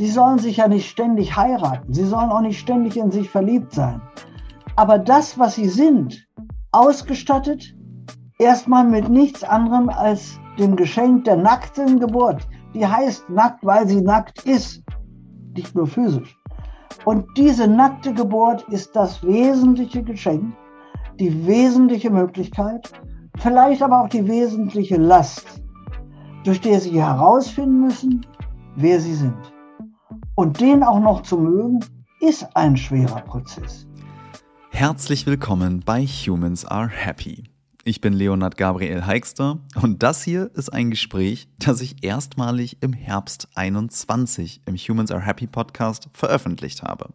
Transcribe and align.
Sie 0.00 0.08
sollen 0.08 0.38
sich 0.38 0.56
ja 0.56 0.66
nicht 0.66 0.88
ständig 0.88 1.36
heiraten. 1.36 1.92
Sie 1.92 2.06
sollen 2.06 2.30
auch 2.30 2.40
nicht 2.40 2.58
ständig 2.58 2.96
in 2.96 3.10
sich 3.10 3.28
verliebt 3.28 3.74
sein. 3.74 4.00
Aber 4.74 4.98
das, 4.98 5.38
was 5.38 5.56
sie 5.56 5.68
sind, 5.68 6.26
ausgestattet, 6.72 7.76
erstmal 8.38 8.84
mit 8.84 9.10
nichts 9.10 9.44
anderem 9.44 9.90
als 9.90 10.40
dem 10.58 10.74
Geschenk 10.74 11.24
der 11.24 11.36
nackten 11.36 12.00
Geburt. 12.00 12.48
Die 12.72 12.86
heißt 12.86 13.28
nackt, 13.28 13.62
weil 13.62 13.86
sie 13.86 14.00
nackt 14.00 14.46
ist, 14.46 14.82
nicht 15.54 15.74
nur 15.74 15.86
physisch. 15.86 16.34
Und 17.04 17.26
diese 17.36 17.68
nackte 17.68 18.14
Geburt 18.14 18.62
ist 18.70 18.96
das 18.96 19.22
wesentliche 19.22 20.02
Geschenk, 20.02 20.54
die 21.18 21.46
wesentliche 21.46 22.08
Möglichkeit, 22.08 22.90
vielleicht 23.36 23.82
aber 23.82 24.00
auch 24.00 24.08
die 24.08 24.26
wesentliche 24.26 24.96
Last, 24.96 25.60
durch 26.44 26.62
die 26.62 26.74
sie 26.76 27.02
herausfinden 27.02 27.82
müssen, 27.82 28.24
wer 28.76 28.98
sie 28.98 29.14
sind. 29.14 29.59
Und 30.40 30.58
den 30.58 30.82
auch 30.82 31.00
noch 31.00 31.22
zu 31.22 31.36
mögen, 31.36 31.80
ist 32.18 32.46
ein 32.56 32.74
schwerer 32.74 33.20
Prozess. 33.20 33.86
Herzlich 34.70 35.26
willkommen 35.26 35.82
bei 35.84 36.06
Humans 36.06 36.64
Are 36.64 36.88
Happy. 36.88 37.44
Ich 37.84 38.00
bin 38.00 38.14
Leonard 38.14 38.56
Gabriel 38.56 39.04
Heikster 39.04 39.58
und 39.82 40.02
das 40.02 40.22
hier 40.22 40.50
ist 40.54 40.72
ein 40.72 40.90
Gespräch, 40.90 41.46
das 41.58 41.82
ich 41.82 42.02
erstmalig 42.02 42.78
im 42.80 42.94
Herbst 42.94 43.48
21 43.54 44.62
im 44.64 44.76
Humans 44.76 45.10
Are 45.10 45.20
Happy 45.20 45.46
Podcast 45.46 46.08
veröffentlicht 46.14 46.84
habe. 46.84 47.10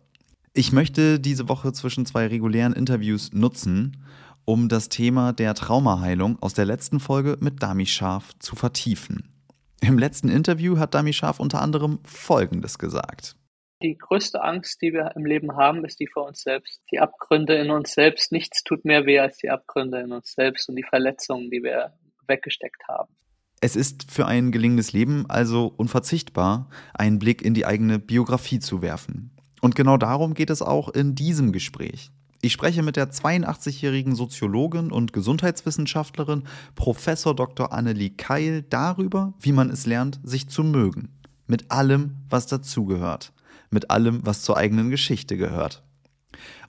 Ich 0.54 0.72
möchte 0.72 1.20
diese 1.20 1.50
Woche 1.50 1.73
zwischen 1.73 2.06
zwei 2.06 2.28
regulären 2.28 2.73
Interviews 2.73 3.34
nutzen, 3.34 3.98
um 4.46 4.70
das 4.70 4.88
Thema 4.90 5.34
der 5.34 5.56
Traumaheilung 5.56 6.38
aus 6.44 6.54
der 6.54 6.66
letzten 6.66 7.00
Folge 7.00 7.38
mit 7.40 7.64
Dami 7.64 7.88
Scharf 7.88 8.38
zu 8.38 8.56
vertiefen. 8.56 9.34
Im 9.82 10.00
letzten 10.00 10.30
Interview 10.30 10.78
hat 10.78 10.94
Dami 10.94 11.14
Scharf 11.14 11.40
unter 11.40 11.62
anderem 11.62 12.00
Folgendes 12.06 12.80
gesagt. 12.80 13.36
Die 13.82 13.98
größte 13.98 14.42
Angst, 14.42 14.82
die 14.82 14.94
wir 14.94 15.12
im 15.16 15.26
Leben 15.26 15.58
haben, 15.58 15.84
ist 15.86 16.00
die 16.00 16.08
vor 16.08 16.26
uns 16.26 16.42
selbst. 16.42 16.82
Die 16.92 17.00
Abgründe 17.00 17.56
in 17.56 17.72
uns 17.72 17.94
selbst. 17.94 18.32
Nichts 18.32 18.64
tut 18.64 18.86
mehr 18.86 19.06
weh 19.06 19.20
als 19.20 19.38
die 19.38 19.50
Abgründe 19.50 20.00
in 20.00 20.12
uns 20.12 20.32
selbst 20.32 20.70
und 20.70 20.76
die 20.76 20.84
Verletzungen, 20.84 21.52
die 21.52 21.62
wir 21.62 21.94
weggesteckt 22.28 22.88
haben. 22.88 23.14
Es 23.62 23.76
ist 23.76 24.12
für 24.12 24.26
ein 24.26 24.52
gelingendes 24.52 24.94
Leben 24.94 25.26
also 25.30 25.73
unverzichtbar, 25.76 26.70
einen 26.94 27.20
Blick 27.20 27.42
in 27.42 27.54
die 27.54 27.66
eigene 27.66 28.00
Biografie 28.00 28.60
zu 28.60 28.82
werfen. 28.82 29.36
Und 29.62 29.76
genau 29.76 29.98
darum 29.98 30.34
geht 30.34 30.50
es 30.50 30.62
auch 30.62 30.89
in 30.89 31.16
diesem 31.16 31.52
Gespräch. 31.52 32.12
Ich 32.46 32.54
spreche 32.54 32.84
mit 32.84 32.96
der 32.96 33.10
82-jährigen 33.10 34.14
Soziologin 34.14 34.92
und 34.92 35.14
Gesundheitswissenschaftlerin 35.14 36.44
Professor 36.76 37.36
Dr. 37.36 37.74
Annelie 37.74 38.12
Keil 38.12 38.62
darüber, 38.62 39.34
wie 39.40 39.52
man 39.52 39.72
es 39.72 39.88
lernt, 39.88 40.20
sich 40.22 40.48
zu 40.48 40.64
mögen. 40.64 41.10
Mit 41.48 41.72
allem, 41.72 42.18
was 42.30 42.46
dazugehört. 42.46 43.34
Mit 43.72 43.90
allem, 43.90 44.23
was 44.23 44.44
zur 44.44 44.58
eigenen 44.58 44.92
Geschichte 44.92 45.38
gehört. 45.38 45.82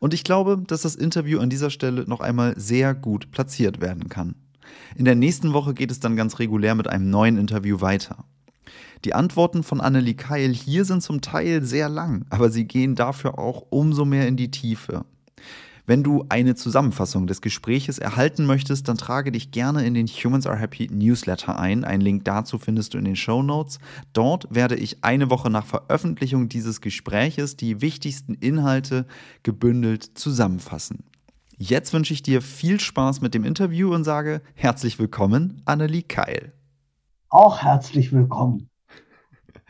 Und 0.01 0.15
ich 0.15 0.25
glaube, 0.25 0.63
dass 0.67 0.81
das 0.81 0.95
Interview 0.95 1.41
an 1.41 1.51
dieser 1.51 1.69
Stelle 1.69 2.07
noch 2.09 2.21
einmal 2.21 2.59
sehr 2.59 2.95
gut 2.95 3.31
platziert 3.31 3.83
werden 3.83 4.09
kann. 4.09 4.35
In 4.95 5.05
der 5.05 5.15
nächsten 5.15 5.53
Woche 5.53 5.75
geht 5.75 5.91
es 5.91 6.01
dann 6.01 6.17
ganz 6.17 6.39
regulär 6.39 6.75
mit 6.75 6.89
einem 6.89 7.11
neuen 7.11 7.37
Interview 7.37 7.83
weiter. 7.83 8.25
Die 9.05 9.13
Antworten 9.13 9.63
von 9.63 9.83
Annelie 9.83 10.15
Keil 10.15 10.55
hier 10.55 10.87
sind 10.87 11.03
zum 11.03 11.21
Teil 11.21 11.63
sehr 11.63 11.91
lang, 11.91 12.25
aber 12.31 12.49
sie 12.49 12.65
gehen 12.65 12.95
dafür 12.95 13.39
auch 13.39 13.67
umso 13.69 14.07
mehr 14.07 14.27
in 14.27 14.39
die 14.39 14.51
Tiefe. 14.51 15.05
Wenn 15.89 16.03
du 16.03 16.25
eine 16.29 16.56
Zusammenfassung 16.56 17.29
des 17.29 17.41
Gespräches 17.41 17.98
erhalten 17.98 18.45
möchtest, 18.45 18.89
dann 18.89 18.97
trage 18.97 19.31
dich 19.31 19.53
gerne 19.53 19.87
in 19.87 19.95
den 19.95 20.09
Humans 20.09 20.45
Are 20.45 20.59
Happy 20.59 20.89
Newsletter 20.91 21.61
ein. 21.61 21.84
Einen 21.84 22.01
Link 22.01 22.25
dazu 22.25 22.59
findest 22.59 22.95
du 22.95 22.98
in 22.98 23.05
den 23.05 23.15
Show 23.15 23.41
Notes. 23.41 23.79
Dort 24.12 24.48
werde 24.53 24.75
ich 24.75 25.05
eine 25.05 25.31
Woche 25.31 25.48
nach 25.48 25.64
Veröffentlichung 25.64 26.48
dieses 26.48 26.81
Gespräches 26.81 27.57
die 27.57 27.81
wichtigsten 27.83 28.34
Inhalte 28.34 29.07
gebündelt 29.45 30.19
zusammenfassen. 30.19 31.05
Jetzt 31.57 31.92
wünsche 31.92 32.13
ich 32.13 32.23
dir 32.23 32.42
viel 32.42 32.80
Spaß 32.80 33.20
mit 33.20 33.33
dem 33.33 33.45
Interview 33.45 33.95
und 33.95 34.03
sage 34.03 34.42
herzlich 34.55 34.98
willkommen, 34.98 35.63
Annelie 35.67 36.03
Keil. 36.03 36.53
Auch 37.29 37.63
herzlich 37.63 38.13
willkommen. 38.13 38.70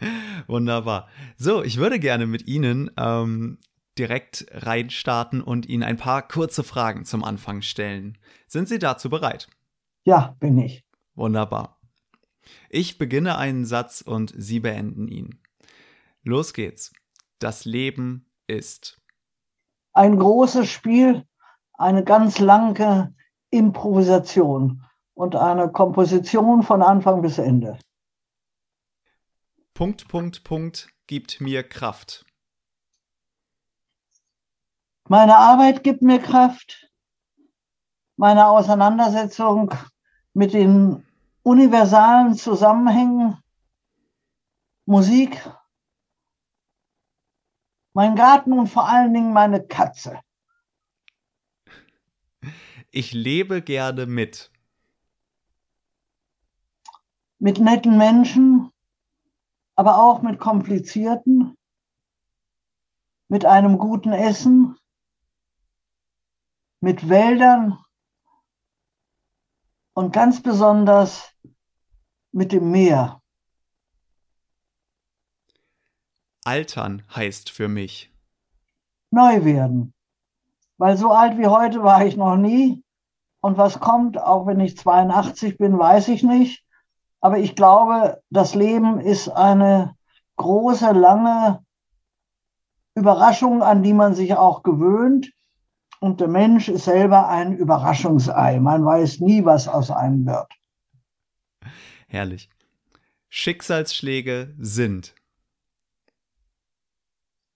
Wunderbar. 0.46 1.08
So, 1.36 1.62
ich 1.62 1.76
würde 1.76 1.98
gerne 1.98 2.26
mit 2.26 2.48
Ihnen 2.48 2.90
ähm, 2.96 3.58
direkt 3.98 4.46
reinstarten 4.50 5.42
und 5.42 5.66
Ihnen 5.66 5.82
ein 5.82 5.96
paar 5.96 6.26
kurze 6.26 6.64
Fragen 6.64 7.04
zum 7.04 7.24
Anfang 7.24 7.62
stellen. 7.62 8.18
Sind 8.46 8.68
Sie 8.68 8.78
dazu 8.78 9.10
bereit? 9.10 9.48
Ja, 10.04 10.36
bin 10.38 10.58
ich. 10.58 10.84
Wunderbar. 11.14 11.80
Ich 12.68 12.98
beginne 12.98 13.38
einen 13.38 13.64
Satz 13.64 14.02
und 14.02 14.32
Sie 14.36 14.60
beenden 14.60 15.08
ihn. 15.08 15.40
Los 16.22 16.52
geht's. 16.52 16.92
Das 17.38 17.64
Leben 17.64 18.30
ist. 18.46 19.00
Ein 19.92 20.18
großes 20.18 20.68
Spiel, 20.68 21.26
eine 21.72 22.04
ganz 22.04 22.38
lange 22.38 23.14
Improvisation 23.50 24.84
und 25.14 25.34
eine 25.36 25.70
Komposition 25.72 26.62
von 26.62 26.82
Anfang 26.82 27.22
bis 27.22 27.38
Ende. 27.38 27.78
Punkt, 29.72 30.08
Punkt, 30.08 30.44
Punkt 30.44 30.88
gibt 31.06 31.40
mir 31.40 31.62
Kraft. 31.62 32.25
Meine 35.08 35.36
Arbeit 35.36 35.84
gibt 35.84 36.02
mir 36.02 36.18
Kraft. 36.20 36.90
Meine 38.16 38.48
Auseinandersetzung 38.48 39.72
mit 40.32 40.52
den 40.52 41.06
universalen 41.44 42.34
Zusammenhängen, 42.34 43.38
Musik, 44.84 45.48
mein 47.92 48.16
Garten 48.16 48.52
und 48.52 48.66
vor 48.66 48.88
allen 48.88 49.14
Dingen 49.14 49.32
meine 49.32 49.64
Katze. 49.64 50.18
Ich 52.90 53.12
lebe 53.12 53.62
gerne 53.62 54.06
mit. 54.06 54.50
Mit 57.38 57.60
netten 57.60 57.96
Menschen, 57.96 58.72
aber 59.76 59.98
auch 59.98 60.22
mit 60.22 60.40
komplizierten, 60.40 61.56
mit 63.28 63.44
einem 63.44 63.78
guten 63.78 64.12
Essen, 64.12 64.76
mit 66.80 67.08
Wäldern 67.08 67.78
und 69.94 70.12
ganz 70.12 70.42
besonders 70.42 71.32
mit 72.32 72.52
dem 72.52 72.70
Meer. 72.70 73.22
Altern 76.44 77.02
heißt 77.14 77.50
für 77.50 77.68
mich. 77.68 78.12
Neu 79.10 79.44
werden. 79.44 79.94
Weil 80.78 80.96
so 80.96 81.10
alt 81.10 81.38
wie 81.38 81.46
heute 81.46 81.82
war 81.82 82.04
ich 82.04 82.16
noch 82.16 82.36
nie. 82.36 82.84
Und 83.40 83.58
was 83.58 83.80
kommt, 83.80 84.18
auch 84.18 84.46
wenn 84.46 84.60
ich 84.60 84.76
82 84.76 85.58
bin, 85.58 85.78
weiß 85.78 86.08
ich 86.08 86.22
nicht. 86.22 86.64
Aber 87.20 87.38
ich 87.38 87.56
glaube, 87.56 88.22
das 88.30 88.54
Leben 88.54 89.00
ist 89.00 89.28
eine 89.28 89.96
große, 90.36 90.92
lange 90.92 91.64
Überraschung, 92.94 93.62
an 93.62 93.82
die 93.82 93.92
man 93.92 94.14
sich 94.14 94.34
auch 94.34 94.62
gewöhnt. 94.62 95.32
Und 96.00 96.20
der 96.20 96.28
Mensch 96.28 96.68
ist 96.68 96.84
selber 96.84 97.28
ein 97.28 97.56
Überraschungsei. 97.56 98.60
Man 98.60 98.84
weiß 98.84 99.20
nie, 99.20 99.44
was 99.44 99.66
aus 99.66 99.90
einem 99.90 100.26
wird. 100.26 100.52
Herrlich. 102.08 102.48
Schicksalsschläge 103.28 104.54
sind. 104.58 105.14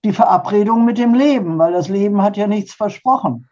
Die 0.05 0.13
Verabredung 0.13 0.85
mit 0.85 0.99
dem 0.99 1.15
Leben, 1.15 1.59
weil 1.59 1.73
das 1.73 1.89
Leben 1.89 2.23
hat 2.23 2.37
ja 2.37 2.47
nichts 2.47 2.73
versprochen. 2.75 3.49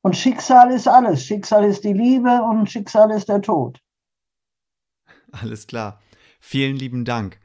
Und 0.00 0.16
Schicksal 0.16 0.72
ist 0.72 0.88
alles. 0.88 1.24
Schicksal 1.24 1.64
ist 1.64 1.84
die 1.84 1.92
Liebe 1.92 2.42
und 2.42 2.70
Schicksal 2.70 3.12
ist 3.12 3.28
der 3.28 3.40
Tod. 3.40 3.80
Alles 5.30 5.66
klar. 5.66 6.00
Vielen 6.40 6.76
lieben 6.76 7.04
Dank. 7.04 7.40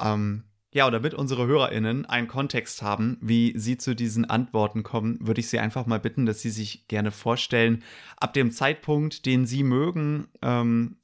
Ähm, 0.00 0.44
ja, 0.74 0.86
und 0.86 0.92
damit 0.92 1.12
unsere 1.12 1.46
HörerInnen 1.46 2.06
einen 2.06 2.28
Kontext 2.28 2.80
haben, 2.82 3.18
wie 3.20 3.52
sie 3.58 3.76
zu 3.76 3.94
diesen 3.94 4.24
Antworten 4.24 4.82
kommen, 4.82 5.18
würde 5.20 5.40
ich 5.40 5.48
sie 5.48 5.58
einfach 5.58 5.84
mal 5.84 6.00
bitten, 6.00 6.24
dass 6.24 6.40
sie 6.40 6.50
sich 6.50 6.88
gerne 6.88 7.10
vorstellen, 7.10 7.82
ab 8.18 8.32
dem 8.32 8.50
Zeitpunkt, 8.50 9.26
den 9.26 9.44
sie 9.44 9.64
mögen, 9.64 10.28
ähm, 10.40 10.96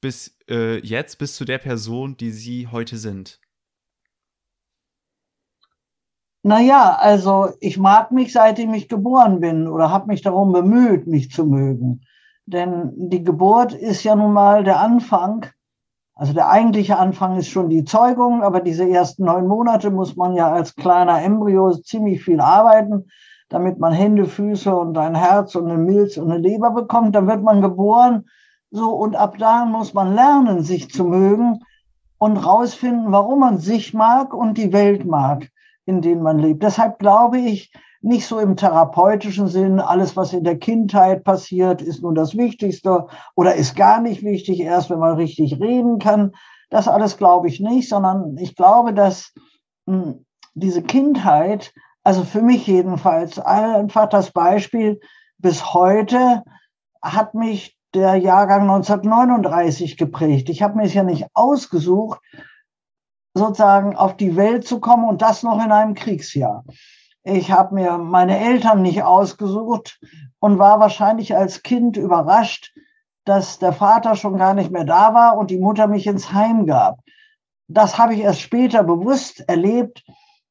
bis 0.00 0.38
äh, 0.48 0.78
jetzt, 0.78 1.18
bis 1.18 1.36
zu 1.36 1.44
der 1.44 1.58
Person, 1.58 2.16
die 2.16 2.30
sie 2.30 2.68
heute 2.68 2.96
sind. 2.96 3.40
Naja, 6.42 6.96
also 6.98 7.50
ich 7.60 7.76
mag 7.76 8.12
mich, 8.12 8.32
seitdem 8.32 8.72
ich 8.72 8.88
geboren 8.88 9.40
bin 9.40 9.68
oder 9.68 9.90
habe 9.90 10.06
mich 10.06 10.22
darum 10.22 10.52
bemüht, 10.52 11.06
mich 11.06 11.30
zu 11.30 11.44
mögen. 11.44 12.06
Denn 12.46 12.92
die 12.96 13.22
Geburt 13.22 13.74
ist 13.74 14.02
ja 14.02 14.16
nun 14.16 14.32
mal 14.32 14.64
der 14.64 14.80
Anfang 14.80 15.44
also 16.20 16.34
der 16.34 16.50
eigentliche 16.50 16.98
Anfang 16.98 17.38
ist 17.38 17.48
schon 17.48 17.70
die 17.70 17.84
Zeugung, 17.84 18.42
aber 18.42 18.60
diese 18.60 18.86
ersten 18.86 19.24
neun 19.24 19.46
Monate 19.46 19.90
muss 19.90 20.16
man 20.16 20.34
ja 20.34 20.52
als 20.52 20.76
kleiner 20.76 21.22
Embryo 21.22 21.70
ziemlich 21.78 22.22
viel 22.22 22.42
arbeiten, 22.42 23.06
damit 23.48 23.78
man 23.78 23.94
Hände, 23.94 24.26
Füße 24.26 24.76
und 24.76 24.98
ein 24.98 25.14
Herz 25.14 25.54
und 25.54 25.70
eine 25.70 25.78
Milz 25.78 26.18
und 26.18 26.30
eine 26.30 26.38
Leber 26.38 26.72
bekommt. 26.72 27.14
Dann 27.14 27.26
wird 27.26 27.42
man 27.42 27.62
geboren. 27.62 28.28
So, 28.70 28.90
und 28.90 29.16
ab 29.16 29.38
da 29.38 29.64
muss 29.64 29.94
man 29.94 30.14
lernen, 30.14 30.62
sich 30.62 30.90
zu 30.90 31.04
mögen. 31.04 31.60
und 32.18 32.36
rausfinden, 32.36 33.12
warum 33.12 33.40
man 33.40 33.56
sich 33.56 33.94
mag 33.94 34.34
und 34.34 34.58
die 34.58 34.74
Welt 34.74 35.06
mag, 35.06 35.48
in 35.86 36.02
denen 36.02 36.22
man 36.22 36.38
lebt. 36.38 36.62
Deshalb 36.62 36.98
glaube 36.98 37.38
ich, 37.38 37.72
nicht 38.02 38.26
so 38.26 38.38
im 38.38 38.56
therapeutischen 38.56 39.48
Sinn, 39.48 39.78
alles, 39.78 40.16
was 40.16 40.32
in 40.32 40.44
der 40.44 40.58
Kindheit 40.58 41.22
passiert, 41.24 41.82
ist 41.82 42.02
nun 42.02 42.14
das 42.14 42.36
Wichtigste 42.36 43.06
oder 43.34 43.54
ist 43.54 43.76
gar 43.76 44.00
nicht 44.00 44.22
wichtig, 44.22 44.60
erst 44.60 44.90
wenn 44.90 44.98
man 44.98 45.16
richtig 45.16 45.60
reden 45.60 45.98
kann. 45.98 46.32
Das 46.70 46.88
alles 46.88 47.18
glaube 47.18 47.48
ich 47.48 47.60
nicht, 47.60 47.88
sondern 47.88 48.36
ich 48.38 48.56
glaube, 48.56 48.94
dass 48.94 49.32
hm, 49.86 50.24
diese 50.54 50.82
Kindheit, 50.82 51.72
also 52.02 52.24
für 52.24 52.42
mich 52.42 52.66
jedenfalls, 52.66 53.38
einfach 53.38 54.08
das 54.08 54.30
Beispiel 54.32 55.00
bis 55.38 55.74
heute 55.74 56.42
hat 57.02 57.34
mich 57.34 57.76
der 57.92 58.16
Jahrgang 58.16 58.62
1939 58.62 59.96
geprägt. 59.96 60.48
Ich 60.48 60.62
habe 60.62 60.76
mir 60.76 60.84
es 60.84 60.94
ja 60.94 61.02
nicht 61.02 61.26
ausgesucht, 61.34 62.20
sozusagen 63.34 63.96
auf 63.96 64.16
die 64.16 64.36
Welt 64.36 64.66
zu 64.66 64.80
kommen 64.80 65.04
und 65.04 65.22
das 65.22 65.42
noch 65.42 65.62
in 65.62 65.72
einem 65.72 65.94
Kriegsjahr. 65.94 66.64
Ich 67.22 67.50
habe 67.50 67.74
mir 67.74 67.98
meine 67.98 68.38
Eltern 68.38 68.82
nicht 68.82 69.02
ausgesucht 69.02 70.00
und 70.38 70.58
war 70.58 70.80
wahrscheinlich 70.80 71.36
als 71.36 71.62
Kind 71.62 71.96
überrascht, 71.96 72.72
dass 73.24 73.58
der 73.58 73.72
Vater 73.72 74.16
schon 74.16 74.38
gar 74.38 74.54
nicht 74.54 74.70
mehr 74.70 74.84
da 74.84 75.12
war 75.12 75.36
und 75.36 75.50
die 75.50 75.58
Mutter 75.58 75.86
mich 75.86 76.06
ins 76.06 76.32
Heim 76.32 76.66
gab. 76.66 77.00
Das 77.68 77.98
habe 77.98 78.14
ich 78.14 78.20
erst 78.20 78.40
später 78.40 78.82
bewusst 78.82 79.44
erlebt, 79.48 80.02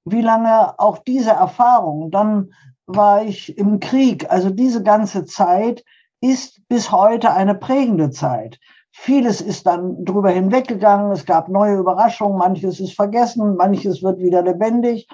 wie 0.06 0.22
lange 0.22 0.80
auch 0.80 1.00
diese 1.00 1.32
Erfahrung, 1.32 2.12
dann 2.12 2.54
war 2.86 3.24
ich 3.24 3.58
im 3.58 3.80
Krieg, 3.80 4.32
also 4.32 4.50
diese 4.50 4.82
ganze 4.82 5.26
Zeit 5.26 5.84
ist 6.22 6.62
bis 6.68 6.92
heute 6.92 7.32
eine 7.32 7.56
prägende 7.56 8.10
Zeit. 8.12 8.60
Vieles 8.92 9.42
ist 9.42 9.68
dann 9.68 10.04
drüber 10.04 10.32
hinweggegangen, 10.32 11.12
es 11.12 11.26
gab 11.26 11.50
neue 11.50 11.78
Überraschungen, 11.78 12.38
manches 12.38 12.80
ist 12.80 12.96
vergessen, 12.96 13.56
manches 13.56 14.02
wird 14.02 14.20
wieder 14.20 14.42
lebendig. 14.42 15.08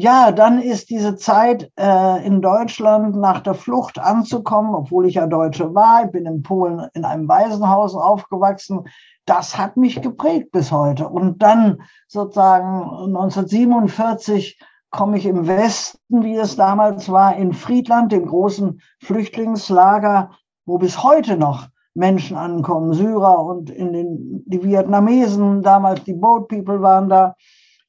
Ja, 0.00 0.30
dann 0.30 0.62
ist 0.62 0.90
diese 0.90 1.16
Zeit 1.16 1.72
äh, 1.76 2.24
in 2.24 2.40
Deutschland 2.40 3.16
nach 3.16 3.40
der 3.40 3.54
Flucht 3.54 3.98
anzukommen, 3.98 4.72
obwohl 4.72 5.06
ich 5.06 5.14
ja 5.14 5.26
Deutsche 5.26 5.74
war. 5.74 6.04
Ich 6.04 6.12
bin 6.12 6.24
in 6.24 6.44
Polen 6.44 6.86
in 6.94 7.04
einem 7.04 7.26
Waisenhaus 7.26 7.96
aufgewachsen. 7.96 8.84
Das 9.26 9.58
hat 9.58 9.76
mich 9.76 10.00
geprägt 10.00 10.52
bis 10.52 10.70
heute. 10.70 11.08
Und 11.08 11.42
dann 11.42 11.82
sozusagen 12.06 12.80
1947 13.06 14.60
komme 14.92 15.18
ich 15.18 15.26
im 15.26 15.48
Westen, 15.48 16.22
wie 16.22 16.36
es 16.36 16.54
damals 16.54 17.10
war, 17.10 17.34
in 17.34 17.52
Friedland, 17.52 18.12
dem 18.12 18.26
großen 18.26 18.80
Flüchtlingslager, 19.00 20.30
wo 20.64 20.78
bis 20.78 21.02
heute 21.02 21.36
noch 21.36 21.66
Menschen 21.94 22.36
ankommen, 22.36 22.92
Syrer 22.92 23.44
und 23.44 23.68
in 23.68 23.92
den, 23.92 24.44
die 24.46 24.62
Vietnamesen, 24.62 25.64
damals 25.64 26.04
die 26.04 26.14
Boat 26.14 26.46
People 26.46 26.82
waren 26.82 27.08
da. 27.08 27.34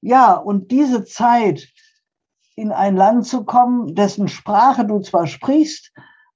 Ja, 0.02 0.34
und 0.34 0.72
diese 0.72 1.04
Zeit, 1.04 1.68
in 2.60 2.72
ein 2.72 2.96
Land 2.96 3.26
zu 3.26 3.44
kommen, 3.46 3.96
dessen 3.96 4.28
Sprache 4.28 4.86
du 4.86 5.00
zwar 5.00 5.28
sprichst, 5.28 5.92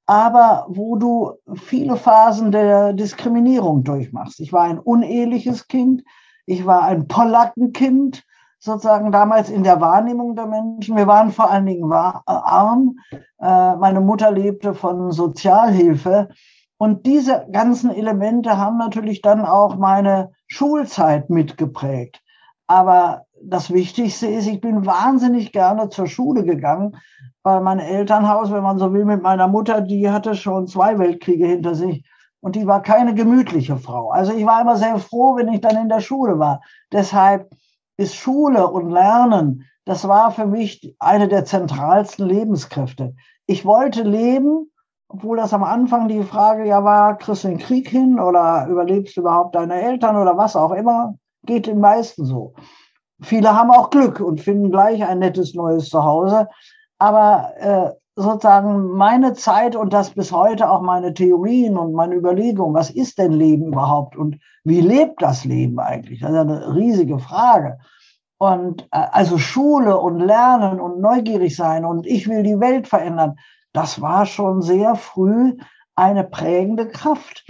aber 0.05 0.65
wo 0.69 0.95
du 0.95 1.33
viele 1.55 1.95
Phasen 1.95 2.51
der 2.51 2.93
Diskriminierung 2.93 3.83
durchmachst. 3.83 4.39
Ich 4.39 4.51
war 4.51 4.63
ein 4.63 4.79
uneheliches 4.79 5.67
Kind, 5.67 6.03
ich 6.45 6.65
war 6.65 6.83
ein 6.83 7.07
Polackenkind, 7.07 8.23
sozusagen 8.59 9.11
damals 9.11 9.49
in 9.49 9.63
der 9.63 9.81
Wahrnehmung 9.81 10.35
der 10.35 10.47
Menschen. 10.47 10.95
Wir 10.95 11.07
waren 11.07 11.31
vor 11.31 11.51
allen 11.51 11.65
Dingen 11.65 11.91
arm. 11.91 12.97
Äh, 13.11 13.75
meine 13.75 13.99
Mutter 13.99 14.31
lebte 14.31 14.73
von 14.73 15.11
Sozialhilfe. 15.11 16.29
Und 16.77 17.05
diese 17.05 17.45
ganzen 17.51 17.91
Elemente 17.91 18.57
haben 18.57 18.77
natürlich 18.77 19.21
dann 19.21 19.45
auch 19.45 19.75
meine 19.77 20.31
Schulzeit 20.47 21.29
mitgeprägt. 21.29 22.21
Aber 22.67 23.25
das 23.45 23.71
Wichtigste 23.71 24.27
ist, 24.27 24.47
ich 24.47 24.61
bin 24.61 24.85
wahnsinnig 24.85 25.51
gerne 25.51 25.89
zur 25.89 26.07
Schule 26.07 26.43
gegangen, 26.43 26.97
weil 27.43 27.61
mein 27.61 27.79
Elternhaus, 27.79 28.51
wenn 28.51 28.63
man 28.63 28.79
so 28.79 28.93
will, 28.93 29.05
mit 29.05 29.21
meiner 29.21 29.47
Mutter, 29.47 29.81
die 29.81 30.09
hatte 30.09 30.35
schon 30.35 30.67
zwei 30.67 30.97
Weltkriege 30.97 31.45
hinter 31.45 31.75
sich 31.75 32.05
und 32.39 32.55
die 32.55 32.67
war 32.67 32.81
keine 32.81 33.13
gemütliche 33.13 33.77
Frau. 33.77 34.11
Also 34.11 34.33
ich 34.33 34.45
war 34.45 34.61
immer 34.61 34.77
sehr 34.77 34.97
froh, 34.97 35.35
wenn 35.35 35.51
ich 35.51 35.61
dann 35.61 35.77
in 35.77 35.89
der 35.89 35.99
Schule 35.99 36.39
war. 36.39 36.61
Deshalb 36.91 37.49
ist 37.97 38.15
Schule 38.15 38.67
und 38.67 38.89
Lernen, 38.89 39.65
das 39.85 40.07
war 40.07 40.31
für 40.31 40.45
mich 40.45 40.95
eine 40.99 41.27
der 41.27 41.45
zentralsten 41.45 42.27
Lebenskräfte. 42.27 43.15
Ich 43.45 43.65
wollte 43.65 44.03
leben, 44.03 44.71
obwohl 45.09 45.37
das 45.37 45.53
am 45.53 45.63
Anfang 45.63 46.07
die 46.07 46.23
Frage 46.23 46.65
ja 46.65 46.83
war, 46.83 47.17
kriegst 47.17 47.43
du 47.43 47.49
den 47.49 47.59
Krieg 47.59 47.89
hin 47.89 48.19
oder 48.19 48.67
überlebst 48.67 49.17
du 49.17 49.21
überhaupt 49.21 49.55
deine 49.55 49.81
Eltern 49.81 50.15
oder 50.15 50.37
was 50.37 50.55
auch 50.55 50.71
immer, 50.71 51.15
geht 51.45 51.67
den 51.67 51.79
meisten 51.79 52.25
so. 52.25 52.53
Viele 53.23 53.55
haben 53.55 53.71
auch 53.71 53.89
Glück 53.89 54.19
und 54.19 54.41
finden 54.41 54.71
gleich 54.71 55.03
ein 55.03 55.19
nettes 55.19 55.53
neues 55.53 55.89
Zuhause. 55.89 56.47
Aber 56.99 57.53
äh, 57.57 57.91
sozusagen 58.15 58.91
meine 58.91 59.33
Zeit 59.33 59.75
und 59.75 59.91
das 59.91 60.11
bis 60.11 60.31
heute 60.31 60.69
auch 60.69 60.81
meine 60.81 61.13
Theorien 61.13 61.77
und 61.77 61.93
meine 61.93 62.15
Überlegungen, 62.15 62.75
was 62.75 62.89
ist 62.89 63.17
denn 63.17 63.33
Leben 63.33 63.67
überhaupt 63.67 64.15
und 64.15 64.39
wie 64.63 64.81
lebt 64.81 65.21
das 65.21 65.45
Leben 65.45 65.79
eigentlich? 65.79 66.21
Das 66.21 66.31
ist 66.31 66.37
eine 66.37 66.75
riesige 66.75 67.19
Frage. 67.19 67.79
Und 68.37 68.83
äh, 68.91 69.07
also 69.11 69.37
Schule 69.37 69.97
und 69.97 70.19
Lernen 70.19 70.79
und 70.79 70.99
neugierig 70.99 71.55
sein 71.55 71.85
und 71.85 72.05
ich 72.05 72.27
will 72.27 72.43
die 72.43 72.59
Welt 72.59 72.87
verändern, 72.87 73.37
das 73.73 74.01
war 74.01 74.25
schon 74.25 74.61
sehr 74.61 74.95
früh 74.95 75.57
eine 75.95 76.23
prägende 76.23 76.87
Kraft. 76.87 77.45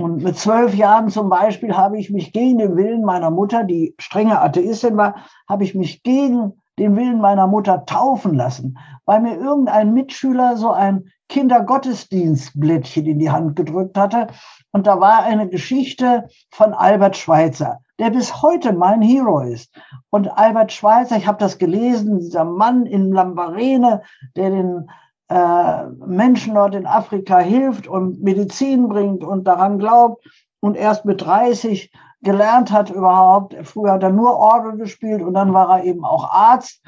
Und 0.00 0.22
mit 0.22 0.38
zwölf 0.38 0.74
Jahren 0.74 1.08
zum 1.08 1.28
Beispiel 1.28 1.76
habe 1.76 1.98
ich 1.98 2.08
mich 2.08 2.32
gegen 2.32 2.58
den 2.58 2.76
Willen 2.76 3.02
meiner 3.02 3.30
Mutter, 3.30 3.64
die 3.64 3.96
strenge 3.98 4.40
Atheistin 4.40 4.96
war, 4.96 5.16
habe 5.48 5.64
ich 5.64 5.74
mich 5.74 6.04
gegen 6.04 6.52
den 6.78 6.94
Willen 6.94 7.20
meiner 7.20 7.48
Mutter 7.48 7.84
taufen 7.84 8.34
lassen, 8.34 8.78
weil 9.06 9.20
mir 9.20 9.36
irgendein 9.36 9.92
Mitschüler 9.92 10.56
so 10.56 10.70
ein 10.70 11.10
Kindergottesdienstblättchen 11.28 13.06
in 13.06 13.18
die 13.18 13.30
Hand 13.30 13.56
gedrückt 13.56 13.98
hatte. 13.98 14.28
Und 14.70 14.86
da 14.86 15.00
war 15.00 15.24
eine 15.24 15.48
Geschichte 15.48 16.28
von 16.50 16.74
Albert 16.74 17.16
Schweitzer, 17.16 17.80
der 17.98 18.10
bis 18.10 18.40
heute 18.40 18.72
mein 18.72 19.02
Hero 19.02 19.40
ist. 19.40 19.74
Und 20.10 20.28
Albert 20.28 20.70
Schweitzer, 20.70 21.16
ich 21.16 21.26
habe 21.26 21.38
das 21.38 21.58
gelesen, 21.58 22.20
dieser 22.20 22.44
Mann 22.44 22.86
in 22.86 23.10
Lambarene, 23.10 24.02
der 24.36 24.50
den 24.50 24.88
äh, 25.28 25.84
Menschen 26.06 26.54
dort 26.54 26.74
in 26.74 26.86
Afrika 26.86 27.38
hilft 27.38 27.86
und 27.86 28.22
Medizin 28.22 28.88
bringt 28.88 29.22
und 29.22 29.44
daran 29.44 29.78
glaubt 29.78 30.24
und 30.60 30.76
erst 30.76 31.04
mit 31.04 31.20
30 31.24 31.92
gelernt 32.22 32.72
hat 32.72 32.90
überhaupt. 32.90 33.54
Früher 33.64 33.92
hat 33.92 34.02
er 34.02 34.10
nur 34.10 34.36
Orgel 34.36 34.76
gespielt 34.76 35.22
und 35.22 35.34
dann 35.34 35.52
war 35.52 35.78
er 35.78 35.84
eben 35.84 36.04
auch 36.04 36.30
Arzt. 36.30 36.82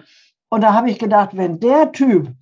Und 0.49 0.62
da 0.62 0.73
habe 0.73 0.90
ich 0.90 0.99
gedacht, 0.99 1.37
wenn 1.37 1.61
der 1.61 1.92
Typ 1.92 2.32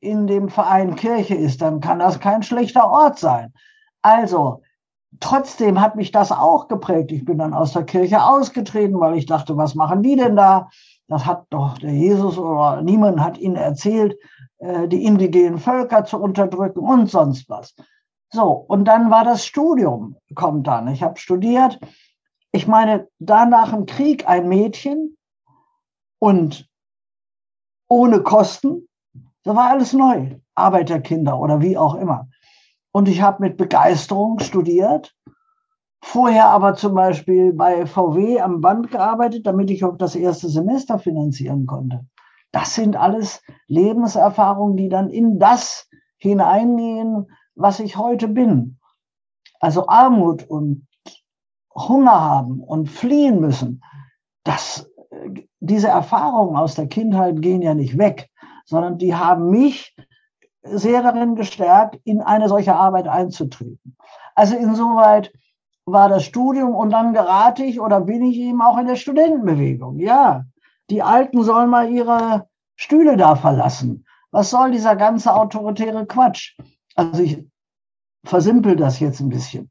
in 0.00 0.26
dem 0.26 0.48
Verein 0.48 0.96
Kirche 0.96 1.34
ist, 1.34 1.62
dann 1.62 1.80
kann 1.80 2.00
das 2.00 2.18
kein 2.18 2.42
schlechter 2.42 2.90
Ort 2.90 3.18
sein. 3.18 3.52
Also, 4.00 4.62
trotzdem 5.20 5.80
hat 5.80 5.94
mich 5.94 6.10
das 6.10 6.32
auch 6.32 6.66
geprägt. 6.66 7.12
Ich 7.12 7.24
bin 7.24 7.38
dann 7.38 7.54
aus 7.54 7.72
der 7.72 7.84
Kirche 7.84 8.24
ausgetreten, 8.24 8.98
weil 8.98 9.16
ich 9.16 9.26
dachte, 9.26 9.56
was 9.56 9.76
machen 9.76 10.02
die 10.02 10.16
denn 10.16 10.34
da? 10.34 10.68
Das 11.06 11.24
hat 11.24 11.46
doch 11.50 11.78
der 11.78 11.92
Jesus 11.92 12.36
oder 12.38 12.82
niemand 12.82 13.20
hat 13.20 13.38
ihnen 13.38 13.56
erzählt, 13.56 14.14
äh, 14.14 14.16
die 14.86 15.04
indigenen 15.04 15.58
Völker 15.58 16.04
zu 16.04 16.18
unterdrücken 16.18 16.78
und 16.78 17.10
sonst 17.10 17.48
was. 17.48 17.74
So, 18.30 18.44
und 18.44 18.84
dann 18.86 19.10
war 19.10 19.24
das 19.24 19.44
Studium, 19.44 20.16
kommt 20.34 20.66
dann. 20.66 20.88
Ich 20.88 21.02
habe 21.02 21.18
studiert. 21.18 21.78
Ich 22.52 22.66
meine, 22.66 23.08
da 23.18 23.44
nach 23.44 23.72
dem 23.72 23.86
Krieg 23.86 24.28
ein 24.28 24.48
Mädchen 24.48 25.16
und 26.18 26.68
ohne 27.88 28.22
Kosten, 28.22 28.88
da 29.42 29.56
war 29.56 29.70
alles 29.70 29.92
neu. 29.92 30.36
Arbeiterkinder 30.54 31.38
oder 31.38 31.60
wie 31.60 31.76
auch 31.76 31.94
immer. 31.94 32.28
Und 32.92 33.08
ich 33.08 33.22
habe 33.22 33.42
mit 33.42 33.56
Begeisterung 33.56 34.38
studiert, 34.38 35.14
vorher 36.02 36.46
aber 36.46 36.74
zum 36.74 36.94
Beispiel 36.94 37.52
bei 37.52 37.86
VW 37.86 38.40
am 38.40 38.60
Band 38.60 38.90
gearbeitet, 38.90 39.46
damit 39.46 39.70
ich 39.70 39.84
auch 39.84 39.96
das 39.96 40.14
erste 40.14 40.48
Semester 40.48 40.98
finanzieren 40.98 41.66
konnte. 41.66 42.06
Das 42.52 42.74
sind 42.74 42.96
alles 42.96 43.42
Lebenserfahrungen, 43.66 44.76
die 44.76 44.88
dann 44.88 45.10
in 45.10 45.38
das 45.38 45.88
hineingehen, 46.18 47.26
was 47.54 47.80
ich 47.80 47.96
heute 47.96 48.28
bin. 48.28 48.78
Also 49.58 49.88
Armut 49.88 50.44
und 50.44 50.86
Hunger 51.74 52.20
haben 52.20 52.60
und 52.60 52.90
fliehen 52.90 53.40
müssen. 53.40 53.82
Das, 54.44 54.90
diese 55.60 55.88
Erfahrungen 55.88 56.56
aus 56.56 56.74
der 56.74 56.86
Kindheit 56.86 57.40
gehen 57.40 57.62
ja 57.62 57.74
nicht 57.74 57.96
weg, 57.96 58.28
sondern 58.66 58.98
die 58.98 59.14
haben 59.14 59.50
mich 59.50 59.96
sehr 60.62 61.02
darin 61.02 61.34
gestärkt, 61.34 61.98
in 62.04 62.20
eine 62.20 62.48
solche 62.48 62.74
Arbeit 62.74 63.08
einzutreten. 63.08 63.96
Also 64.34 64.56
insoweit 64.56 65.32
war 65.84 66.08
das 66.08 66.24
Studium 66.24 66.74
und 66.74 66.90
dann 66.90 67.12
gerate 67.12 67.64
ich 67.64 67.80
oder 67.80 68.00
bin 68.00 68.22
ich 68.22 68.36
eben 68.36 68.62
auch 68.62 68.78
in 68.78 68.86
der 68.86 68.96
Studentenbewegung. 68.96 69.98
Ja, 69.98 70.44
die 70.92 71.02
Alten 71.02 71.42
sollen 71.42 71.70
mal 71.70 71.90
ihre 71.90 72.48
Stühle 72.76 73.16
da 73.16 73.34
verlassen. 73.34 74.04
Was 74.30 74.50
soll 74.50 74.72
dieser 74.72 74.94
ganze 74.94 75.34
autoritäre 75.34 76.04
Quatsch? 76.06 76.58
Also 76.94 77.22
ich 77.22 77.46
versimpel 78.24 78.76
das 78.76 79.00
jetzt 79.00 79.20
ein 79.20 79.30
bisschen. 79.30 79.70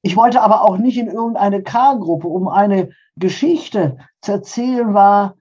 Ich 0.00 0.16
wollte 0.16 0.40
aber 0.40 0.62
auch 0.62 0.78
nicht 0.78 0.96
in 0.96 1.08
irgendeine 1.08 1.62
K-Gruppe, 1.62 2.28
um 2.28 2.48
eine 2.48 2.90
Geschichte 3.16 3.98
zu 4.22 4.32
erzählen 4.32 4.94
war, 4.94 5.36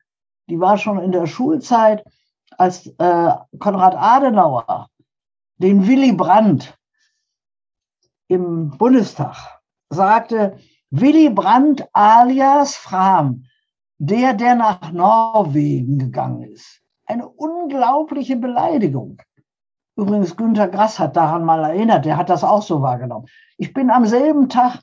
die 0.49 0.59
war 0.59 0.77
schon 0.77 0.99
in 0.99 1.13
der 1.13 1.25
Schulzeit, 1.25 2.03
als 2.57 2.87
äh, 2.87 3.31
Konrad 3.59 3.95
Adenauer 3.95 4.89
den 5.57 5.87
Willy 5.87 6.11
Brandt 6.11 6.77
im 8.27 8.71
Bundestag 8.71 9.61
sagte, 9.89 10.57
Willy 10.91 11.29
Brandt 11.29 11.87
alias 11.93 12.75
Fram, 12.75 13.45
der, 14.05 14.33
der 14.33 14.55
nach 14.55 14.91
Norwegen 14.91 15.97
gegangen 15.97 16.43
ist. 16.43 16.81
Eine 17.05 17.27
unglaubliche 17.27 18.35
Beleidigung. 18.35 19.21
Übrigens, 19.95 20.35
Günter 20.35 20.67
Grass 20.67 20.99
hat 20.99 21.15
daran 21.15 21.45
mal 21.45 21.63
erinnert, 21.63 22.03
der 22.03 22.17
hat 22.17 22.29
das 22.29 22.43
auch 22.43 22.63
so 22.63 22.81
wahrgenommen. 22.81 23.27
Ich 23.57 23.73
bin 23.73 23.89
am 23.89 24.05
selben 24.05 24.49
Tag 24.49 24.81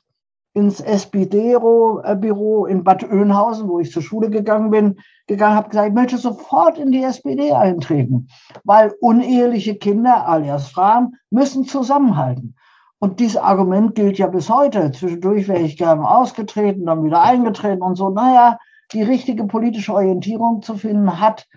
ins 0.53 0.81
SPD-Büro 0.81 2.65
in 2.65 2.83
Bad 2.83 3.03
Oeynhausen, 3.03 3.69
wo 3.69 3.79
ich 3.79 3.91
zur 3.91 4.01
Schule 4.01 4.29
gegangen 4.31 4.71
bin, 4.71 4.97
gegangen, 5.27 5.55
habe 5.55 5.69
gesagt, 5.69 5.89
ich 5.89 5.93
möchte 5.93 6.17
sofort 6.17 6.79
in 6.79 6.91
die 6.91 7.03
SPD 7.03 7.51
eintreten, 7.51 8.27
weil 8.63 8.93
uneheliche 9.01 9.75
Kinder, 9.75 10.27
alias 10.27 10.69
Frauen, 10.69 11.15
müssen 11.29 11.65
zusammenhalten. 11.65 12.55
Und 12.97 13.19
dieses 13.19 13.37
Argument 13.37 13.93
gilt 13.93 14.17
ja 14.17 14.27
bis 14.27 14.49
heute. 14.49 14.91
Zwischendurch 14.91 15.47
wäre 15.47 15.61
ich 15.61 15.77
gerne 15.77 16.09
ausgetreten, 16.09 16.85
dann 16.85 17.03
wieder 17.03 17.21
eingetreten 17.21 17.81
und 17.81 17.95
so. 17.95 18.09
Naja, 18.09 18.57
die 18.93 19.03
richtige 19.03 19.45
politische 19.45 19.93
Orientierung 19.93 20.61
zu 20.61 20.75
finden, 20.75 21.19
hat 21.19 21.47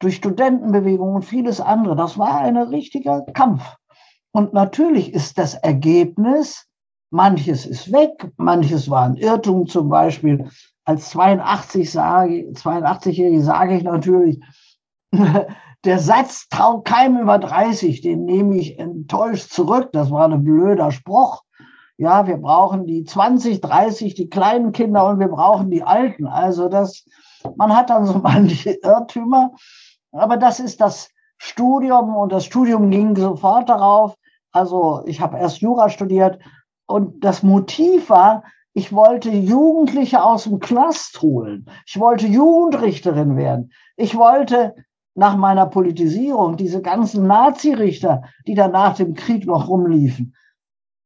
durch 0.00 0.16
Studentenbewegungen 0.16 1.16
und 1.16 1.24
vieles 1.24 1.60
andere, 1.60 1.96
das 1.96 2.18
war 2.18 2.38
ein 2.38 2.56
richtiger 2.56 3.22
Kampf. 3.22 3.76
Und 4.32 4.52
natürlich 4.52 5.12
ist 5.12 5.38
das 5.38 5.54
Ergebnis, 5.54 6.66
manches 7.10 7.66
ist 7.66 7.92
weg, 7.92 8.30
manches 8.36 8.88
war 8.88 9.06
ein 9.06 9.16
Irrtum, 9.16 9.66
zum 9.66 9.88
Beispiel 9.88 10.48
als 10.84 11.10
82 11.10 11.90
sage, 11.90 12.50
82-Jährige 12.52 13.42
sage 13.42 13.76
ich 13.76 13.82
natürlich, 13.82 14.40
der 15.84 15.98
Satz 15.98 16.48
traut 16.48 16.84
keinem 16.84 17.22
über 17.22 17.38
30, 17.38 18.00
den 18.00 18.24
nehme 18.24 18.56
ich 18.56 18.78
enttäuscht 18.78 19.50
zurück. 19.50 19.90
Das 19.92 20.10
war 20.10 20.28
ein 20.28 20.44
blöder 20.44 20.90
Spruch. 20.92 21.42
Ja, 22.00 22.28
wir 22.28 22.36
brauchen 22.36 22.86
die 22.86 23.02
20, 23.02 23.60
30, 23.60 24.14
die 24.14 24.28
kleinen 24.28 24.70
Kinder 24.70 25.06
und 25.06 25.18
wir 25.18 25.26
brauchen 25.26 25.68
die 25.68 25.82
Alten. 25.82 26.28
Also 26.28 26.68
das, 26.68 27.04
man 27.56 27.76
hat 27.76 27.90
dann 27.90 28.06
so 28.06 28.18
manche 28.22 28.70
Irrtümer. 28.70 29.50
Aber 30.12 30.36
das 30.36 30.60
ist 30.60 30.80
das 30.80 31.10
Studium 31.38 32.14
und 32.14 32.30
das 32.30 32.44
Studium 32.44 32.90
ging 32.90 33.16
sofort 33.16 33.68
darauf. 33.68 34.14
Also 34.52 35.02
ich 35.06 35.20
habe 35.20 35.38
erst 35.38 35.60
Jura 35.60 35.88
studiert 35.88 36.38
und 36.86 37.24
das 37.24 37.42
Motiv 37.42 38.10
war, 38.10 38.44
ich 38.74 38.92
wollte 38.92 39.30
Jugendliche 39.30 40.22
aus 40.22 40.44
dem 40.44 40.60
Knast 40.60 41.20
holen. 41.20 41.66
Ich 41.84 41.98
wollte 41.98 42.28
Jugendrichterin 42.28 43.36
werden. 43.36 43.72
Ich 43.96 44.16
wollte 44.16 44.76
nach 45.16 45.36
meiner 45.36 45.66
Politisierung 45.66 46.56
diese 46.56 46.80
ganzen 46.80 47.26
Nazi-Richter, 47.26 48.22
die 48.46 48.54
dann 48.54 48.70
nach 48.70 48.94
dem 48.94 49.14
Krieg 49.14 49.46
noch 49.46 49.68
rumliefen. 49.68 50.34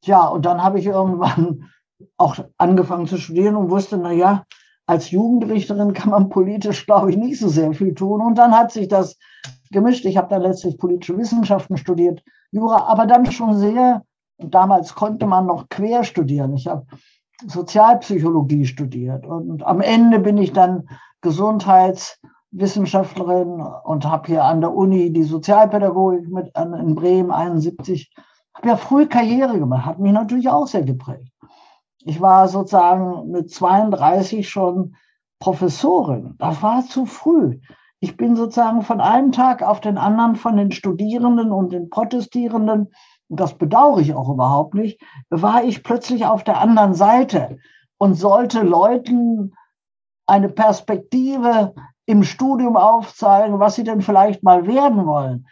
Ja, 0.04 0.26
und 0.26 0.44
dann 0.44 0.62
habe 0.62 0.78
ich 0.78 0.87
irgendwann 0.87 1.71
auch 2.16 2.37
angefangen 2.59 3.06
zu 3.06 3.16
studieren 3.16 3.56
und 3.56 3.71
wusste, 3.71 3.97
na 3.97 4.12
ja, 4.12 4.44
als 4.87 5.11
Jugendrichterin 5.11 5.92
kann 5.92 6.11
man 6.11 6.28
politisch, 6.28 6.87
glaube 6.87 7.11
ich, 7.11 7.16
nicht 7.16 7.38
so 7.38 7.49
sehr 7.49 7.73
viel 7.73 7.94
tun. 7.94 8.21
Und 8.21 8.37
dann 8.37 8.52
hat 8.52 8.73
sich 8.73 8.88
das 8.88 9.16
gemischt. 9.71 10.04
Ich 10.04 10.16
habe 10.16 10.28
dann 10.28 10.42
letztlich 10.42 10.78
politische 10.78 11.16
Wissenschaften 11.16 11.76
studiert, 11.76 12.23
Jura, 12.50 12.87
aber 12.87 13.06
dann 13.06 13.30
schon 13.30 13.56
sehr, 13.56 14.02
damals 14.38 14.94
konnte 14.94 15.26
man 15.26 15.47
noch 15.47 15.68
quer 15.68 16.04
studieren. 16.04 16.54
Ich 16.54 16.66
habe 16.66 16.85
Sozialpsychologie 17.47 18.66
studiert 18.66 19.26
und 19.26 19.64
am 19.64 19.80
Ende 19.80 20.21
bin 20.21 20.37
ich 20.37 20.52
dann 20.52 20.88
Gesundheitswissenschaftlerin 21.23 23.61
und 23.85 24.04
habe 24.04 24.28
hier 24.28 24.44
an 24.44 24.61
der 24.61 24.75
Uni 24.75 25.12
die 25.12 25.25
Sozialpädagogik 25.25 26.28
mit 26.28 26.52
in 26.56 26.94
Bremen 26.94 27.32
71, 27.32 28.14
habe 28.54 28.68
ja 28.68 28.76
früh 28.76 29.06
Karriere 29.06 29.59
gemacht, 29.59 29.87
hat 29.87 29.99
mich 29.99 30.12
natürlich 30.12 30.49
auch 30.49 30.66
sehr 30.66 30.82
geprägt. 30.82 31.32
Ich 32.04 32.21
war 32.21 32.49
sozusagen 32.49 33.30
mit 33.30 33.50
32 33.50 34.49
schon 34.49 34.97
Professorin. 35.38 36.35
Das 36.38 36.62
war 36.62 36.85
zu 36.85 37.06
früh. 37.06 37.61
Ich 38.00 38.16
bin 38.16 38.35
sozusagen 38.35 38.82
von 38.82 39.00
einem 39.00 39.32
Tag 39.32 39.62
auf 39.62 39.80
den 39.80 39.97
anderen 39.97 40.37
von 40.37 40.56
den 40.56 40.73
Studierenden 40.73 41.52
und 41.52 41.73
den 41.73 41.88
Protestierenden, 41.88 42.92
und 43.28 43.40
das 43.40 43.54
bedauere 43.54 44.00
ich 44.00 44.14
auch 44.14 44.28
überhaupt 44.28 44.75
nicht, 44.75 45.00
war 45.30 45.64
ich 45.64 45.85
plötzlich 45.85 46.26
auf 46.26 46.42
der 46.44 46.61
anderen 46.61 46.94
Seite 46.94 47.59
und 47.99 48.14
sollte 48.14 48.62
Leuten 48.62 49.54
eine 50.26 50.49
Perspektive 50.49 51.75
im 52.06 52.25
Studium 52.25 52.76
aufzeigen, 52.76 53.61
was 53.61 53.76
sie 53.76 53.85
denn 53.85 54.00
vielleicht 54.00 54.42
mal 54.42 54.66
werden 54.66 55.06
wollen. 55.06 55.47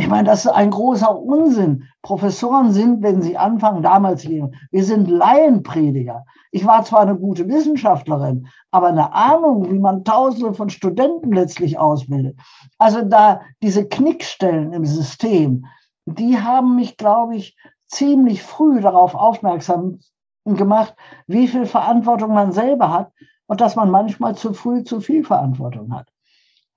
Ich 0.00 0.08
meine, 0.08 0.30
das 0.30 0.46
ist 0.46 0.50
ein 0.50 0.70
großer 0.70 1.14
Unsinn. 1.14 1.84
Professoren 2.00 2.72
sind, 2.72 3.02
wenn 3.02 3.20
sie 3.20 3.36
anfangen, 3.36 3.82
damals 3.82 4.24
lehren, 4.24 4.54
wir 4.70 4.82
sind 4.82 5.10
Laienprediger. 5.10 6.24
Ich 6.52 6.64
war 6.64 6.82
zwar 6.84 7.00
eine 7.00 7.16
gute 7.16 7.46
Wissenschaftlerin, 7.48 8.46
aber 8.70 8.86
eine 8.86 9.12
Ahnung, 9.12 9.70
wie 9.70 9.78
man 9.78 10.02
Tausende 10.02 10.54
von 10.54 10.70
Studenten 10.70 11.32
letztlich 11.32 11.78
ausbildet. 11.78 12.38
Also 12.78 13.02
da 13.02 13.42
diese 13.62 13.86
Knickstellen 13.86 14.72
im 14.72 14.86
System, 14.86 15.66
die 16.06 16.40
haben 16.40 16.76
mich, 16.76 16.96
glaube 16.96 17.36
ich, 17.36 17.54
ziemlich 17.86 18.42
früh 18.42 18.80
darauf 18.80 19.14
aufmerksam 19.14 19.98
gemacht, 20.46 20.94
wie 21.26 21.46
viel 21.46 21.66
Verantwortung 21.66 22.32
man 22.32 22.52
selber 22.52 22.90
hat 22.90 23.12
und 23.48 23.60
dass 23.60 23.76
man 23.76 23.90
manchmal 23.90 24.34
zu 24.34 24.54
früh 24.54 24.82
zu 24.82 25.02
viel 25.02 25.24
Verantwortung 25.24 25.94
hat. 25.94 26.08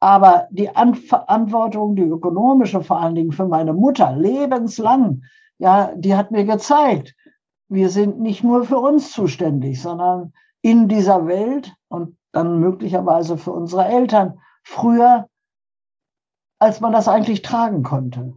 Aber 0.04 0.50
die 0.52 0.70
Verantwortung, 1.08 1.96
die 1.96 2.02
ökonomische 2.02 2.84
vor 2.84 3.00
allen 3.00 3.16
Dingen 3.16 3.32
für 3.32 3.48
meine 3.48 3.72
Mutter, 3.72 4.12
lebenslang, 4.12 5.24
ja, 5.60 5.94
die 5.96 6.14
hat 6.14 6.30
mir 6.30 6.44
gezeigt, 6.44 7.16
wir 7.70 7.90
sind 7.90 8.20
nicht 8.20 8.44
nur 8.44 8.66
für 8.66 8.80
uns 8.80 9.14
zuständig, 9.14 9.82
sondern 9.82 10.34
in 10.62 10.90
dieser 10.90 11.26
Welt 11.26 11.74
und 11.88 12.18
dann 12.34 12.60
möglicherweise 12.60 13.38
für 13.38 13.54
unsere 13.54 13.86
Eltern 13.86 14.40
früher, 14.66 15.30
als 16.60 16.82
man 16.82 16.92
das 16.92 17.08
eigentlich 17.08 17.42
tragen 17.42 17.84
konnte. 17.84 18.34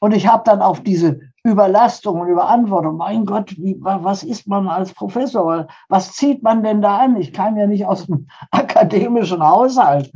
Und 0.00 0.12
ich 0.12 0.26
habe 0.26 0.42
dann 0.44 0.60
auf 0.60 0.82
diese 0.82 1.18
Überlastung 1.44 2.20
und 2.20 2.28
Überantwortung, 2.28 2.98
mein 2.98 3.24
Gott, 3.24 3.56
wie, 3.56 3.78
was 3.80 4.22
ist 4.22 4.46
man 4.46 4.68
als 4.68 4.92
Professor? 4.92 5.66
Was 5.88 6.12
zieht 6.12 6.42
man 6.42 6.62
denn 6.62 6.82
da 6.82 6.98
an? 6.98 7.16
Ich 7.16 7.32
kam 7.32 7.56
ja 7.56 7.66
nicht 7.66 7.86
aus 7.86 8.04
dem 8.04 8.28
akademischen 8.50 9.42
Haushalt. 9.42 10.12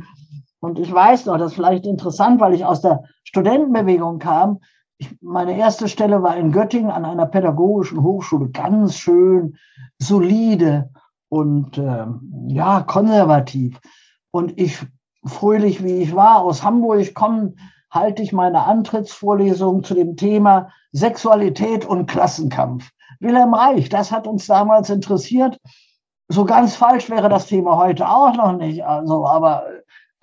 Und 0.59 0.79
ich 0.79 0.91
weiß 0.91 1.25
noch, 1.25 1.37
das 1.37 1.51
ist 1.51 1.55
vielleicht 1.55 1.85
interessant, 1.85 2.39
weil 2.41 2.53
ich 2.53 2.65
aus 2.65 2.81
der 2.81 3.03
Studentenbewegung 3.23 4.19
kam. 4.19 4.59
Ich, 4.97 5.15
meine 5.21 5.57
erste 5.57 5.87
Stelle 5.87 6.21
war 6.21 6.35
in 6.35 6.51
Göttingen 6.51 6.91
an 6.91 7.05
einer 7.05 7.25
pädagogischen 7.25 8.03
Hochschule, 8.03 8.49
ganz 8.49 8.97
schön 8.97 9.55
solide 9.97 10.89
und 11.29 11.77
äh, 11.77 12.05
ja, 12.47 12.81
konservativ. 12.81 13.79
Und 14.31 14.59
ich, 14.59 14.85
fröhlich 15.25 15.83
wie 15.83 16.01
ich 16.01 16.15
war, 16.15 16.41
aus 16.41 16.63
Hamburg 16.63 17.13
komme, 17.13 17.53
halte 17.89 18.21
ich 18.21 18.33
meine 18.33 18.63
Antrittsvorlesung 18.65 19.83
zu 19.83 19.93
dem 19.93 20.15
Thema 20.15 20.69
Sexualität 20.91 21.85
und 21.85 22.07
Klassenkampf. 22.07 22.89
Wilhelm 23.19 23.53
Reich, 23.53 23.89
das 23.89 24.11
hat 24.11 24.27
uns 24.27 24.45
damals 24.47 24.89
interessiert. 24.89 25.59
So 26.27 26.45
ganz 26.45 26.75
falsch 26.75 27.09
wäre 27.09 27.29
das 27.29 27.47
Thema 27.47 27.77
heute 27.77 28.07
auch 28.07 28.35
noch 28.35 28.55
nicht. 28.55 28.85
Also, 28.85 29.25
aber 29.25 29.63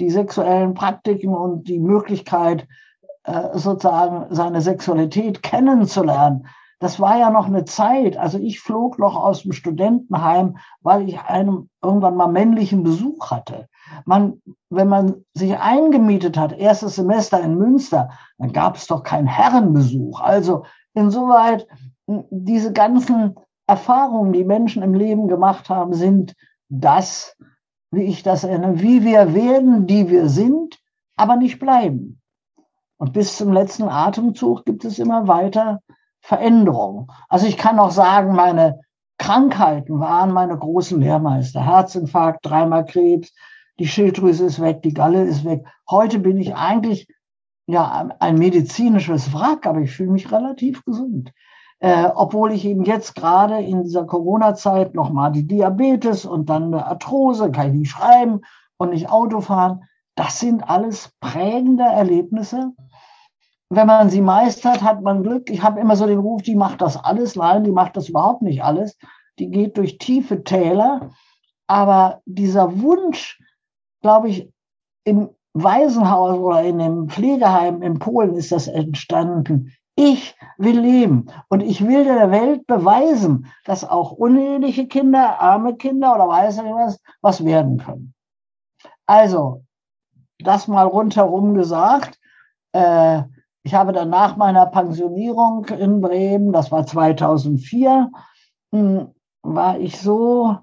die 0.00 0.10
sexuellen 0.10 0.74
Praktiken 0.74 1.34
und 1.34 1.68
die 1.68 1.78
Möglichkeit, 1.78 2.66
äh, 3.24 3.58
sozusagen 3.58 4.34
seine 4.34 4.60
Sexualität 4.60 5.42
kennenzulernen. 5.42 6.46
Das 6.78 7.00
war 7.00 7.18
ja 7.18 7.30
noch 7.30 7.46
eine 7.46 7.64
Zeit. 7.64 8.16
Also 8.16 8.38
ich 8.38 8.60
flog 8.60 8.98
noch 8.98 9.16
aus 9.16 9.42
dem 9.42 9.52
Studentenheim, 9.52 10.58
weil 10.82 11.08
ich 11.08 11.18
einen 11.20 11.70
irgendwann 11.82 12.16
mal 12.16 12.28
männlichen 12.28 12.82
Besuch 12.82 13.30
hatte. 13.30 13.68
Man, 14.04 14.42
wenn 14.68 14.88
man 14.88 15.24
sich 15.32 15.58
eingemietet 15.58 16.36
hat, 16.36 16.52
erstes 16.52 16.96
Semester 16.96 17.40
in 17.40 17.56
Münster, 17.56 18.10
dann 18.38 18.52
gab 18.52 18.76
es 18.76 18.86
doch 18.86 19.02
keinen 19.02 19.26
Herrenbesuch. 19.26 20.20
Also 20.20 20.64
insoweit, 20.92 21.66
diese 22.06 22.72
ganzen 22.72 23.36
Erfahrungen, 23.66 24.32
die 24.32 24.44
Menschen 24.44 24.82
im 24.82 24.94
Leben 24.94 25.28
gemacht 25.28 25.70
haben, 25.70 25.94
sind 25.94 26.34
das, 26.68 27.36
wie 27.96 28.04
ich 28.04 28.22
das 28.22 28.44
erinnere, 28.44 28.80
wie 28.80 29.04
wir 29.04 29.34
werden, 29.34 29.86
die 29.86 30.08
wir 30.08 30.28
sind, 30.28 30.78
aber 31.16 31.36
nicht 31.36 31.58
bleiben. 31.58 32.20
Und 32.98 33.12
bis 33.12 33.36
zum 33.36 33.52
letzten 33.52 33.88
Atemzug 33.88 34.64
gibt 34.64 34.84
es 34.84 34.98
immer 34.98 35.26
weiter 35.26 35.80
Veränderungen. 36.20 37.08
Also 37.28 37.46
ich 37.46 37.56
kann 37.56 37.78
auch 37.78 37.90
sagen, 37.90 38.34
meine 38.34 38.80
Krankheiten 39.18 39.98
waren 39.98 40.32
meine 40.32 40.56
großen 40.56 41.00
Lehrmeister. 41.00 41.64
Herzinfarkt, 41.64 42.44
dreimal 42.44 42.84
Krebs, 42.84 43.32
die 43.78 43.86
Schilddrüse 43.86 44.44
ist 44.44 44.60
weg, 44.60 44.82
die 44.82 44.94
Galle 44.94 45.24
ist 45.24 45.44
weg. 45.44 45.64
Heute 45.88 46.18
bin 46.18 46.38
ich 46.38 46.54
eigentlich 46.54 47.08
ja 47.66 48.10
ein 48.20 48.38
medizinisches 48.38 49.32
Wrack, 49.32 49.66
aber 49.66 49.80
ich 49.80 49.92
fühle 49.92 50.12
mich 50.12 50.30
relativ 50.32 50.84
gesund. 50.84 51.32
Äh, 51.78 52.08
obwohl 52.14 52.52
ich 52.52 52.64
eben 52.64 52.84
jetzt 52.84 53.14
gerade 53.14 53.60
in 53.60 53.82
dieser 53.82 54.04
Corona-Zeit 54.04 54.94
nochmal 54.94 55.32
die 55.32 55.46
Diabetes 55.46 56.24
und 56.24 56.48
dann 56.48 56.72
eine 56.72 56.86
Arthrose, 56.86 57.50
kann 57.50 57.68
ich 57.68 57.74
nicht 57.74 57.90
schreiben 57.90 58.40
und 58.78 58.90
nicht 58.90 59.10
Auto 59.10 59.40
fahren. 59.40 59.84
Das 60.14 60.40
sind 60.40 60.68
alles 60.68 61.12
prägende 61.20 61.84
Erlebnisse. 61.84 62.72
Wenn 63.68 63.86
man 63.86 64.08
sie 64.08 64.22
meistert, 64.22 64.82
hat 64.82 65.02
man 65.02 65.22
Glück. 65.22 65.50
Ich 65.50 65.62
habe 65.62 65.80
immer 65.80 65.96
so 65.96 66.06
den 66.06 66.20
Ruf, 66.20 66.42
die 66.42 66.54
macht 66.54 66.80
das 66.80 66.96
alles. 66.96 67.36
Nein, 67.36 67.64
die 67.64 67.72
macht 67.72 67.96
das 67.96 68.08
überhaupt 68.08 68.42
nicht 68.42 68.62
alles. 68.62 68.96
Die 69.38 69.50
geht 69.50 69.76
durch 69.76 69.98
tiefe 69.98 70.44
Täler. 70.44 71.10
Aber 71.66 72.22
dieser 72.24 72.80
Wunsch, 72.80 73.38
glaube 74.00 74.28
ich, 74.28 74.50
im 75.04 75.28
Waisenhaus 75.52 76.38
oder 76.38 76.62
in 76.62 76.78
dem 76.78 77.08
Pflegeheim 77.08 77.82
in 77.82 77.98
Polen 77.98 78.34
ist 78.34 78.52
das 78.52 78.68
entstanden. 78.68 79.72
Ich 79.96 80.36
will 80.58 80.78
leben 80.78 81.26
und 81.48 81.62
ich 81.62 81.86
will 81.86 82.04
der 82.04 82.30
Welt 82.30 82.66
beweisen, 82.66 83.46
dass 83.64 83.82
auch 83.82 84.12
uneheliche 84.12 84.86
Kinder, 84.86 85.40
arme 85.40 85.76
Kinder 85.76 86.14
oder 86.14 86.28
weiß 86.28 86.62
nicht 86.62 86.74
was, 86.74 87.00
was 87.22 87.44
werden 87.44 87.78
können. 87.78 88.14
Also, 89.06 89.64
das 90.38 90.68
mal 90.68 90.86
rundherum 90.86 91.54
gesagt. 91.54 92.18
Äh, 92.72 93.22
ich 93.62 93.74
habe 93.74 93.92
dann 93.92 94.10
nach 94.10 94.36
meiner 94.36 94.66
Pensionierung 94.66 95.64
in 95.66 96.00
Bremen, 96.00 96.52
das 96.52 96.70
war 96.70 96.86
2004, 96.86 98.10
hm, 98.72 99.08
war 99.42 99.80
ich 99.80 99.98
so 99.98 100.58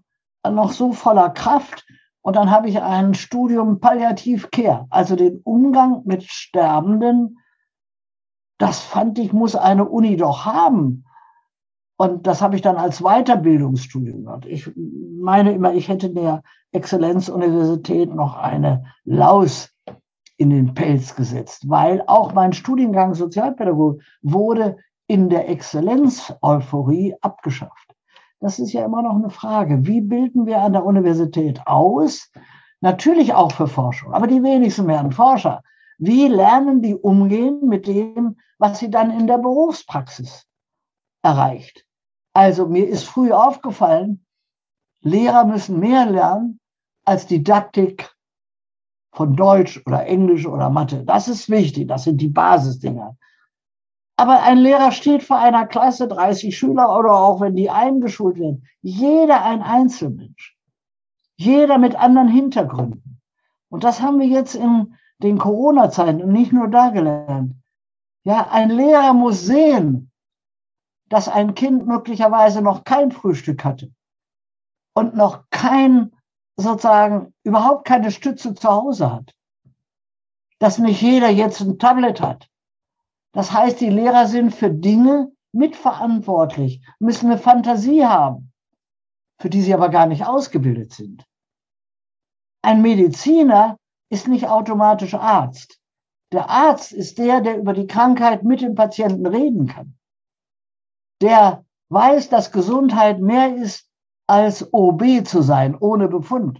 noch 0.48 0.72
so 0.72 0.92
voller 0.94 1.30
Kraft. 1.30 1.86
Und 2.22 2.36
dann 2.36 2.52
habe 2.52 2.70
ich 2.70 2.82
ein 2.82 3.14
Studium 3.14 3.80
Palliativ 3.80 4.52
Care, 4.52 4.86
also 4.90 5.16
den 5.16 5.42
Umgang 5.44 6.04
mit 6.06 6.24
Sterbenden. 6.24 7.40
Das 8.64 8.80
fand 8.80 9.20
ich, 9.20 9.34
muss 9.34 9.58
eine 9.58 9.84
Uni 9.90 10.16
doch 10.16 10.46
haben. 10.46 11.04
Und 11.98 12.28
das 12.28 12.42
habe 12.42 12.56
ich 12.56 12.62
dann 12.62 12.78
als 12.78 13.02
Weiterbildungsstudium 13.02 14.24
gemacht. 14.24 14.46
Ich 14.46 14.72
meine 14.76 15.52
immer, 15.52 15.74
ich 15.74 15.90
hätte 15.90 16.10
der 16.12 16.44
Exzellenzuniversität 16.72 18.16
noch 18.16 18.38
eine 18.38 18.86
Laus 19.04 19.74
in 20.38 20.50
den 20.50 20.74
Pelz 20.74 21.14
gesetzt, 21.14 21.70
weil 21.70 22.04
auch 22.08 22.32
mein 22.32 22.54
Studiengang 22.54 23.16
Sozialpädagogik 23.16 24.02
wurde 24.22 24.78
in 25.08 25.28
der 25.28 25.50
Exzellenz-Euphorie 25.50 27.16
abgeschafft. 27.20 27.94
Das 28.40 28.60
ist 28.60 28.72
ja 28.72 28.86
immer 28.86 29.02
noch 29.02 29.16
eine 29.16 29.30
Frage. 29.30 29.86
Wie 29.86 30.00
bilden 30.00 30.46
wir 30.46 30.62
an 30.62 30.72
der 30.72 30.86
Universität 30.86 31.68
aus? 31.68 32.32
Natürlich 32.80 33.34
auch 33.34 33.52
für 33.52 33.68
Forschung, 33.68 34.14
aber 34.14 34.28
die 34.28 34.42
wenigsten 34.42 34.88
werden 34.88 35.12
Forscher. 35.12 35.64
Wie 35.98 36.30
lernen 36.30 36.82
die 36.82 36.96
umgehen 36.96 37.68
mit 37.68 37.88
dem, 37.88 38.38
was 38.64 38.80
sie 38.80 38.90
dann 38.90 39.12
in 39.12 39.28
der 39.28 39.40
Berufspraxis 39.40 40.48
erreicht? 41.22 41.86
Also 42.32 42.66
mir 42.66 42.88
ist 42.88 43.04
früh 43.04 43.34
aufgefallen, 43.34 44.26
Lehrer 45.02 45.44
müssen 45.44 45.82
mehr 45.82 46.06
lernen 46.06 46.62
als 47.04 47.28
Didaktik 47.28 48.10
von 49.12 49.36
Deutsch 49.36 49.84
oder 49.86 50.06
Englisch 50.06 50.46
oder 50.46 50.70
Mathe. 50.70 51.04
Das 51.04 51.28
ist 51.28 51.50
wichtig, 51.50 51.90
das 51.90 52.06
sind 52.06 52.22
die 52.22 52.30
Basisdinger. 52.30 53.18
Aber 54.16 54.44
ein 54.44 54.60
Lehrer 54.60 54.94
steht 54.94 55.24
vor 55.24 55.40
einer 55.40 55.68
Klasse, 55.68 56.08
30 56.08 56.58
Schüler 56.58 56.98
oder 56.98 57.12
auch 57.12 57.42
wenn 57.42 57.58
die 57.58 57.70
eingeschult 57.70 58.40
werden. 58.40 58.66
Jeder 58.82 59.44
ein 59.44 59.62
Einzelmensch. 59.62 60.56
Jeder 61.36 61.78
mit 61.78 61.96
anderen 61.96 62.30
Hintergründen. 62.30 63.20
Und 63.68 63.84
das 63.84 64.02
haben 64.02 64.22
wir 64.22 64.28
jetzt 64.28 64.56
in 64.56 64.96
den 65.18 65.38
Corona-Zeiten 65.38 66.24
und 66.24 66.32
nicht 66.32 66.54
nur 66.54 66.70
da 66.70 66.92
gelernt. 66.92 67.56
Ja, 68.24 68.50
ein 68.50 68.70
Lehrer 68.70 69.14
muss 69.14 69.46
sehen, 69.46 70.12
dass 71.10 71.28
ein 71.28 71.56
Kind 71.56 71.86
möglicherweise 71.86 72.62
noch 72.62 72.84
kein 72.84 73.12
Frühstück 73.12 73.64
hatte 73.64 73.94
und 74.96 75.16
noch 75.16 75.44
kein, 75.50 76.16
sozusagen, 76.56 77.34
überhaupt 77.44 77.86
keine 77.86 78.12
Stütze 78.12 78.54
zu 78.54 78.70
Hause 78.70 79.12
hat. 79.12 79.36
Dass 80.60 80.78
nicht 80.78 81.02
jeder 81.02 81.30
jetzt 81.30 81.62
ein 81.62 81.78
Tablet 81.78 82.22
hat 82.22 82.50
das 83.34 83.52
heißt, 83.52 83.82
die 83.82 83.90
Lehrer 83.90 84.28
sind 84.28 84.54
für 84.54 84.70
Dinge 84.70 85.32
mitverantwortlich, 85.52 86.82
müssen 87.00 87.32
eine 87.32 87.40
Fantasie 87.40 88.06
haben, 88.06 88.54
für 89.40 89.50
die 89.50 89.62
sie 89.62 89.74
aber 89.74 89.90
gar 89.90 90.06
nicht 90.06 90.26
ausgebildet 90.26 90.94
sind. 90.94 91.26
Ein 92.62 92.82
Mediziner 92.82 93.78
ist 94.10 94.28
nicht 94.28 94.48
automatisch 94.48 95.16
Arzt. 95.16 95.80
Der 96.34 96.50
Arzt 96.50 96.92
ist 96.92 97.18
der, 97.18 97.42
der 97.42 97.58
über 97.58 97.74
die 97.74 97.88
Krankheit 97.88 98.44
mit 98.44 98.62
dem 98.62 98.76
Patienten 98.76 99.26
reden 99.26 99.68
kann. 99.68 99.96
Der 101.22 101.64
weiß, 101.90 102.30
dass 102.30 102.52
Gesundheit 102.52 103.22
mehr 103.22 103.56
ist 103.56 103.88
als 104.28 104.74
OB 104.74 105.26
zu 105.26 105.42
sein, 105.42 105.78
ohne 105.80 106.10
Befund. 106.10 106.60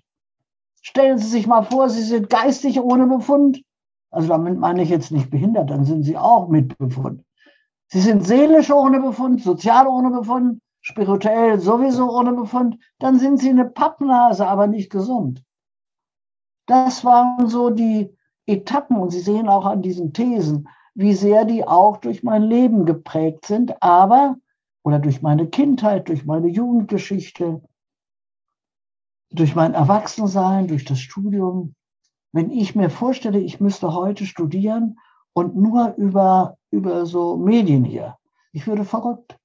Stellen 0.82 1.18
Sie 1.18 1.28
sich 1.28 1.48
mal 1.48 1.64
vor, 1.64 1.90
Sie 1.90 2.04
sind 2.04 2.30
geistig 2.30 2.80
ohne 2.80 3.08
Befund 3.08 3.64
also 4.14 4.28
damit 4.28 4.60
meine 4.60 4.84
ich 4.84 4.90
jetzt 4.90 5.12
nicht 5.12 5.32
behindert, 5.32 5.72
dann 5.72 5.86
sind 5.86 6.04
sie 6.04 6.18
auch 6.18 6.48
mit 6.48 6.78
Befund. 6.78 7.26
Sie 7.88 8.00
sind 8.00 8.24
seelisch 8.24 8.70
ohne 8.70 9.00
Befund, 9.00 9.42
sozial 9.42 9.88
ohne 9.88 10.12
Befund, 10.12 10.62
spirituell 10.82 11.60
sowieso 11.60 12.12
ohne 12.16 12.34
Befund, 12.34 12.78
dann 13.00 13.18
sind 13.18 13.40
sie 13.40 13.50
eine 13.50 13.66
Pappnase, 13.66 14.48
aber 14.48 14.68
nicht 14.68 14.92
gesund. 14.92 15.44
Das 16.68 17.04
waren 17.04 17.48
so 17.50 17.72
die 17.72 18.16
Etappen 18.46 18.98
und 18.98 19.12
Sie 19.12 19.20
sehen 19.20 19.48
auch 19.48 19.66
an 19.66 19.82
diesen 19.82 20.14
Thesen, 20.14 20.68
wie 20.96 21.14
sehr 21.14 21.46
die 21.46 21.66
auch 21.66 21.98
durch 21.98 22.24
mein 22.24 22.44
Leben 22.44 22.86
geprägt 22.86 23.46
sind, 23.46 23.82
aber 23.82 24.38
oder 24.84 25.00
durch 25.00 25.22
meine 25.22 25.48
Kindheit, 25.48 26.10
durch 26.10 26.26
meine 26.26 26.48
Jugendgeschichte, 26.48 27.62
durch 29.32 29.56
mein 29.56 29.74
Erwachsensein, 29.74 30.68
durch 30.68 30.86
das 30.86 31.00
Studium. 31.00 31.74
Wenn 32.34 32.52
ich 32.52 32.76
mir 32.76 32.90
vorstelle, 32.90 33.40
ich 33.40 33.60
müsste 33.60 33.94
heute 33.94 34.26
studieren 34.26 35.00
und 35.34 35.56
nur 35.56 35.96
über, 35.96 36.58
über 36.70 37.06
so 37.06 37.38
Medien 37.38 37.84
hier, 37.84 38.18
ich 38.52 38.68
würde 38.68 38.86
verrückt. 38.86 39.38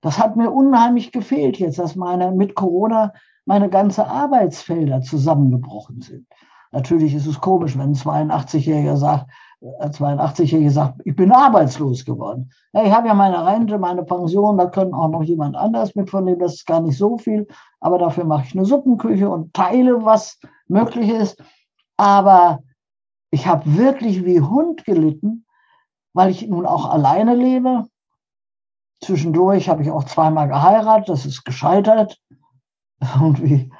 Das 0.00 0.18
hat 0.18 0.36
mir 0.36 0.50
unheimlich 0.50 1.12
gefehlt 1.12 1.58
jetzt, 1.58 1.78
dass 1.78 1.96
meine 1.96 2.32
mit 2.32 2.54
Corona 2.54 3.12
meine 3.46 3.70
ganze 3.70 4.06
Arbeitsfelder 4.06 5.00
zusammengebrochen 5.00 6.02
sind. 6.02 6.26
Natürlich 6.72 7.14
ist 7.14 7.26
es 7.26 7.40
komisch, 7.40 7.76
wenn 7.76 7.90
ein 7.90 7.94
82-Jähriger 7.94 8.96
sagt, 8.96 9.26
ein 9.60 9.90
82-Jähriger 9.90 10.70
sagt, 10.70 11.00
ich 11.04 11.16
bin 11.16 11.32
arbeitslos 11.32 12.04
geworden. 12.04 12.50
Ja, 12.72 12.84
ich 12.84 12.92
habe 12.92 13.08
ja 13.08 13.14
meine 13.14 13.44
Rente, 13.44 13.78
meine 13.78 14.04
Pension, 14.04 14.58
da 14.58 14.66
können 14.66 14.94
auch 14.94 15.08
noch 15.08 15.22
jemand 15.22 15.56
anders 15.56 15.94
mit 15.94 16.10
von 16.10 16.26
das 16.38 16.54
ist 16.54 16.66
gar 16.66 16.80
nicht 16.80 16.96
so 16.96 17.16
viel, 17.16 17.46
aber 17.80 17.98
dafür 17.98 18.24
mache 18.24 18.44
ich 18.46 18.54
eine 18.54 18.64
Suppenküche 18.64 19.28
und 19.28 19.52
teile, 19.54 20.04
was 20.04 20.38
möglich 20.68 21.10
ist. 21.10 21.42
Aber 21.96 22.60
ich 23.30 23.46
habe 23.46 23.76
wirklich 23.76 24.24
wie 24.24 24.40
Hund 24.40 24.84
gelitten, 24.84 25.44
weil 26.12 26.30
ich 26.30 26.46
nun 26.46 26.66
auch 26.66 26.90
alleine 26.90 27.34
lebe. 27.34 27.84
Zwischendurch 29.00 29.68
habe 29.68 29.82
ich 29.82 29.90
auch 29.90 30.04
zweimal 30.04 30.48
geheiratet, 30.48 31.08
das 31.08 31.26
ist 31.26 31.44
gescheitert. 31.44 32.20
Irgendwie 33.20 33.70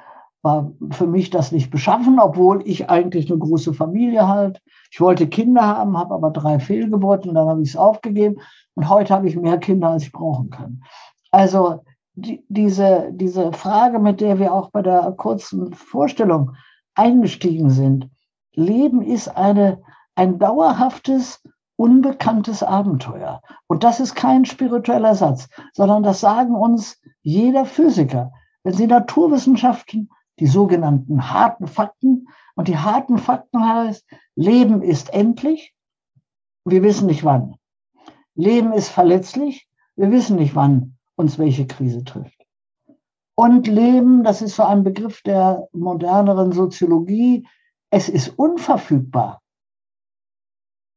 war 0.49 0.71
für 0.91 1.05
mich 1.05 1.29
das 1.29 1.51
nicht 1.51 1.69
beschaffen, 1.69 2.19
obwohl 2.19 2.67
ich 2.67 2.89
eigentlich 2.89 3.29
eine 3.29 3.39
große 3.39 3.73
Familie 3.73 4.27
halt. 4.27 4.61
Ich 4.91 4.99
wollte 4.99 5.27
Kinder 5.27 5.61
haben, 5.61 5.97
habe 5.97 6.15
aber 6.15 6.31
drei 6.31 6.59
Fehlgeburten, 6.59 7.35
dann 7.35 7.47
habe 7.47 7.61
ich 7.61 7.69
es 7.69 7.75
aufgegeben 7.75 8.37
und 8.73 8.89
heute 8.89 9.13
habe 9.13 9.27
ich 9.27 9.35
mehr 9.35 9.59
Kinder, 9.59 9.89
als 9.89 10.03
ich 10.03 10.11
brauchen 10.11 10.49
kann. 10.49 10.83
Also 11.29 11.81
die, 12.15 12.43
diese, 12.49 13.11
diese 13.11 13.53
Frage, 13.53 13.99
mit 13.99 14.21
der 14.21 14.39
wir 14.39 14.51
auch 14.51 14.71
bei 14.71 14.81
der 14.81 15.11
kurzen 15.11 15.73
Vorstellung 15.73 16.51
eingestiegen 16.95 17.69
sind. 17.69 18.09
Leben 18.53 19.03
ist 19.03 19.27
eine, 19.27 19.81
ein 20.15 20.39
dauerhaftes, 20.39 21.43
unbekanntes 21.75 22.63
Abenteuer. 22.63 23.41
Und 23.67 23.83
das 23.83 23.99
ist 23.99 24.15
kein 24.15 24.45
spiritueller 24.45 25.13
Satz, 25.13 25.47
sondern 25.73 26.01
das 26.01 26.19
sagen 26.19 26.55
uns 26.55 26.99
jeder 27.21 27.65
Physiker. 27.65 28.31
Wenn 28.63 28.73
Sie 28.73 28.87
Naturwissenschaften, 28.87 30.09
die 30.39 30.47
sogenannten 30.47 31.31
harten 31.31 31.67
Fakten, 31.67 32.27
und 32.55 32.67
die 32.67 32.77
harten 32.77 33.17
Fakten 33.17 33.63
heißt, 33.63 34.05
Leben 34.35 34.81
ist 34.81 35.13
endlich, 35.13 35.73
wir 36.65 36.83
wissen 36.83 37.07
nicht 37.07 37.23
wann. 37.23 37.55
Leben 38.35 38.73
ist 38.73 38.89
verletzlich, 38.89 39.67
wir 39.95 40.11
wissen 40.11 40.35
nicht 40.35 40.55
wann 40.55 40.97
uns 41.15 41.37
welche 41.37 41.67
Krise 41.67 42.03
trifft. 42.03 42.45
Und 43.35 43.67
Leben, 43.67 44.23
das 44.23 44.41
ist 44.41 44.55
so 44.55 44.63
ein 44.63 44.83
Begriff 44.83 45.21
der 45.21 45.67
moderneren 45.71 46.51
Soziologie, 46.51 47.47
es 47.89 48.09
ist 48.09 48.29
unverfügbar. 48.37 49.41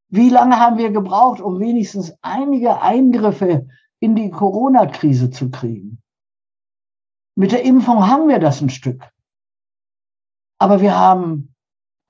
Wie 0.09 0.29
lange 0.29 0.59
haben 0.59 0.79
wir 0.79 0.91
gebraucht, 0.91 1.41
um 1.41 1.59
wenigstens 1.59 2.13
einige 2.21 2.83
Eingriffe 2.83 3.69
in 4.01 4.15
die 4.15 4.31
Corona-Krise 4.31 5.31
zu 5.31 5.51
kriegen? 5.51 6.03
Mit 7.35 7.53
der 7.53 7.63
Impfung 7.63 8.07
haben 8.07 8.29
wir 8.29 8.39
das 8.39 8.61
ein 8.61 8.69
Stück. 8.69 9.09
Aber 10.63 10.81
wir 10.81 10.97
haben 10.97 11.57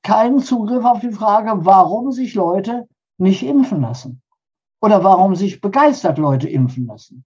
keinen 0.03 0.41
Zugriff 0.41 0.85
auf 0.85 1.01
die 1.01 1.13
Frage, 1.13 1.65
warum 1.65 2.13
sich 2.13 2.35
Leute 2.35 2.87
nicht 3.17 3.43
impfen 3.43 3.81
lassen. 3.81 4.21
Oder 4.83 5.03
warum 5.03 5.35
sich 5.35 5.63
begeistert 5.63 6.19
Leute 6.19 6.51
impfen 6.51 6.87
lassen. 6.87 7.25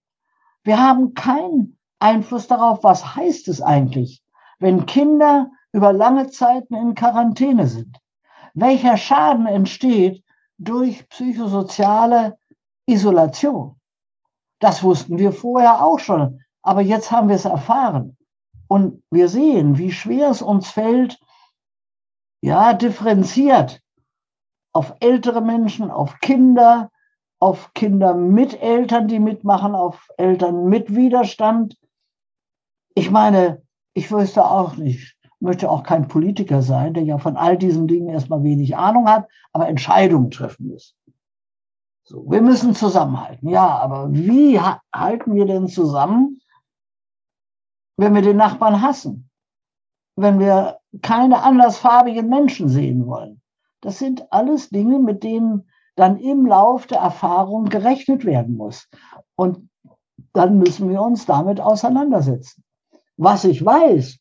Wir 0.63 0.79
haben 0.81 1.15
keinen 1.15 1.77
Einfluss 1.99 2.47
darauf, 2.47 2.81
was 2.85 3.17
heißt 3.17 3.49
es 3.49 3.61
eigentlich, 3.61 4.23
wenn 4.59 4.85
Kinder 4.85 5.51
über 5.73 5.91
lange 5.91 6.29
Zeiten 6.29 6.75
in 6.75 6.95
Quarantäne 6.95 7.67
sind. 7.67 7.97
Welcher 8.53 8.95
Schaden 8.95 9.47
entsteht 9.47 10.23
durch 10.57 11.09
psychosoziale 11.09 12.37
Isolation? 12.85 13.75
Das 14.59 14.81
wussten 14.81 15.17
wir 15.17 15.33
vorher 15.33 15.83
auch 15.83 15.99
schon, 15.99 16.39
aber 16.61 16.79
jetzt 16.79 17.11
haben 17.11 17.27
wir 17.27 17.35
es 17.35 17.43
erfahren. 17.43 18.16
Und 18.67 19.03
wir 19.11 19.29
sehen, 19.29 19.77
wie 19.77 19.91
schwer 19.91 20.29
es 20.29 20.41
uns 20.41 20.69
fällt, 20.69 21.19
ja, 22.41 22.73
differenziert 22.73 23.81
auf 24.73 24.93
ältere 24.99 25.41
Menschen, 25.41 25.89
auf 25.89 26.19
Kinder, 26.19 26.91
auf 27.39 27.73
Kinder 27.73 28.13
mit 28.13 28.61
Eltern, 28.61 29.07
die 29.07 29.19
mitmachen, 29.19 29.73
auf 29.73 30.07
Eltern 30.17 30.65
mit 30.69 30.95
Widerstand. 30.95 31.77
Ich 32.93 33.09
meine, 33.09 33.63
ich 33.93 34.11
wüsste 34.11 34.45
auch 34.45 34.75
nicht, 34.75 35.17
möchte 35.39 35.69
auch 35.69 35.81
kein 35.81 36.07
Politiker 36.07 36.61
sein, 36.61 36.93
der 36.93 37.03
ja 37.03 37.17
von 37.17 37.37
all 37.37 37.57
diesen 37.57 37.87
Dingen 37.87 38.09
erstmal 38.09 38.43
wenig 38.43 38.77
Ahnung 38.77 39.07
hat, 39.07 39.27
aber 39.51 39.67
Entscheidungen 39.67 40.29
treffen 40.29 40.67
muss. 40.67 40.95
So, 42.03 42.29
wir 42.29 42.41
müssen 42.41 42.75
zusammenhalten. 42.75 43.49
Ja, 43.49 43.67
aber 43.67 44.13
wie 44.13 44.59
halten 44.59 45.33
wir 45.33 45.45
denn 45.45 45.67
zusammen, 45.67 46.39
wenn 47.97 48.13
wir 48.13 48.21
den 48.21 48.37
Nachbarn 48.37 48.81
hassen? 48.81 49.29
Wenn 50.15 50.39
wir 50.39 50.79
keine 51.01 51.43
andersfarbigen 51.43 52.29
Menschen 52.29 52.69
sehen 52.69 53.05
wollen? 53.07 53.41
Das 53.81 53.99
sind 53.99 54.31
alles 54.31 54.69
Dinge, 54.69 54.99
mit 54.99 55.23
denen 55.23 55.69
dann 55.95 56.17
im 56.17 56.45
Lauf 56.45 56.87
der 56.87 56.99
Erfahrung 56.99 57.65
gerechnet 57.65 58.23
werden 58.23 58.55
muss. 58.55 58.87
Und 59.35 59.69
dann 60.33 60.59
müssen 60.59 60.89
wir 60.89 61.01
uns 61.01 61.25
damit 61.25 61.59
auseinandersetzen. 61.59 62.63
Was 63.17 63.43
ich 63.43 63.65
weiß, 63.65 64.17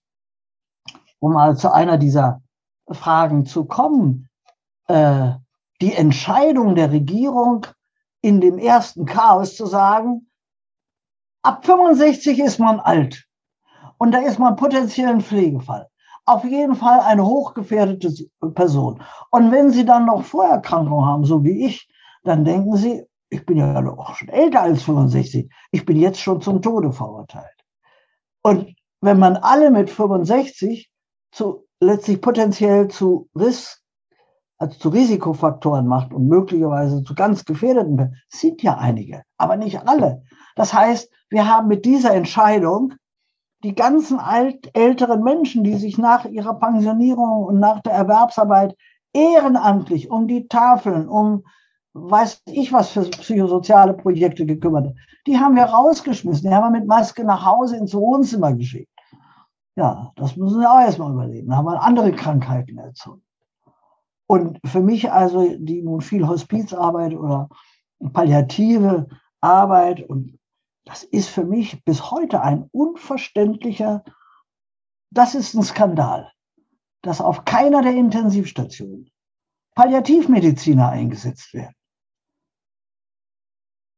um 1.21 1.35
mal 1.35 1.57
zu 1.57 1.73
einer 1.73 1.99
dieser 1.99 2.43
Fragen 2.91 3.45
zu 3.45 3.67
kommen, 3.67 4.29
äh, 4.89 5.33
die 5.81 5.93
Entscheidung 5.93 6.75
der 6.75 6.91
Regierung 6.91 7.67
in 8.23 8.41
dem 8.41 8.59
ersten 8.59 9.05
Chaos 9.05 9.57
zu 9.57 9.67
sagen, 9.67 10.31
ab 11.43 11.67
65 11.67 12.39
ist 12.39 12.59
man 12.59 12.81
alt 12.81 13.26
und 13.99 14.13
da 14.13 14.19
ist 14.19 14.39
man 14.39 14.57
potenziell 14.57 15.09
ein 15.09 15.21
Pflegefall. 15.21 15.89
Auf 16.25 16.45
jeden 16.45 16.75
Fall 16.75 17.01
eine 17.01 17.25
hochgefährdete 17.25 18.29
Person. 18.55 19.03
Und 19.31 19.53
wenn 19.53 19.71
Sie 19.71 19.85
dann 19.85 20.07
noch 20.07 20.25
Vorerkrankungen 20.25 21.07
haben, 21.07 21.25
so 21.25 21.45
wie 21.45 21.67
ich, 21.67 21.89
dann 22.25 22.45
denken 22.45 22.77
Sie, 22.77 23.05
ich 23.29 23.47
bin 23.47 23.59
ja 23.59 23.85
auch 23.97 24.15
schon 24.15 24.29
älter 24.29 24.63
als 24.63 24.83
65, 24.83 25.51
ich 25.71 25.87
bin 25.87 25.97
jetzt 25.97 26.21
schon 26.21 26.41
zum 26.41 26.63
Tode 26.63 26.93
verurteilt. 26.93 27.57
Und 28.43 28.75
wenn 29.01 29.19
man 29.19 29.37
alle 29.37 29.71
mit 29.71 29.91
65 29.91 30.91
zu, 31.33 31.67
letztlich 31.81 32.21
potenziell 32.21 32.89
zu 32.89 33.29
Riss, 33.35 33.83
also 34.59 34.79
zu 34.79 34.89
Risikofaktoren 34.89 35.87
macht 35.87 36.13
und 36.13 36.29
möglicherweise 36.29 37.05
zu 37.05 37.15
ganz 37.15 37.45
gefährdeten, 37.45 38.17
sind 38.29 38.63
ja 38.63 38.79
einige, 38.79 39.23
aber 39.37 39.57
nicht 39.57 39.87
alle. 39.87 40.23
Das 40.55 40.73
heißt, 40.73 41.11
wir 41.29 41.47
haben 41.47 41.69
mit 41.69 41.85
dieser 41.85 42.15
Entscheidung 42.15 42.95
die 43.62 43.75
ganzen 43.75 44.19
alt, 44.19 44.71
älteren 44.75 45.23
Menschen, 45.23 45.64
die 45.64 45.77
sich 45.77 45.99
nach 45.99 46.25
ihrer 46.25 46.55
Pensionierung 46.55 47.45
und 47.45 47.59
nach 47.59 47.81
der 47.81 47.92
Erwerbsarbeit 47.92 48.77
ehrenamtlich 49.12 50.11
um 50.11 50.29
die 50.29 50.47
Tafeln, 50.47 51.09
um 51.09 51.45
weiß 51.95 52.42
ich 52.47 52.73
was 52.73 52.90
für 52.90 53.03
psychosoziale 53.03 53.95
Projekte 53.95 54.45
gekümmert. 54.45 54.95
Die 55.27 55.38
haben 55.38 55.57
wir 55.57 55.64
rausgeschmissen. 55.64 56.49
Die 56.49 56.55
haben 56.55 56.73
wir 56.73 56.79
mit 56.79 56.87
Maske 56.87 57.25
nach 57.25 57.45
Hause 57.45 57.79
ins 57.79 57.95
Wohnzimmer 57.95 58.53
geschickt. 58.53 58.90
Ja, 59.77 60.12
das 60.16 60.37
müssen 60.37 60.61
wir 60.61 60.71
auch 60.71 60.81
erstmal 60.81 61.12
überlegen. 61.12 61.49
Da 61.49 61.57
haben 61.57 61.66
wir 61.66 61.83
andere 61.83 62.12
Krankheiten 62.12 62.79
erzeugt. 62.79 63.23
Und 64.27 64.59
für 64.64 64.81
mich 64.81 65.11
also, 65.11 65.57
die 65.59 65.83
nun 65.83 66.01
viel 66.01 66.27
Hospizarbeit 66.27 67.14
oder 67.14 67.49
palliative 68.12 69.07
Arbeit 69.40 70.03
und 70.09 70.38
das 70.87 71.03
ist 71.03 71.29
für 71.29 71.44
mich 71.44 71.85
bis 71.85 72.11
heute 72.11 72.40
ein 72.40 72.70
unverständlicher, 72.72 74.05
das 75.11 75.35
ist 75.35 75.55
ein 75.55 75.62
Skandal, 75.62 76.33
dass 77.03 77.20
auf 77.20 77.44
keiner 77.44 77.83
der 77.83 77.94
Intensivstationen 77.94 79.11
Palliativmediziner 79.75 80.88
eingesetzt 80.88 81.53
werden. 81.53 81.75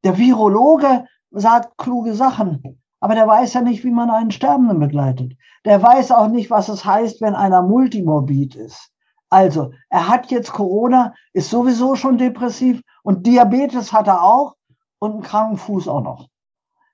Der 0.02 0.16
Virologe 0.16 1.06
sagt 1.30 1.76
kluge 1.76 2.14
Sachen, 2.14 2.82
aber 3.00 3.14
der 3.14 3.28
weiß 3.28 3.52
ja 3.54 3.60
nicht, 3.60 3.84
wie 3.84 3.90
man 3.90 4.10
einen 4.10 4.30
Sterbenden 4.30 4.80
begleitet. 4.80 5.36
Der 5.64 5.82
weiß 5.82 6.10
auch 6.12 6.28
nicht, 6.28 6.50
was 6.50 6.68
es 6.68 6.84
heißt, 6.84 7.20
wenn 7.20 7.34
einer 7.34 7.62
multimorbid 7.62 8.56
ist. 8.56 8.92
Also, 9.28 9.72
er 9.90 10.08
hat 10.08 10.30
jetzt 10.30 10.52
Corona, 10.52 11.14
ist 11.34 11.50
sowieso 11.50 11.96
schon 11.96 12.16
depressiv 12.16 12.80
und 13.02 13.26
Diabetes 13.26 13.92
hat 13.92 14.06
er 14.06 14.22
auch 14.22 14.56
und 14.98 15.12
einen 15.12 15.22
kranken 15.22 15.58
Fuß 15.58 15.86
auch 15.86 16.00
noch. 16.00 16.28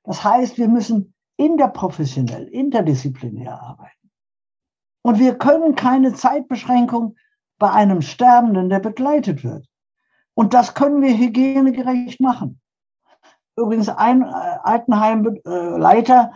Das 0.04 0.22
heißt, 0.22 0.58
wir 0.58 0.68
müssen 0.68 1.14
interprofessionell, 1.36 2.46
interdisziplinär 2.46 3.60
arbeiten. 3.60 4.10
Und 5.02 5.18
wir 5.18 5.36
können 5.36 5.74
keine 5.74 6.14
Zeitbeschränkung 6.14 7.16
bei 7.58 7.70
einem 7.70 8.02
Sterbenden, 8.02 8.68
der 8.68 8.78
begleitet 8.78 9.44
wird. 9.44 9.66
Und 10.34 10.54
das 10.54 10.74
können 10.74 11.02
wir 11.02 11.16
hygienegerecht 11.16 12.20
machen 12.20 12.60
übrigens 13.56 13.88
ein 13.88 14.22
äh, 14.22 14.26
Altenheimleiter, 14.62 16.32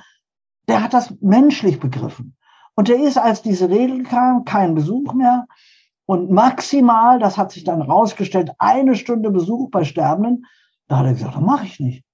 der 0.68 0.82
hat 0.82 0.94
das 0.94 1.14
menschlich 1.20 1.80
begriffen. 1.80 2.36
Und 2.74 2.88
der 2.88 3.00
ist, 3.00 3.18
als 3.18 3.42
diese 3.42 3.68
Regel 3.70 4.04
kam, 4.04 4.44
kein 4.44 4.74
Besuch 4.74 5.14
mehr. 5.14 5.46
Und 6.06 6.30
maximal, 6.30 7.18
das 7.18 7.36
hat 7.36 7.50
sich 7.50 7.64
dann 7.64 7.82
rausgestellt, 7.82 8.52
eine 8.58 8.94
Stunde 8.94 9.30
Besuch 9.30 9.70
bei 9.70 9.84
Sterbenden. 9.84 10.46
Da 10.86 10.98
hat 10.98 11.06
er 11.06 11.12
gesagt, 11.12 11.34
das 11.34 11.42
mache 11.42 11.66
ich 11.66 11.80
nicht. 11.80 12.04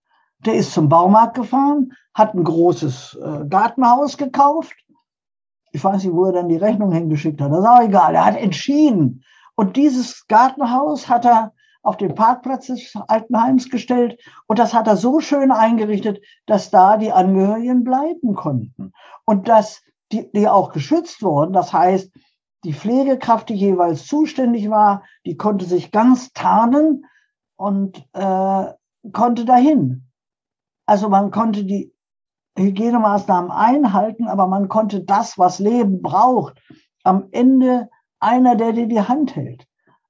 Der 0.45 0.55
ist 0.55 0.73
zum 0.73 0.89
Baumarkt 0.89 1.35
gefahren, 1.37 1.93
hat 2.13 2.35
ein 2.35 2.45
großes 2.45 3.19
äh, 3.23 3.47
Gartenhaus 3.49 4.17
gekauft. 4.17 4.75
Ich 5.73 5.83
weiß 5.83 6.05
nicht, 6.05 6.15
wo 6.15 6.27
er 6.27 6.33
dann 6.33 6.49
die 6.49 6.57
Rechnung 6.57 6.93
hingeschickt 6.93 7.41
hat. 7.41 7.51
Das 7.51 7.61
ist 7.61 7.67
auch 7.67 7.83
egal. 7.83 8.15
Er 8.15 8.25
hat 8.25 8.37
entschieden. 8.37 9.25
Und 9.57 9.77
dieses 9.77 10.27
Gartenhaus 10.27 11.09
hat 11.09 11.25
er 11.25 11.53
auf 11.83 11.97
den 11.97 12.15
Parkplatz 12.15 12.67
des 12.67 12.95
Altenheims 13.09 13.69
gestellt 13.69 14.19
und 14.47 14.59
das 14.59 14.73
hat 14.73 14.87
er 14.87 14.97
so 14.97 15.21
schön 15.21 15.53
eingerichtet, 15.53 16.21
dass 16.47 16.71
da 16.71 16.97
die 16.97 17.13
Angehörigen 17.13 17.85
bleiben 17.85 18.35
konnten 18.35 18.93
und 19.27 19.49
dass 19.49 19.83
die, 20.11 20.31
die 20.33 20.49
auch 20.49 20.73
geschützt 20.73 21.23
wurden. 21.23 21.53
Das 21.53 21.73
heißt, 21.73 22.11
die 22.65 22.73
Pflegekraft, 22.73 23.51
die 23.51 23.55
jeweils 23.55 24.07
zuständig 24.07 24.71
war, 24.71 25.03
die 25.27 25.37
konnte 25.37 25.67
sich 25.67 25.93
ganz 25.93 26.33
tarnen 26.33 27.05
und 27.57 27.99
äh, 28.15 28.65
konnte 29.13 29.45
dahin. 29.45 30.04
Also 30.87 31.09
man 31.09 31.31
konnte 31.31 31.65
die 31.65 31.93
Hygienemaßnahmen 32.57 33.51
einhalten, 33.51 34.29
aber 34.29 34.47
man 34.47 34.69
konnte 34.69 35.03
das, 35.03 35.39
was 35.39 35.59
Leben 35.59 36.03
braucht, 36.03 36.63
am 37.03 37.29
Ende 37.33 37.89
einer, 38.21 38.57
der 38.57 38.73
dir 38.73 38.87
die 38.87 39.01
Hand 39.01 39.35
hält 39.35 39.67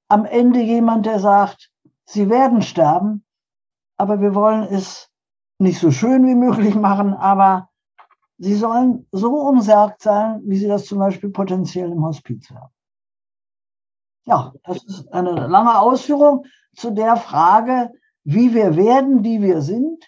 am 0.07 0.25
Ende 0.25 0.61
jemand, 0.61 1.05
der 1.05 1.19
sagt, 1.19 1.71
sie 2.05 2.29
werden 2.29 2.61
sterben, 2.61 3.25
aber 3.97 4.21
wir 4.21 4.35
wollen 4.35 4.63
es 4.63 5.09
nicht 5.57 5.79
so 5.79 5.91
schön 5.91 6.25
wie 6.27 6.35
möglich 6.35 6.75
machen, 6.75 7.13
aber 7.13 7.69
sie 8.37 8.55
sollen 8.55 9.07
so 9.11 9.33
umsorgt 9.35 10.01
sein, 10.01 10.41
wie 10.45 10.57
sie 10.57 10.67
das 10.67 10.85
zum 10.85 10.99
Beispiel 10.99 11.29
potenziell 11.29 11.91
im 11.91 12.03
Hospiz 12.03 12.49
haben. 12.49 12.73
Ja, 14.25 14.53
das 14.63 14.83
ist 14.83 15.13
eine 15.13 15.47
lange 15.47 15.79
Ausführung 15.79 16.45
zu 16.75 16.91
der 16.91 17.15
Frage, 17.15 17.91
wie 18.23 18.53
wir 18.53 18.75
werden, 18.75 19.21
die 19.21 19.41
wir 19.41 19.61
sind. 19.61 20.03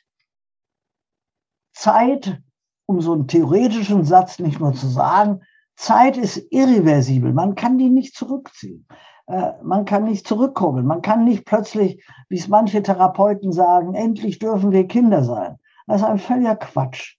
Zeit, 1.77 2.41
um 2.85 3.01
so 3.01 3.13
einen 3.13 3.27
theoretischen 3.27 4.03
Satz 4.03 4.39
nicht 4.39 4.59
nur 4.59 4.73
zu 4.73 4.87
sagen, 4.87 5.41
Zeit 5.75 6.17
ist 6.17 6.37
irreversibel. 6.49 7.33
Man 7.33 7.55
kann 7.55 7.77
die 7.77 7.89
nicht 7.89 8.15
zurückziehen. 8.15 8.87
Äh, 9.27 9.51
man 9.63 9.85
kann 9.85 10.05
nicht 10.05 10.27
zurückkurbeln. 10.27 10.85
Man 10.85 11.01
kann 11.01 11.23
nicht 11.23 11.45
plötzlich, 11.45 12.03
wie 12.29 12.37
es 12.37 12.47
manche 12.47 12.81
Therapeuten 12.81 13.51
sagen, 13.51 13.93
endlich 13.93 14.39
dürfen 14.39 14.71
wir 14.71 14.87
Kinder 14.87 15.23
sein. 15.23 15.57
Das 15.85 16.01
ist 16.01 16.07
ein 16.07 16.17
völliger 16.17 16.55
Quatsch. 16.55 17.17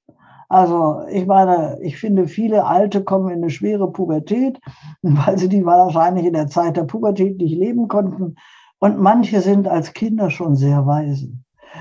Also 0.49 1.03
ich 1.11 1.27
meine, 1.27 1.79
ich 1.83 1.99
finde, 1.99 2.27
viele 2.27 2.65
Alte 2.65 3.05
kommen 3.05 3.29
in 3.29 3.43
eine 3.43 3.51
schwere 3.51 3.93
Pubertät, 3.93 4.59
weil 5.03 5.39
sie 5.39 5.49
die 5.49 5.65
wahrscheinlich 5.65 6.27
in 6.27 6.33
der 6.33 6.49
Zeit 6.49 6.77
der 6.77 6.85
Pubertät 6.85 7.39
nicht 7.39 7.57
leben 7.57 7.89
konnten. 7.89 8.37
Und 8.81 8.99
manche 8.99 9.41
sind 9.41 9.69
als 9.69 9.93
Kinder 9.93 10.31
schon 10.31 10.57
sehr 10.57 10.87
weise. 10.87 11.33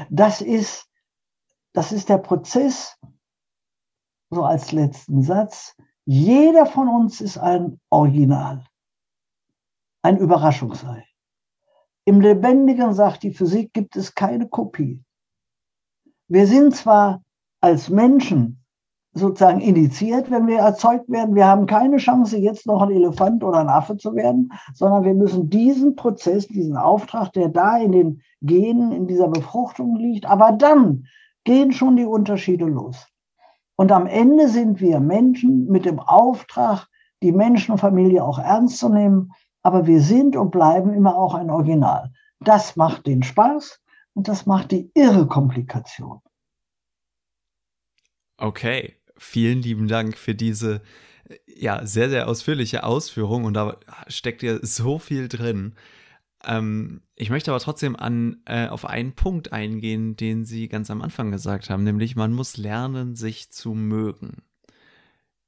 Das 0.09 0.41
ist, 0.41 0.87
das 1.73 1.91
ist 1.91 2.10
der 2.10 2.17
Prozess, 2.17 2.97
so 4.30 4.43
als 4.43 4.71
letzten 4.71 5.21
Satz. 5.21 5.75
Jeder 6.06 6.65
von 6.65 6.88
uns 6.88 7.21
ist 7.21 7.38
ein 7.38 7.80
Original 7.89 8.63
ein 10.08 10.17
Überraschungsei. 10.17 11.03
Im 12.06 12.21
Lebendigen, 12.21 12.93
sagt 12.93 13.23
die 13.23 13.32
Physik, 13.32 13.73
gibt 13.73 13.97
es 13.97 14.15
keine 14.15 14.47
Kopie. 14.47 15.03
Wir 16.30 16.47
sind 16.47 16.73
zwar 16.75 17.23
als 17.60 17.89
Menschen 17.89 18.63
sozusagen 19.13 19.60
initiiert, 19.60 20.32
wenn 20.32 20.47
wir 20.47 20.60
erzeugt 20.60 21.10
werden. 21.10 21.36
Wir 21.36 21.47
haben 21.47 21.65
keine 21.65 21.97
Chance, 21.97 22.38
jetzt 22.38 22.67
noch 22.67 22.82
ein 22.82 22.91
Elefant 22.91 23.43
oder 23.43 23.60
ein 23.60 23.67
Affe 23.67 23.97
zu 23.97 24.15
werden, 24.15 24.53
sondern 24.73 25.03
wir 25.03 25.13
müssen 25.13 25.49
diesen 25.49 25.95
Prozess, 25.97 26.47
diesen 26.47 26.77
Auftrag, 26.77 27.34
der 27.34 27.49
da 27.49 27.77
in 27.77 27.91
den 27.91 28.21
Genen, 28.41 28.93
in 28.93 29.08
dieser 29.08 29.27
Befruchtung 29.27 29.97
liegt, 29.97 30.25
aber 30.25 30.53
dann 30.53 31.08
gehen 31.47 31.71
schon 31.71 31.95
die 31.95 32.05
Unterschiede 32.05 32.65
los. 32.65 33.07
Und 33.77 33.93
am 33.93 34.05
Ende 34.05 34.49
sind 34.49 34.81
wir 34.81 34.99
Menschen 34.99 35.67
mit 35.67 35.86
dem 35.86 35.99
Auftrag, 35.99 36.88
die 37.23 37.31
Menschenfamilie 37.31 38.21
auch 38.21 38.38
ernst 38.38 38.79
zu 38.79 38.89
nehmen, 38.89 39.31
aber 39.63 39.88
wir 39.88 40.01
sind 40.01 40.36
und 40.36 40.51
bleiben 40.51 40.93
immer 40.93 41.15
auch 41.15 41.33
ein 41.33 41.49
Original. 41.49 42.12
Das 42.41 42.75
macht 42.75 43.07
den 43.07 43.23
Spaß 43.23 43.79
und 44.13 44.27
das 44.27 44.45
macht 44.45 44.71
die 44.71 44.91
irre 44.93 45.25
Komplikation. 45.25 46.19
Okay, 48.38 48.97
vielen 49.15 49.62
lieben 49.62 49.88
Dank 49.88 50.17
für 50.17 50.36
diese 50.36 50.81
ja 51.47 51.86
sehr, 51.86 52.10
sehr 52.10 52.27
ausführliche 52.27 52.83
Ausführung 52.83 53.45
und 53.45 53.53
da 53.53 53.77
steckt 54.07 54.43
ja 54.43 54.57
so 54.62 54.99
viel 54.99 55.29
drin. 55.29 55.75
Ähm, 56.43 57.02
ich 57.15 57.30
möchte 57.30 57.52
aber 57.52 57.60
trotzdem 57.60 57.95
an, 57.95 58.41
äh, 58.45 58.67
auf 58.67 58.86
einen 58.86 59.13
Punkt 59.13 59.54
eingehen, 59.54 60.15
den 60.15 60.45
Sie 60.45 60.67
ganz 60.67 60.89
am 60.91 61.02
Anfang 61.02 61.32
gesagt 61.32 61.69
haben, 61.69 61.84
nämlich 61.84 62.15
man 62.15 62.34
muss 62.34 62.58
lernen, 62.58 63.15
sich 63.15 63.52
zu 63.52 63.73
mögen. 63.73 64.43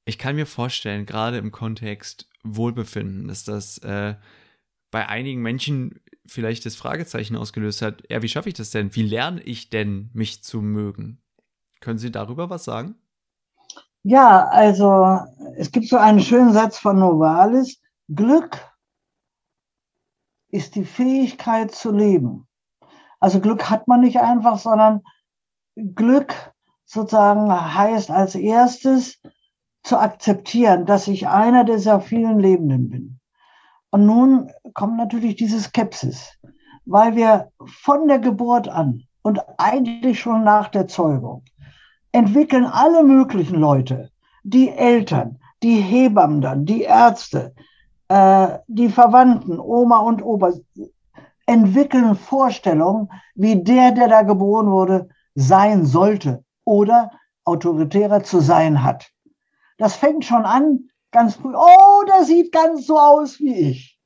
Ich 0.06 0.18
kann 0.18 0.36
mir 0.36 0.46
vorstellen, 0.48 1.06
gerade 1.06 1.38
im 1.38 1.52
Kontext 1.52 2.28
Wohlbefinden, 2.44 3.28
dass 3.28 3.44
das 3.44 3.78
äh, 3.80 4.16
bei 4.92 5.08
einigen 5.08 5.42
Menschen 5.42 6.00
vielleicht 6.26 6.66
das 6.66 6.76
Fragezeichen 6.76 7.36
ausgelöst 7.36 7.82
hat, 7.82 8.04
ja, 8.10 8.22
wie 8.22 8.30
schaffe 8.30 8.50
ich 8.50 8.56
das 8.56 8.72
denn? 8.72 8.96
Wie 8.96 9.04
lerne 9.04 9.42
ich 9.42 9.70
denn, 9.70 10.10
mich 10.14 10.44
zu 10.44 10.62
mögen? 10.62 11.22
Können 11.80 12.00
Sie 12.00 12.12
darüber 12.12 12.50
was 12.50 12.64
sagen? 12.64 12.96
Ja, 14.04 14.48
also 14.48 15.20
es 15.58 15.72
gibt 15.72 15.88
so 15.88 15.98
einen 15.98 16.22
schönen 16.22 16.54
Satz 16.54 16.78
von 16.78 17.00
Novalis, 17.00 17.80
Glück 18.08 18.58
ist 20.50 20.76
die 20.76 20.86
Fähigkeit 20.86 21.72
zu 21.72 21.92
leben. 21.92 22.48
Also 23.20 23.40
Glück 23.40 23.70
hat 23.70 23.88
man 23.88 24.02
nicht 24.02 24.20
einfach, 24.20 24.58
sondern 24.58 25.02
Glück 25.76 26.54
sozusagen 26.86 27.52
heißt 27.52 28.10
als 28.12 28.36
erstes 28.36 29.20
zu 29.84 29.98
akzeptieren, 29.98 30.86
dass 30.86 31.08
ich 31.08 31.28
einer 31.28 31.64
dieser 31.64 32.02
vielen 32.02 32.40
Lebenden 32.40 32.90
bin. 32.90 33.20
Und 33.92 34.06
nun 34.06 34.52
kommt 34.74 34.98
natürlich 34.98 35.36
diese 35.36 35.60
Skepsis, 35.60 36.38
weil 36.86 37.16
wir 37.16 37.52
von 37.66 38.08
der 38.08 38.20
Geburt 38.20 38.68
an 38.68 39.04
und 39.22 39.40
eigentlich 39.58 40.20
schon 40.20 40.44
nach 40.44 40.70
der 40.70 40.88
Zeugung 40.88 41.44
entwickeln 42.12 42.66
alle 42.66 43.04
möglichen 43.04 43.60
Leute, 43.60 44.10
die 44.44 44.70
Eltern, 44.70 45.40
die 45.62 45.80
Hebammen 45.80 46.42
dann, 46.42 46.66
die 46.66 46.82
Ärzte, 46.82 47.54
äh, 48.10 48.60
die 48.68 48.90
Verwandten, 48.90 49.60
Oma 49.60 50.00
und 50.00 50.24
Opa, 50.24 50.52
entwickeln 51.46 52.16
Vorstellungen, 52.16 53.10
wie 53.36 53.64
der, 53.64 53.92
der 53.92 54.08
da 54.08 54.22
geboren 54.24 54.70
wurde, 54.70 55.10
sein 55.36 55.86
sollte 55.86 56.44
oder 56.66 57.12
autoritärer 57.46 58.24
zu 58.24 58.40
sein 58.40 58.84
hat. 58.84 59.12
Das 59.78 59.96
fängt 59.96 60.26
schon 60.26 60.46
an, 60.46 60.90
ganz 61.12 61.36
früh, 61.36 61.54
oh, 61.56 62.04
der 62.08 62.26
sieht 62.26 62.52
ganz 62.52 62.86
so 62.86 63.00
aus 63.00 63.40
wie 63.40 63.56
ich. 63.56 64.00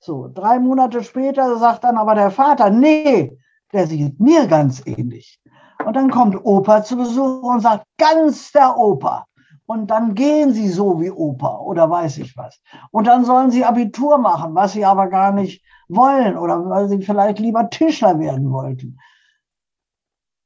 So, 0.00 0.30
drei 0.32 0.58
Monate 0.58 1.02
später 1.02 1.58
sagt 1.58 1.84
dann 1.84 1.98
aber 1.98 2.14
der 2.14 2.30
Vater, 2.30 2.70
nee, 2.70 3.36
der 3.72 3.86
sieht 3.86 4.20
mir 4.20 4.46
ganz 4.46 4.82
ähnlich. 4.86 5.40
Und 5.84 5.94
dann 5.94 6.10
kommt 6.10 6.44
Opa 6.44 6.82
zu 6.82 6.96
Besuch 6.96 7.42
und 7.42 7.60
sagt, 7.60 7.84
ganz 7.98 8.52
der 8.52 8.76
Opa 8.76 9.26
und 9.68 9.90
dann 9.90 10.14
gehen 10.14 10.54
sie 10.54 10.70
so 10.70 10.98
wie 10.98 11.10
Opa 11.10 11.58
oder 11.58 11.90
weiß 11.90 12.16
ich 12.18 12.38
was. 12.38 12.62
Und 12.90 13.06
dann 13.06 13.26
sollen 13.26 13.50
sie 13.50 13.66
Abitur 13.66 14.16
machen, 14.16 14.54
was 14.54 14.72
sie 14.72 14.86
aber 14.86 15.08
gar 15.08 15.30
nicht 15.30 15.62
wollen 15.88 16.38
oder 16.38 16.66
weil 16.70 16.88
sie 16.88 17.02
vielleicht 17.02 17.38
lieber 17.38 17.68
Tischler 17.68 18.18
werden 18.18 18.50
wollten. 18.50 18.98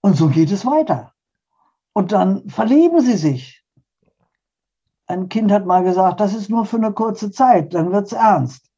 Und 0.00 0.16
so 0.16 0.26
geht 0.28 0.50
es 0.50 0.66
weiter. 0.66 1.12
Und 1.92 2.10
dann 2.10 2.48
verlieben 2.48 3.00
sie 3.00 3.16
sich. 3.16 3.64
Ein 5.06 5.28
Kind 5.28 5.52
hat 5.52 5.66
mal 5.66 5.84
gesagt, 5.84 6.18
das 6.18 6.34
ist 6.34 6.50
nur 6.50 6.64
für 6.64 6.78
eine 6.78 6.92
kurze 6.92 7.30
Zeit, 7.30 7.74
dann 7.74 7.92
wird 7.92 8.06
es 8.06 8.12
ernst. 8.12 8.72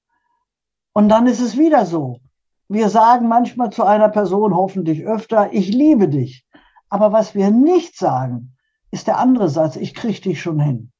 Und 0.93 1.09
dann 1.09 1.27
ist 1.27 1.41
es 1.41 1.57
wieder 1.57 1.87
so. 1.87 2.21
Wir 2.69 2.91
sagen 2.91 3.29
manchmal 3.29 3.71
zu 3.71 3.83
einer 3.85 4.11
Person, 4.11 4.55
hoffentlich 4.55 5.07
öfter, 5.07 5.55
ich 5.55 5.69
liebe 5.69 6.07
dich. 6.07 6.47
Aber 6.91 7.13
was 7.13 7.35
wir 7.35 7.51
nicht 7.51 7.97
sagen, 7.97 8.54
ist 8.95 9.09
der 9.09 9.19
andere 9.19 9.49
Satz, 9.49 9.75
ich 9.75 9.93
kriege 9.93 10.21
dich 10.21 10.41
schon 10.41 10.61
hin. 10.61 10.93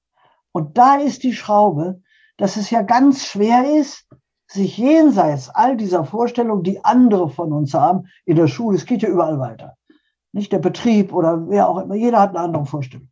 Und 0.51 0.77
da 0.77 0.97
ist 0.97 1.23
die 1.23 1.33
Schraube, 1.33 2.03
dass 2.37 2.57
es 2.57 2.69
ja 2.71 2.83
ganz 2.83 3.25
schwer 3.25 3.79
ist, 3.79 4.09
sich 4.49 4.77
jenseits 4.77 5.49
all 5.49 5.77
dieser 5.77 6.05
Vorstellungen, 6.05 6.65
die 6.65 6.85
andere 6.85 7.31
von 7.31 7.53
uns 7.53 7.73
haben, 7.73 8.09
in 8.25 8.35
der 8.35 8.49
Schule, 8.49 8.77
es 8.77 8.85
geht 8.85 9.03
ja 9.03 9.09
überall 9.09 9.39
weiter. 9.39 9.77
Nicht 10.33 10.51
der 10.51 10.59
Betrieb 10.59 11.13
oder 11.13 11.49
wer 11.49 11.69
auch 11.69 11.79
immer, 11.79 11.95
jeder 11.95 12.19
hat 12.19 12.31
eine 12.31 12.41
andere 12.41 12.67
Vorstellung. 12.67 13.09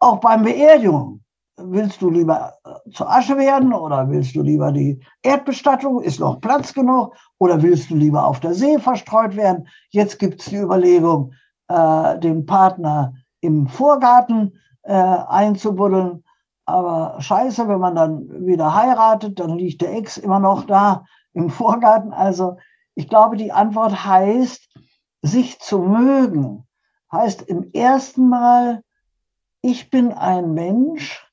Auch 0.00 0.18
beim 0.18 0.42
Beerdigung. 0.42 1.22
Willst 1.60 2.02
du 2.02 2.10
lieber 2.10 2.54
äh, 2.64 2.90
zur 2.90 3.10
Asche 3.10 3.36
werden 3.36 3.72
oder 3.72 4.08
willst 4.10 4.34
du 4.34 4.42
lieber 4.42 4.70
die 4.72 5.00
Erdbestattung? 5.22 6.00
Ist 6.02 6.20
noch 6.20 6.40
Platz 6.40 6.74
genug? 6.74 7.14
Oder 7.38 7.62
willst 7.62 7.90
du 7.90 7.96
lieber 7.96 8.24
auf 8.24 8.38
der 8.40 8.54
See 8.54 8.78
verstreut 8.78 9.34
werden? 9.36 9.68
Jetzt 9.90 10.18
gibt 10.18 10.40
es 10.40 10.46
die 10.46 10.56
Überlegung, 10.56 11.32
äh, 11.68 12.18
den 12.18 12.46
Partner 12.46 13.12
im 13.40 13.66
Vorgarten 13.66 14.58
äh, 14.82 14.92
einzubuddeln. 14.92 16.24
Aber 16.64 17.20
scheiße, 17.20 17.66
wenn 17.68 17.80
man 17.80 17.94
dann 17.94 18.46
wieder 18.46 18.74
heiratet, 18.74 19.40
dann 19.40 19.56
liegt 19.56 19.80
der 19.80 19.94
Ex 19.94 20.18
immer 20.18 20.38
noch 20.38 20.64
da 20.64 21.04
im 21.32 21.50
Vorgarten. 21.50 22.12
Also 22.12 22.58
ich 22.94 23.08
glaube, 23.08 23.36
die 23.36 23.52
Antwort 23.52 24.04
heißt, 24.04 24.68
sich 25.22 25.58
zu 25.60 25.78
mögen, 25.78 26.66
heißt 27.12 27.42
im 27.42 27.70
ersten 27.72 28.28
Mal, 28.28 28.82
ich 29.62 29.90
bin 29.90 30.12
ein 30.12 30.52
Mensch 30.54 31.26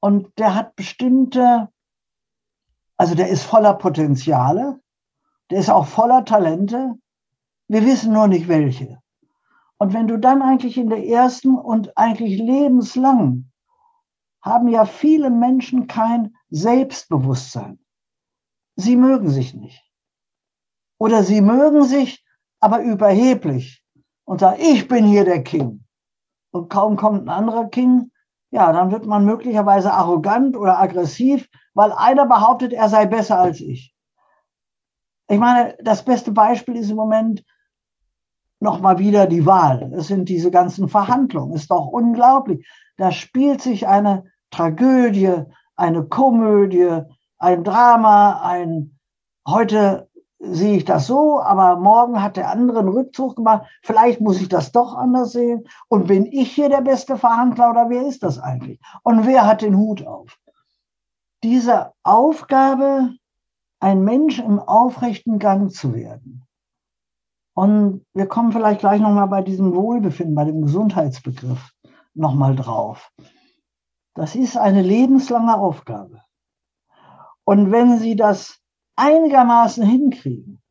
und 0.00 0.38
der 0.38 0.54
hat 0.54 0.76
bestimmte, 0.76 1.68
also 2.96 3.14
der 3.14 3.28
ist 3.28 3.44
voller 3.44 3.74
Potenziale, 3.74 4.80
der 5.50 5.60
ist 5.60 5.70
auch 5.70 5.86
voller 5.86 6.24
Talente. 6.24 6.94
Wir 7.68 7.84
wissen 7.84 8.12
nur 8.12 8.28
nicht 8.28 8.48
welche. 8.48 9.00
Und 9.80 9.94
wenn 9.94 10.08
du 10.08 10.18
dann 10.18 10.42
eigentlich 10.42 10.76
in 10.76 10.90
der 10.90 11.06
ersten 11.06 11.56
und 11.56 11.96
eigentlich 11.96 12.38
lebenslang 12.38 13.50
haben 14.42 14.68
ja 14.68 14.84
viele 14.84 15.30
Menschen 15.30 15.86
kein 15.86 16.36
Selbstbewusstsein. 16.50 17.78
Sie 18.76 18.94
mögen 18.94 19.30
sich 19.30 19.54
nicht. 19.54 19.82
Oder 20.98 21.22
sie 21.22 21.40
mögen 21.40 21.84
sich, 21.84 22.22
aber 22.60 22.82
überheblich 22.82 23.82
und 24.24 24.40
sagen, 24.40 24.60
ich 24.60 24.86
bin 24.86 25.06
hier 25.06 25.24
der 25.24 25.42
King. 25.42 25.86
Und 26.52 26.68
kaum 26.68 26.96
kommt 26.96 27.22
ein 27.22 27.30
anderer 27.30 27.68
King, 27.68 28.10
ja, 28.50 28.72
dann 28.72 28.90
wird 28.90 29.06
man 29.06 29.24
möglicherweise 29.24 29.94
arrogant 29.94 30.58
oder 30.58 30.78
aggressiv, 30.78 31.48
weil 31.72 31.92
einer 31.92 32.26
behauptet, 32.26 32.74
er 32.74 32.90
sei 32.90 33.06
besser 33.06 33.38
als 33.38 33.60
ich. 33.60 33.94
Ich 35.28 35.38
meine, 35.38 35.74
das 35.80 36.04
beste 36.04 36.32
Beispiel 36.32 36.76
ist 36.76 36.90
im 36.90 36.96
Moment 36.96 37.44
nochmal 38.60 38.98
wieder 38.98 39.26
die 39.26 39.46
Wahl. 39.46 39.92
Es 39.94 40.06
sind 40.06 40.28
diese 40.28 40.50
ganzen 40.50 40.88
Verhandlungen. 40.88 41.54
Ist 41.54 41.70
doch 41.70 41.86
unglaublich. 41.86 42.66
Da 42.96 43.10
spielt 43.10 43.62
sich 43.62 43.88
eine 43.88 44.24
Tragödie, 44.50 45.44
eine 45.76 46.04
Komödie, 46.04 47.00
ein 47.38 47.64
Drama, 47.64 48.40
ein 48.42 48.98
heute 49.48 50.08
sehe 50.38 50.76
ich 50.76 50.84
das 50.84 51.06
so, 51.06 51.40
aber 51.40 51.76
morgen 51.76 52.22
hat 52.22 52.36
der 52.36 52.50
andere 52.50 52.80
einen 52.80 52.88
Rückzug 52.88 53.36
gemacht. 53.36 53.66
Vielleicht 53.82 54.20
muss 54.20 54.40
ich 54.40 54.48
das 54.48 54.72
doch 54.72 54.94
anders 54.94 55.32
sehen. 55.32 55.64
Und 55.88 56.08
bin 56.08 56.26
ich 56.26 56.52
hier 56.52 56.68
der 56.68 56.80
beste 56.80 57.18
Verhandler 57.18 57.70
oder 57.70 57.90
wer 57.90 58.06
ist 58.06 58.22
das 58.22 58.38
eigentlich? 58.38 58.80
Und 59.02 59.26
wer 59.26 59.46
hat 59.46 59.62
den 59.62 59.76
Hut 59.76 60.06
auf? 60.06 60.38
Diese 61.42 61.92
Aufgabe, 62.02 63.14
ein 63.80 64.02
Mensch 64.02 64.38
im 64.38 64.58
aufrechten 64.58 65.38
Gang 65.38 65.70
zu 65.70 65.94
werden, 65.94 66.46
und 67.60 68.06
wir 68.14 68.26
kommen 68.26 68.52
vielleicht 68.52 68.80
gleich 68.80 69.02
nochmal 69.02 69.28
bei 69.28 69.42
diesem 69.42 69.74
Wohlbefinden, 69.74 70.34
bei 70.34 70.46
dem 70.46 70.62
Gesundheitsbegriff 70.62 71.72
nochmal 72.14 72.56
drauf. 72.56 73.12
Das 74.14 74.34
ist 74.34 74.56
eine 74.56 74.80
lebenslange 74.80 75.54
Aufgabe. 75.58 76.22
Und 77.44 77.70
wenn 77.70 77.98
Sie 77.98 78.16
das 78.16 78.60
einigermaßen 78.96 79.84
hinkriegen, 79.84 80.62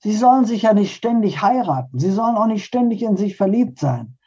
Sie 0.00 0.12
sollen 0.12 0.44
sich 0.44 0.62
ja 0.62 0.74
nicht 0.74 0.94
ständig 0.94 1.40
heiraten, 1.40 1.98
Sie 1.98 2.10
sollen 2.10 2.36
auch 2.36 2.46
nicht 2.46 2.66
ständig 2.66 3.02
in 3.02 3.16
sich 3.16 3.34
verliebt 3.34 3.78
sein. 3.78 4.18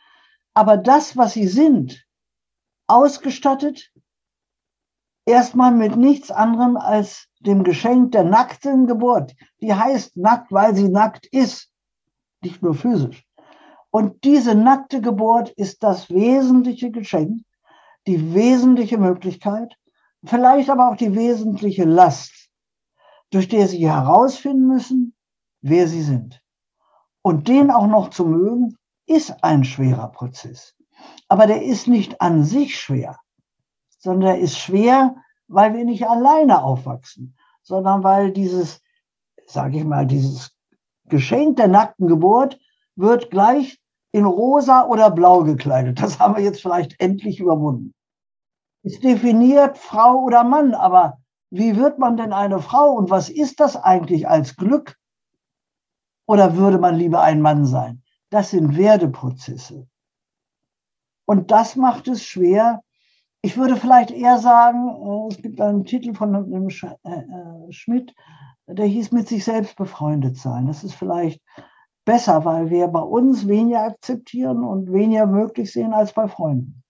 Aber 0.55 0.77
das, 0.77 1.17
was 1.17 1.33
Sie 1.33 1.47
sind, 1.47 2.03
ausgestattet, 2.87 3.93
erstmal 5.25 5.71
mit 5.71 5.97
nichts 5.97 6.31
anderem 6.31 6.77
als 6.77 7.27
dem 7.41 7.63
Geschenk 7.63 8.13
der 8.13 8.23
nackten 8.23 8.87
Geburt. 8.87 9.35
Die 9.61 9.75
heißt 9.75 10.17
nackt, 10.17 10.51
weil 10.51 10.75
sie 10.75 10.89
nackt 10.89 11.27
ist 11.27 11.70
nicht 12.41 12.61
nur 12.61 12.73
physisch. 12.73 13.25
Und 13.91 14.23
diese 14.23 14.55
nackte 14.55 15.01
Geburt 15.01 15.49
ist 15.49 15.83
das 15.83 16.09
wesentliche 16.09 16.91
Geschenk, 16.91 17.41
die 18.07 18.33
wesentliche 18.33 18.97
Möglichkeit, 18.97 19.75
vielleicht 20.23 20.69
aber 20.69 20.89
auch 20.89 20.95
die 20.95 21.15
wesentliche 21.15 21.83
Last, 21.83 22.49
durch 23.31 23.47
die 23.47 23.63
sie 23.65 23.89
herausfinden 23.89 24.67
müssen, 24.67 25.13
wer 25.61 25.87
sie 25.87 26.01
sind. 26.01 26.41
Und 27.21 27.47
den 27.47 27.69
auch 27.69 27.87
noch 27.87 28.09
zu 28.09 28.25
mögen, 28.25 28.77
ist 29.05 29.43
ein 29.43 29.63
schwerer 29.63 30.07
Prozess. 30.07 30.75
Aber 31.27 31.47
der 31.47 31.61
ist 31.63 31.87
nicht 31.87 32.21
an 32.21 32.43
sich 32.43 32.79
schwer, 32.79 33.19
sondern 33.99 34.35
er 34.35 34.39
ist 34.39 34.57
schwer, 34.57 35.15
weil 35.47 35.73
wir 35.73 35.85
nicht 35.85 36.07
alleine 36.07 36.63
aufwachsen, 36.63 37.35
sondern 37.61 38.03
weil 38.03 38.31
dieses, 38.31 38.81
sage 39.47 39.77
ich 39.77 39.83
mal, 39.83 40.05
dieses 40.05 40.55
Geschenk 41.11 41.57
der 41.57 41.67
nackten 41.67 42.07
Geburt 42.07 42.59
wird 42.95 43.29
gleich 43.29 43.79
in 44.11 44.25
rosa 44.25 44.87
oder 44.87 45.11
blau 45.11 45.43
gekleidet. 45.43 46.01
Das 46.01 46.19
haben 46.19 46.35
wir 46.35 46.43
jetzt 46.43 46.61
vielleicht 46.61 46.99
endlich 46.99 47.39
überwunden. 47.39 47.93
Es 48.83 48.99
definiert 48.99 49.77
Frau 49.77 50.23
oder 50.23 50.43
Mann, 50.43 50.73
aber 50.73 51.19
wie 51.51 51.75
wird 51.75 51.99
man 51.99 52.17
denn 52.17 52.33
eine 52.33 52.59
Frau 52.59 52.93
und 52.93 53.09
was 53.09 53.29
ist 53.29 53.59
das 53.59 53.75
eigentlich 53.75 54.27
als 54.27 54.55
Glück? 54.55 54.97
Oder 56.25 56.55
würde 56.55 56.79
man 56.79 56.95
lieber 56.95 57.21
ein 57.21 57.41
Mann 57.41 57.65
sein? 57.65 58.01
Das 58.29 58.51
sind 58.51 58.77
Werdeprozesse. 58.77 59.87
Und 61.25 61.51
das 61.51 61.75
macht 61.75 62.07
es 62.07 62.23
schwer. 62.23 62.81
Ich 63.41 63.57
würde 63.57 63.75
vielleicht 63.75 64.11
eher 64.11 64.37
sagen, 64.37 64.87
äh, 64.87 65.27
es 65.27 65.41
gibt 65.41 65.59
einen 65.59 65.83
Titel 65.83 66.13
von 66.13 66.35
einem 66.35 66.69
äh, 66.69 67.09
äh, 67.09 67.71
Schmidt, 67.71 68.15
der 68.73 68.85
hieß 68.85 69.11
mit 69.11 69.27
sich 69.27 69.43
selbst 69.43 69.75
befreundet 69.75 70.37
sein. 70.37 70.67
Das 70.67 70.83
ist 70.83 70.95
vielleicht 70.95 71.41
besser, 72.05 72.45
weil 72.45 72.69
wir 72.69 72.87
bei 72.87 73.01
uns 73.01 73.47
weniger 73.47 73.83
akzeptieren 73.83 74.63
und 74.63 74.91
weniger 74.91 75.25
möglich 75.25 75.71
sehen 75.71 75.93
als 75.93 76.13
bei 76.13 76.27
Freunden. 76.27 76.83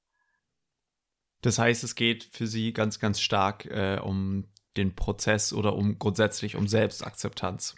Das 1.41 1.58
heißt, 1.58 1.84
es 1.84 1.96
geht 1.96 2.30
für 2.32 2.48
Sie 2.48 2.72
ganz, 2.72 3.00
ganz 3.00 3.20
stark 3.20 3.65
äh, 3.65 4.00
um 4.00 4.46
den 4.78 4.96
Prozess 4.96 5.54
oder 5.54 5.76
um 5.76 5.98
grundsätzlich 5.98 6.56
um 6.56 6.67
Selbstakzeptanz. 6.67 7.76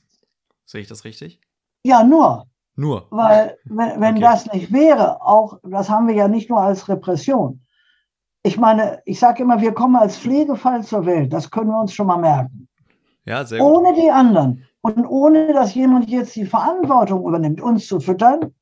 Sehe 0.65 0.81
ich 0.81 0.87
das 0.87 1.05
richtig? 1.05 1.39
Ja, 1.83 2.03
nur. 2.03 2.47
Nur. 2.75 3.07
Weil, 3.11 3.57
wenn, 3.65 4.01
wenn 4.01 4.15
okay. 4.15 4.21
das 4.21 4.51
nicht 4.51 4.71
wäre, 4.71 5.21
auch, 5.21 5.59
das 5.63 5.89
haben 5.89 6.07
wir 6.07 6.15
ja 6.15 6.27
nicht 6.27 6.49
nur 6.49 6.61
als 6.61 6.89
Repression. 6.89 7.65
Ich 8.43 8.57
meine, 8.57 9.01
ich 9.05 9.19
sage 9.19 9.43
immer, 9.43 9.61
wir 9.61 9.73
kommen 9.73 9.95
als 9.95 10.17
Pflegefall 10.17 10.83
zur 10.83 11.05
Welt. 11.05 11.31
Das 11.31 11.49
können 11.49 11.69
wir 11.69 11.79
uns 11.79 11.93
schon 11.93 12.07
mal 12.07 12.17
merken. 12.17 12.67
Ja, 13.25 13.45
sehr. 13.45 13.63
Ohne 13.63 13.93
die 13.93 14.11
anderen 14.11 14.65
und 14.81 15.05
ohne, 15.05 15.53
dass 15.53 15.73
jemand 15.73 16.09
jetzt 16.09 16.35
die 16.35 16.45
Verantwortung 16.45 17.25
übernimmt, 17.25 17.61
uns 17.61 17.87
zu 17.87 17.99
füttern, 17.99 18.53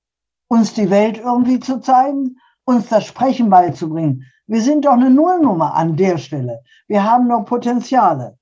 uns 0.48 0.74
die 0.74 0.90
Welt 0.90 1.18
irgendwie 1.18 1.60
zu 1.60 1.80
zeigen, 1.80 2.38
uns 2.64 2.88
das 2.90 3.06
Sprechen 3.06 3.50
beizubringen. 3.50 4.26
Wir 4.46 4.62
sind 4.62 4.86
doch 4.86 4.94
eine 4.94 5.10
Nullnummer 5.10 5.74
an 5.74 5.96
der 5.96 6.18
Stelle. 6.18 6.62
Wir 6.88 7.04
haben 7.04 7.28
nur 7.28 7.46
Potenziale. 7.46 8.38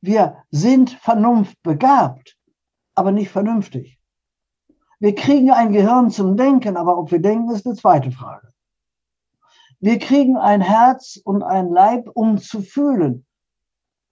Wir 0.00 0.36
sind 0.50 0.90
vernunftbegabt, 0.90 2.36
aber 2.94 3.10
nicht 3.10 3.30
vernünftig. 3.30 3.98
Wir 5.00 5.14
kriegen 5.14 5.50
ein 5.50 5.72
Gehirn 5.72 6.10
zum 6.10 6.36
Denken, 6.36 6.76
aber 6.76 6.96
ob 6.98 7.10
wir 7.10 7.20
denken, 7.20 7.50
ist 7.50 7.66
eine 7.66 7.74
zweite 7.74 8.12
Frage. 8.12 8.48
Wir 9.80 9.98
kriegen 9.98 10.36
ein 10.36 10.60
Herz 10.60 11.20
und 11.22 11.42
ein 11.42 11.70
Leib, 11.70 12.08
um 12.14 12.38
zu 12.38 12.62
fühlen. 12.62 13.26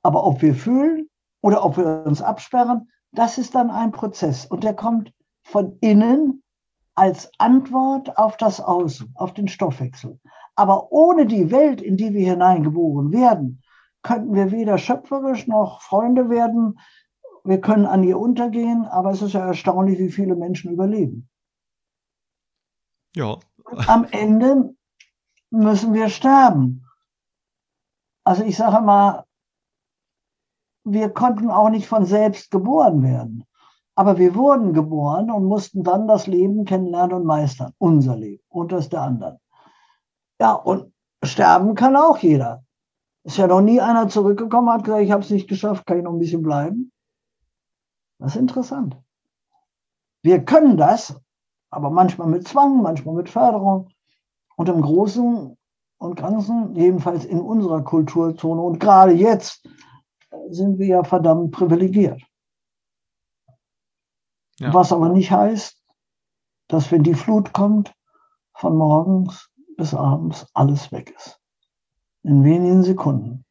Aber 0.03 0.27
ob 0.27 0.43
wir 0.43 0.55
fühlen 0.55 1.09
oder 1.43 1.65
ob 1.65 1.77
wir 1.77 2.07
uns 2.07 2.23
absperren, 2.23 2.91
das 3.13 3.37
ist 3.37 3.55
dann 3.55 3.71
ein 3.71 3.93
Prozess. 3.93 4.47
Und 4.47 4.65
der 4.65 4.75
kommt 4.75 5.13
von 5.43 5.77
innen 5.81 6.43
als 6.95 7.31
Antwort 7.39 8.17
auf 8.17 8.37
das 8.37 8.61
Außen, 8.61 9.13
auf 9.15 9.35
den 9.35 9.49
Stoffwechsel. 9.49 10.19
Aber 10.55 10.93
ohne 10.93 11.27
die 11.27 11.51
Welt, 11.51 11.83
in 11.83 11.97
die 11.97 12.13
wir 12.15 12.31
hineingeboren 12.31 13.13
werden, 13.13 13.63
könnten 14.03 14.35
wir 14.35 14.51
weder 14.51 14.79
schöpferisch 14.79 15.47
noch 15.47 15.83
Freunde 15.83 16.29
werden, 16.29 16.79
wir 17.45 17.61
können 17.61 17.87
an 17.87 18.05
ihr 18.05 18.19
untergehen, 18.19 18.87
aber 18.87 19.11
es 19.11 19.23
ist 19.23 19.33
ja 19.33 19.47
erstaunlich, 19.47 19.99
wie 19.99 20.11
viele 20.11 20.37
Menschen 20.37 20.71
überleben. 20.71 21.29
Ja. 23.17 23.39
Am 23.89 24.07
Ende 24.11 24.75
müssen 25.51 25.93
wir 25.93 26.09
sterben. 26.09 26.87
Also 28.25 28.45
ich 28.45 28.57
sage 28.57 28.85
mal, 28.85 29.25
wir 30.85 31.11
konnten 31.11 31.51
auch 31.51 31.71
nicht 31.71 31.87
von 31.87 32.05
selbst 32.05 32.51
geboren 32.51 33.03
werden. 33.03 33.45
Aber 33.95 34.19
wir 34.19 34.35
wurden 34.35 34.73
geboren 34.73 35.31
und 35.31 35.45
mussten 35.45 35.83
dann 35.83 36.09
das 36.09 36.27
Leben 36.27 36.65
kennenlernen 36.65 37.17
und 37.17 37.25
meistern. 37.25 37.73
Unser 37.79 38.17
Leben 38.17 38.43
und 38.49 38.73
das 38.73 38.89
der 38.89 39.03
anderen. 39.03 39.39
Ja, 40.41 40.53
und 40.53 40.93
sterben 41.23 41.75
kann 41.75 41.97
auch 41.97 42.19
jeder. 42.19 42.65
Ist 43.25 43.37
ja 43.37 43.47
noch 43.47 43.61
nie 43.61 43.81
einer 43.81 44.09
zurückgekommen, 44.09 44.71
hat 44.71 44.85
gesagt, 44.85 45.03
ich 45.03 45.13
habe 45.13 45.23
es 45.23 45.31
nicht 45.31 45.49
geschafft, 45.49 45.87
kann 45.87 45.99
ich 45.99 46.05
noch 46.05 46.13
ein 46.13 46.19
bisschen 46.19 46.43
bleiben. 46.43 46.91
Das 48.19 48.35
ist 48.35 48.41
interessant. 48.41 48.97
Wir 50.23 50.45
können 50.45 50.77
das, 50.77 51.21
aber 51.71 51.91
manchmal 51.91 52.29
mit 52.29 52.49
Zwang, 52.49 52.83
manchmal 52.83 53.15
mit 53.15 53.29
Förderung. 53.29 53.89
Und 54.57 54.69
im 54.69 54.81
Großen 54.81 55.57
und 55.99 56.17
Ganzen, 56.17 56.75
jedenfalls 56.75 57.25
in 57.25 57.41
unserer 57.41 57.83
Kulturzone 57.83 58.61
und 58.61 58.81
gerade 58.81 59.13
jetzt, 59.13 59.67
sind 60.51 60.79
wir 60.79 60.87
ja 60.87 61.05
verdammt 61.05 61.53
privilegiert. 61.53 62.23
Ja. 64.59 64.73
Was 64.73 64.93
aber 64.93 65.09
nicht 65.09 65.31
heißt, 65.31 65.77
dass 66.69 66.91
wenn 66.91 67.03
die 67.03 67.15
Flut 67.15 67.53
kommt, 67.53 67.95
von 68.55 68.77
morgens 68.77 69.51
bis 69.77 69.95
abends 69.95 70.47
alles 70.55 70.93
weg 70.93 71.15
ist. 71.17 71.41
In 72.23 72.45
wenigen 72.45 72.83
Sekunden 72.83 73.45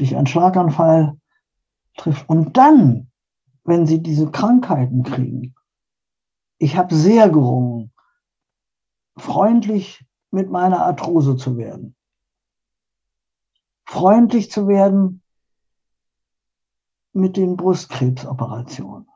dich 0.00 0.16
ein 0.16 0.26
Schlaganfall 0.26 1.16
trifft. 1.96 2.28
Und 2.28 2.56
dann 2.56 3.10
wenn 3.64 3.86
sie 3.86 4.02
diese 4.02 4.30
Krankheiten 4.30 5.02
kriegen. 5.02 5.54
Ich 6.58 6.76
habe 6.76 6.94
sehr 6.94 7.28
gerungen, 7.30 7.92
freundlich 9.16 10.04
mit 10.30 10.50
meiner 10.50 10.84
Arthrose 10.84 11.36
zu 11.36 11.56
werden. 11.56 11.94
Freundlich 13.86 14.50
zu 14.50 14.68
werden 14.68 15.22
mit 17.12 17.36
den 17.36 17.56
Brustkrebsoperationen. 17.56 19.08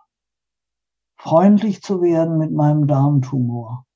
Freundlich 1.17 1.83
zu 1.83 2.03
werden 2.03 2.39
mit 2.39 2.53
meinem 2.53 2.87
Darmtumor. 2.87 3.87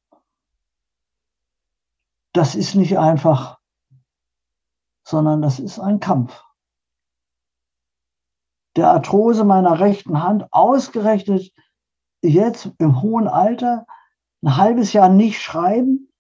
Das 2.32 2.54
ist 2.54 2.74
nicht 2.74 2.98
einfach, 2.98 3.58
sondern 5.04 5.42
das 5.42 5.58
ist 5.58 5.78
ein 5.78 6.00
Kampf 6.00 6.42
der 8.78 8.90
Arthrose 8.90 9.44
meiner 9.44 9.80
rechten 9.80 10.22
Hand 10.22 10.46
ausgerechnet 10.52 11.52
jetzt 12.22 12.70
im 12.78 13.02
hohen 13.02 13.26
Alter 13.26 13.86
ein 14.40 14.56
halbes 14.56 14.92
Jahr 14.92 15.08
nicht 15.08 15.40
schreiben, 15.42 16.12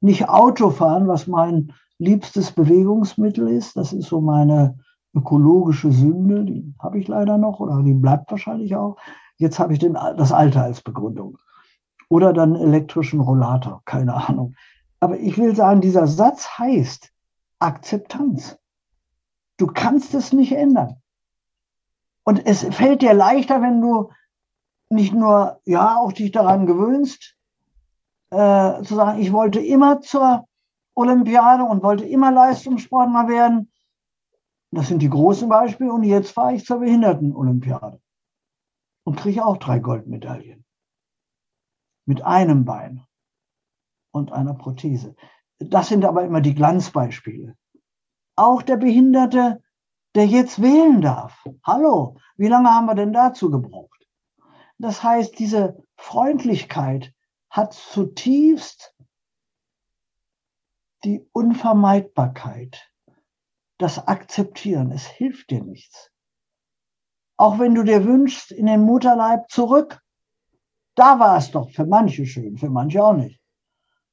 nicht 0.00 0.26
Auto 0.28 0.70
fahren, 0.70 1.08
was 1.08 1.26
mein 1.26 1.74
liebstes 1.98 2.52
Bewegungsmittel 2.52 3.48
ist. 3.48 3.76
Das 3.76 3.92
ist 3.92 4.08
so 4.08 4.22
meine 4.22 4.78
ökologische 5.14 5.90
Sünde, 5.90 6.44
die 6.44 6.74
habe 6.78 6.98
ich 6.98 7.08
leider 7.08 7.38
noch 7.38 7.60
oder 7.60 7.82
die 7.82 7.94
bleibt 7.94 8.30
wahrscheinlich 8.30 8.76
auch. 8.76 8.96
Jetzt 9.36 9.58
habe 9.58 9.72
ich 9.72 9.78
den, 9.78 9.94
das 9.94 10.32
Alter 10.32 10.62
als 10.62 10.82
Begründung. 10.82 11.38
Oder 12.08 12.32
dann 12.32 12.56
elektrischen 12.56 13.20
Rollator, 13.20 13.82
keine 13.84 14.14
Ahnung. 14.28 14.54
Aber 15.00 15.18
ich 15.18 15.38
will 15.38 15.56
sagen, 15.56 15.80
dieser 15.80 16.06
Satz 16.06 16.58
heißt 16.58 17.12
Akzeptanz. 17.58 18.58
Du 19.56 19.66
kannst 19.66 20.14
es 20.14 20.32
nicht 20.32 20.52
ändern. 20.52 20.96
Und 22.24 22.46
es 22.46 22.64
fällt 22.74 23.02
dir 23.02 23.14
leichter, 23.14 23.62
wenn 23.62 23.80
du 23.80 24.10
nicht 24.90 25.14
nur, 25.14 25.60
ja, 25.64 25.96
auch 25.96 26.12
dich 26.12 26.32
daran 26.32 26.66
gewöhnst, 26.66 27.36
äh, 28.30 28.82
zu 28.82 28.94
sagen, 28.94 29.20
ich 29.20 29.32
wollte 29.32 29.60
immer 29.60 30.00
zur 30.00 30.46
Olympiade 30.94 31.64
und 31.64 31.82
wollte 31.82 32.04
immer 32.04 32.30
Leistungssportler 32.30 33.28
werden. 33.28 33.70
Das 34.72 34.88
sind 34.88 35.00
die 35.00 35.10
großen 35.10 35.48
Beispiele. 35.48 35.92
Und 35.92 36.04
jetzt 36.04 36.30
fahre 36.30 36.54
ich 36.54 36.64
zur 36.64 36.80
Behinderten-Olympiade 36.80 38.00
und 39.04 39.16
kriege 39.16 39.44
auch 39.44 39.56
drei 39.56 39.78
Goldmedaillen. 39.78 40.64
Mit 42.06 42.22
einem 42.22 42.64
Bein 42.64 43.04
und 44.12 44.32
einer 44.32 44.54
Prothese. 44.54 45.14
Das 45.58 45.88
sind 45.88 46.04
aber 46.04 46.24
immer 46.24 46.40
die 46.40 46.54
Glanzbeispiele. 46.54 47.56
Auch 48.36 48.62
der 48.62 48.76
Behinderte 48.76 49.62
der 50.14 50.26
jetzt 50.26 50.60
wählen 50.60 51.00
darf. 51.00 51.44
Hallo, 51.64 52.16
wie 52.36 52.48
lange 52.48 52.70
haben 52.70 52.86
wir 52.86 52.94
denn 52.94 53.12
dazu 53.12 53.50
gebraucht? 53.50 54.06
Das 54.78 55.02
heißt, 55.02 55.38
diese 55.38 55.84
Freundlichkeit 55.96 57.14
hat 57.48 57.74
zutiefst 57.74 58.96
die 61.04 61.26
Unvermeidbarkeit, 61.32 62.89
das 63.80 64.06
Akzeptieren. 64.06 64.92
Es 64.92 65.06
hilft 65.06 65.50
dir 65.50 65.62
nichts. 65.62 66.10
Auch 67.36 67.58
wenn 67.58 67.74
du 67.74 67.82
dir 67.82 68.04
wünschst, 68.04 68.52
in 68.52 68.66
den 68.66 68.82
Mutterleib 68.82 69.50
zurück, 69.50 70.00
da 70.94 71.18
war 71.18 71.38
es 71.38 71.50
doch 71.50 71.70
für 71.70 71.86
manche 71.86 72.26
schön, 72.26 72.58
für 72.58 72.68
manche 72.68 73.02
auch 73.02 73.14
nicht. 73.14 73.40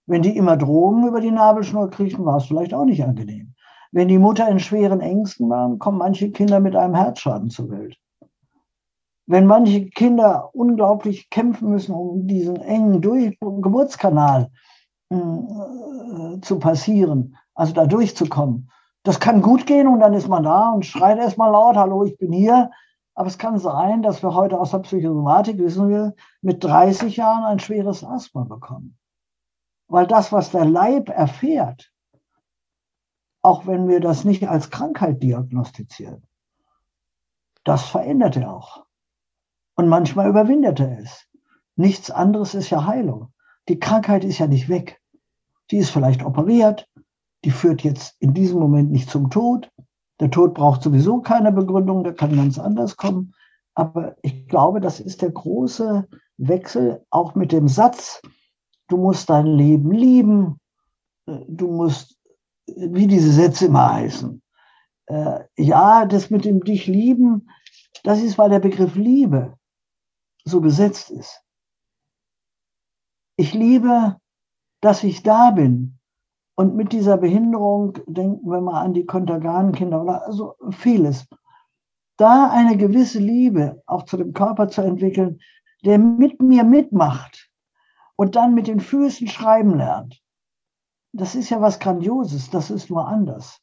Wenn 0.06 0.22
die 0.22 0.38
immer 0.38 0.56
Drogen 0.56 1.06
über 1.06 1.20
die 1.20 1.32
Nabelschnur 1.32 1.90
kriegten, 1.90 2.26
war 2.26 2.38
es 2.38 2.46
vielleicht 2.46 2.74
auch 2.74 2.86
nicht 2.86 3.04
angenehm. 3.04 3.54
Wenn 3.92 4.08
die 4.08 4.20
Mutter 4.20 4.48
in 4.48 4.60
schweren 4.60 5.02
Ängsten 5.02 5.50
war, 5.50 5.78
kommen 5.78 5.98
manche 5.98 6.32
Kinder 6.32 6.62
mit 6.62 6.76
einem 6.76 6.96
Herzschaden 6.96 7.50
zur 7.50 7.70
Welt. 7.70 7.98
Wenn 9.26 9.46
manche 9.46 9.88
Kinder 9.90 10.50
unglaublich 10.54 11.30
kämpfen 11.30 11.70
müssen, 11.70 11.94
um 11.94 12.28
diesen 12.28 12.56
engen 12.58 13.02
Durch 13.02 13.38
Geburtskanal 13.40 14.50
äh, 15.10 16.40
zu 16.42 16.60
passieren, 16.60 17.36
also 17.54 17.74
da 17.74 17.86
durchzukommen, 17.86 18.70
das 19.04 19.20
kann 19.20 19.42
gut 19.42 19.66
gehen 19.66 19.88
und 19.88 20.00
dann 20.00 20.14
ist 20.14 20.28
man 20.28 20.44
da 20.44 20.72
und 20.72 20.86
schreit 20.86 21.18
erstmal 21.18 21.52
laut, 21.52 21.78
hallo, 21.78 22.04
ich 22.04 22.18
bin 22.18 22.32
hier. 22.32 22.72
Aber 23.14 23.28
es 23.28 23.38
kann 23.38 23.58
sein, 23.58 24.04
dass 24.04 24.22
wir 24.22 24.36
heute 24.36 24.60
aus 24.60 24.72
der 24.72 24.80
Psychosomatik, 24.80 25.58
wissen 25.58 25.90
wir, 25.90 26.14
mit 26.42 26.64
30 26.64 27.18
Jahren 27.18 27.46
ein 27.46 27.60
schweres 27.60 28.04
Asthma 28.04 28.44
bekommen. 28.44 28.98
Weil 29.88 30.06
das, 30.06 30.32
was 30.32 30.52
der 30.52 30.66
Leib 30.66 31.10
erfährt, 31.10 31.92
auch 33.42 33.66
wenn 33.66 33.88
wir 33.88 34.02
das 34.02 34.24
nicht 34.24 34.48
als 34.48 34.70
Krankheit 34.70 35.24
diagnostizieren, 35.24 36.28
das 37.64 37.84
verändert 37.84 38.36
er 38.36 38.54
auch. 38.54 38.86
Und 39.76 39.88
manchmal 39.88 40.30
überwindet 40.30 40.80
er 40.80 41.00
es. 41.00 41.28
Nichts 41.76 42.12
anderes 42.12 42.56
ist 42.56 42.70
ja 42.70 42.86
Heilung. 42.86 43.34
Die 43.68 43.80
Krankheit 43.80 44.24
ist 44.24 44.40
ja 44.40 44.48
nicht 44.48 44.70
weg. 44.70 45.02
Die 45.72 45.78
ist 45.78 45.92
vielleicht 45.92 46.24
operiert, 46.24 46.88
die 47.44 47.52
führt 47.52 47.84
jetzt 47.84 48.16
in 48.20 48.34
diesem 48.34 48.60
Moment 48.60 48.92
nicht 48.92 49.10
zum 49.10 49.30
Tod. 49.30 49.72
Der 50.20 50.32
Tod 50.32 50.54
braucht 50.54 50.82
sowieso 50.82 51.22
keine 51.22 51.52
Begründung, 51.52 52.04
der 52.04 52.14
kann 52.14 52.36
ganz 52.36 52.58
anders 52.58 52.98
kommen. 52.98 53.34
Aber 53.76 54.16
ich 54.24 54.48
glaube, 54.48 54.82
das 54.82 55.00
ist 55.00 55.22
der 55.22 55.32
große 55.32 56.08
Wechsel 56.38 57.06
auch 57.10 57.36
mit 57.36 57.52
dem 57.52 57.68
Satz, 57.68 58.22
du 58.88 58.98
musst 58.98 59.30
dein 59.30 59.46
Leben 59.46 59.92
lieben, 59.92 60.60
du 61.26 61.68
musst, 61.68 62.18
wie 62.66 63.08
diese 63.08 63.32
Sätze 63.32 63.68
immer 63.68 63.94
heißen. 63.94 64.42
Äh, 65.08 65.44
ja, 65.58 66.06
das 66.06 66.30
mit 66.30 66.46
dem 66.46 66.64
dich 66.64 66.88
lieben, 66.88 67.50
das 68.04 68.22
ist, 68.22 68.38
weil 68.38 68.50
der 68.50 68.60
Begriff 68.60 68.96
Liebe 68.96 69.58
so 70.44 70.62
besetzt 70.62 71.12
ist. 71.12 71.44
Ich 73.36 73.54
liebe, 73.54 74.18
dass 74.82 75.04
ich 75.04 75.24
da 75.24 75.52
bin. 75.52 75.97
Und 76.60 76.76
mit 76.76 76.92
dieser 76.92 77.18
Behinderung 77.18 78.00
denken 78.08 78.50
wir 78.50 78.60
mal 78.62 78.82
an 78.82 78.96
die 78.96 79.06
Kontergan-Kinder 79.06 80.02
oder 80.02 80.26
also 80.26 80.56
vieles. 80.72 81.28
Da 82.18 82.50
eine 82.50 82.78
gewisse 82.78 83.20
Liebe 83.20 83.84
auch 83.86 84.04
zu 84.04 84.18
dem 84.18 84.34
Körper 84.34 84.68
zu 84.68 84.82
entwickeln, 84.82 85.40
der 85.86 86.00
mit 86.00 86.42
mir 86.42 86.64
mitmacht 86.64 87.52
und 88.16 88.36
dann 88.36 88.56
mit 88.56 88.66
den 88.66 88.80
Füßen 88.80 89.28
schreiben 89.28 89.78
lernt. 89.78 90.20
Das 91.14 91.36
ist 91.36 91.52
ja 91.52 91.62
was 91.62 91.78
Grandioses, 91.78 92.50
das 92.50 92.72
ist 92.72 92.90
nur 92.90 93.08
anders. 93.08 93.62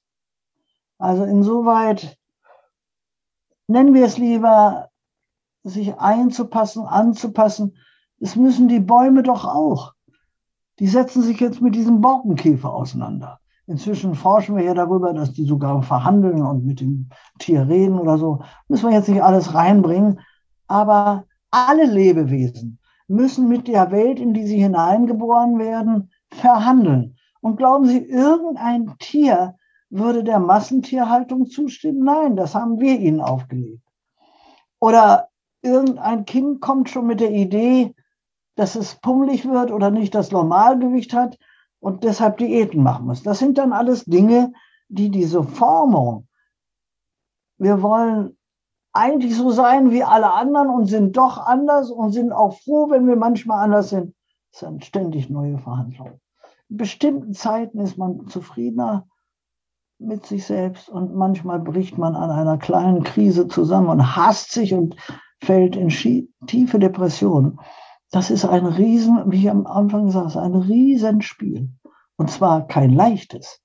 Also 0.98 1.24
insoweit 1.24 2.16
nennen 3.66 3.92
wir 3.92 4.04
es 4.04 4.18
lieber 4.18 4.90
sich 5.64 5.98
einzupassen, 5.98 6.86
anzupassen. 6.86 7.76
Das 8.18 8.36
müssen 8.36 8.68
die 8.68 8.78
Bäume 8.78 9.24
doch 9.24 9.44
auch. 9.44 9.93
Die 10.78 10.88
setzen 10.88 11.22
sich 11.22 11.40
jetzt 11.40 11.60
mit 11.60 11.74
diesem 11.74 12.00
Borkenkäfer 12.00 12.72
auseinander. 12.72 13.40
Inzwischen 13.66 14.14
forschen 14.14 14.56
wir 14.56 14.64
ja 14.64 14.74
darüber, 14.74 15.12
dass 15.12 15.32
die 15.32 15.44
sogar 15.44 15.82
verhandeln 15.82 16.42
und 16.42 16.66
mit 16.66 16.80
dem 16.80 17.08
Tier 17.38 17.66
reden 17.68 17.98
oder 17.98 18.18
so. 18.18 18.42
Müssen 18.68 18.90
wir 18.90 18.96
jetzt 18.96 19.08
nicht 19.08 19.22
alles 19.22 19.54
reinbringen. 19.54 20.20
Aber 20.66 21.24
alle 21.50 21.86
Lebewesen 21.86 22.78
müssen 23.08 23.48
mit 23.48 23.68
der 23.68 23.90
Welt, 23.90 24.18
in 24.18 24.34
die 24.34 24.46
sie 24.46 24.60
hineingeboren 24.60 25.58
werden, 25.58 26.10
verhandeln. 26.30 27.16
Und 27.40 27.56
glauben 27.56 27.84
Sie, 27.84 27.98
irgendein 27.98 28.94
Tier 28.98 29.56
würde 29.90 30.24
der 30.24 30.40
Massentierhaltung 30.40 31.46
zustimmen? 31.46 32.04
Nein, 32.04 32.36
das 32.36 32.54
haben 32.54 32.80
wir 32.80 32.98
ihnen 32.98 33.20
aufgelegt. 33.20 33.82
Oder 34.80 35.28
irgendein 35.62 36.24
Kind 36.24 36.60
kommt 36.60 36.90
schon 36.90 37.06
mit 37.06 37.20
der 37.20 37.32
Idee, 37.32 37.94
dass 38.56 38.76
es 38.76 38.96
pummelig 38.96 39.48
wird 39.48 39.70
oder 39.70 39.90
nicht 39.90 40.14
das 40.14 40.30
Normalgewicht 40.30 41.12
hat 41.12 41.38
und 41.80 42.04
deshalb 42.04 42.38
Diäten 42.38 42.82
machen 42.82 43.06
muss. 43.06 43.22
Das 43.22 43.38
sind 43.38 43.58
dann 43.58 43.72
alles 43.72 44.04
Dinge, 44.04 44.52
die 44.88 45.10
diese 45.10 45.42
Formung, 45.42 46.28
wir 47.58 47.82
wollen 47.82 48.36
eigentlich 48.92 49.36
so 49.36 49.50
sein 49.50 49.90
wie 49.90 50.04
alle 50.04 50.32
anderen 50.32 50.68
und 50.68 50.86
sind 50.86 51.16
doch 51.16 51.38
anders 51.38 51.90
und 51.90 52.12
sind 52.12 52.32
auch 52.32 52.58
froh, 52.60 52.90
wenn 52.90 53.06
wir 53.06 53.16
manchmal 53.16 53.64
anders 53.64 53.90
sind. 53.90 54.14
Das 54.52 54.60
sind 54.60 54.84
ständig 54.84 55.30
neue 55.30 55.58
Verhandlungen. 55.58 56.20
In 56.68 56.76
bestimmten 56.76 57.34
Zeiten 57.34 57.80
ist 57.80 57.98
man 57.98 58.26
zufriedener 58.28 59.06
mit 59.98 60.26
sich 60.26 60.46
selbst 60.46 60.88
und 60.88 61.14
manchmal 61.14 61.60
bricht 61.60 61.98
man 61.98 62.14
an 62.14 62.30
einer 62.30 62.58
kleinen 62.58 63.04
Krise 63.04 63.48
zusammen 63.48 63.88
und 63.88 64.16
hasst 64.16 64.52
sich 64.52 64.74
und 64.74 64.96
fällt 65.40 65.76
in 65.76 65.88
tiefe 66.46 66.78
Depression. 66.78 67.60
Das 68.14 68.30
ist 68.30 68.44
ein 68.44 68.64
Riesen, 68.64 69.28
wie 69.32 69.40
ich 69.40 69.50
am 69.50 69.66
Anfang 69.66 70.06
gesagt 70.06 70.36
ein 70.36 70.54
Riesenspiel. 70.54 71.68
Und 72.14 72.30
zwar 72.30 72.64
kein 72.68 72.90
leichtes, 72.90 73.60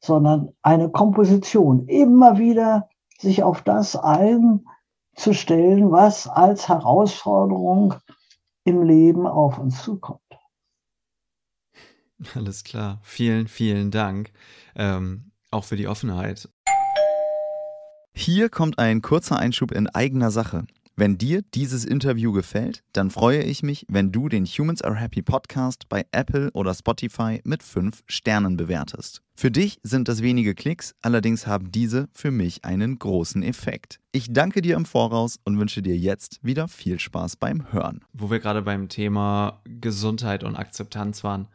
sondern 0.00 0.48
eine 0.62 0.90
Komposition. 0.90 1.86
Immer 1.88 2.38
wieder 2.38 2.88
sich 3.18 3.42
auf 3.42 3.60
das 3.60 3.94
einzustellen, 3.94 5.92
was 5.92 6.26
als 6.26 6.70
Herausforderung 6.70 7.92
im 8.64 8.82
Leben 8.82 9.26
auf 9.26 9.58
uns 9.58 9.82
zukommt. 9.82 10.22
Alles 12.34 12.64
klar. 12.64 12.98
Vielen, 13.02 13.46
vielen 13.46 13.90
Dank. 13.90 14.32
Ähm, 14.74 15.32
auch 15.50 15.64
für 15.64 15.76
die 15.76 15.86
Offenheit. 15.86 16.48
Hier 18.14 18.48
kommt 18.48 18.78
ein 18.78 19.02
kurzer 19.02 19.38
Einschub 19.38 19.70
in 19.70 19.86
eigener 19.86 20.30
Sache. 20.30 20.64
Wenn 20.94 21.16
dir 21.16 21.40
dieses 21.54 21.86
Interview 21.86 22.32
gefällt, 22.32 22.82
dann 22.92 23.10
freue 23.10 23.42
ich 23.42 23.62
mich, 23.62 23.86
wenn 23.88 24.12
du 24.12 24.28
den 24.28 24.44
Humans 24.44 24.82
Are 24.82 24.94
Happy 24.94 25.22
Podcast 25.22 25.88
bei 25.88 26.04
Apple 26.12 26.50
oder 26.52 26.74
Spotify 26.74 27.40
mit 27.44 27.62
5 27.62 28.02
Sternen 28.06 28.58
bewertest. 28.58 29.22
Für 29.34 29.50
dich 29.50 29.78
sind 29.82 30.08
das 30.08 30.20
wenige 30.20 30.54
Klicks, 30.54 30.94
allerdings 31.00 31.46
haben 31.46 31.72
diese 31.72 32.08
für 32.12 32.30
mich 32.30 32.66
einen 32.66 32.98
großen 32.98 33.42
Effekt. 33.42 34.00
Ich 34.12 34.34
danke 34.34 34.60
dir 34.60 34.76
im 34.76 34.84
Voraus 34.84 35.38
und 35.44 35.58
wünsche 35.58 35.80
dir 35.80 35.96
jetzt 35.96 36.38
wieder 36.42 36.68
viel 36.68 37.00
Spaß 37.00 37.36
beim 37.36 37.72
Hören. 37.72 38.04
Wo 38.12 38.30
wir 38.30 38.38
gerade 38.38 38.60
beim 38.60 38.90
Thema 38.90 39.62
Gesundheit 39.64 40.44
und 40.44 40.56
Akzeptanz 40.56 41.24
waren, 41.24 41.48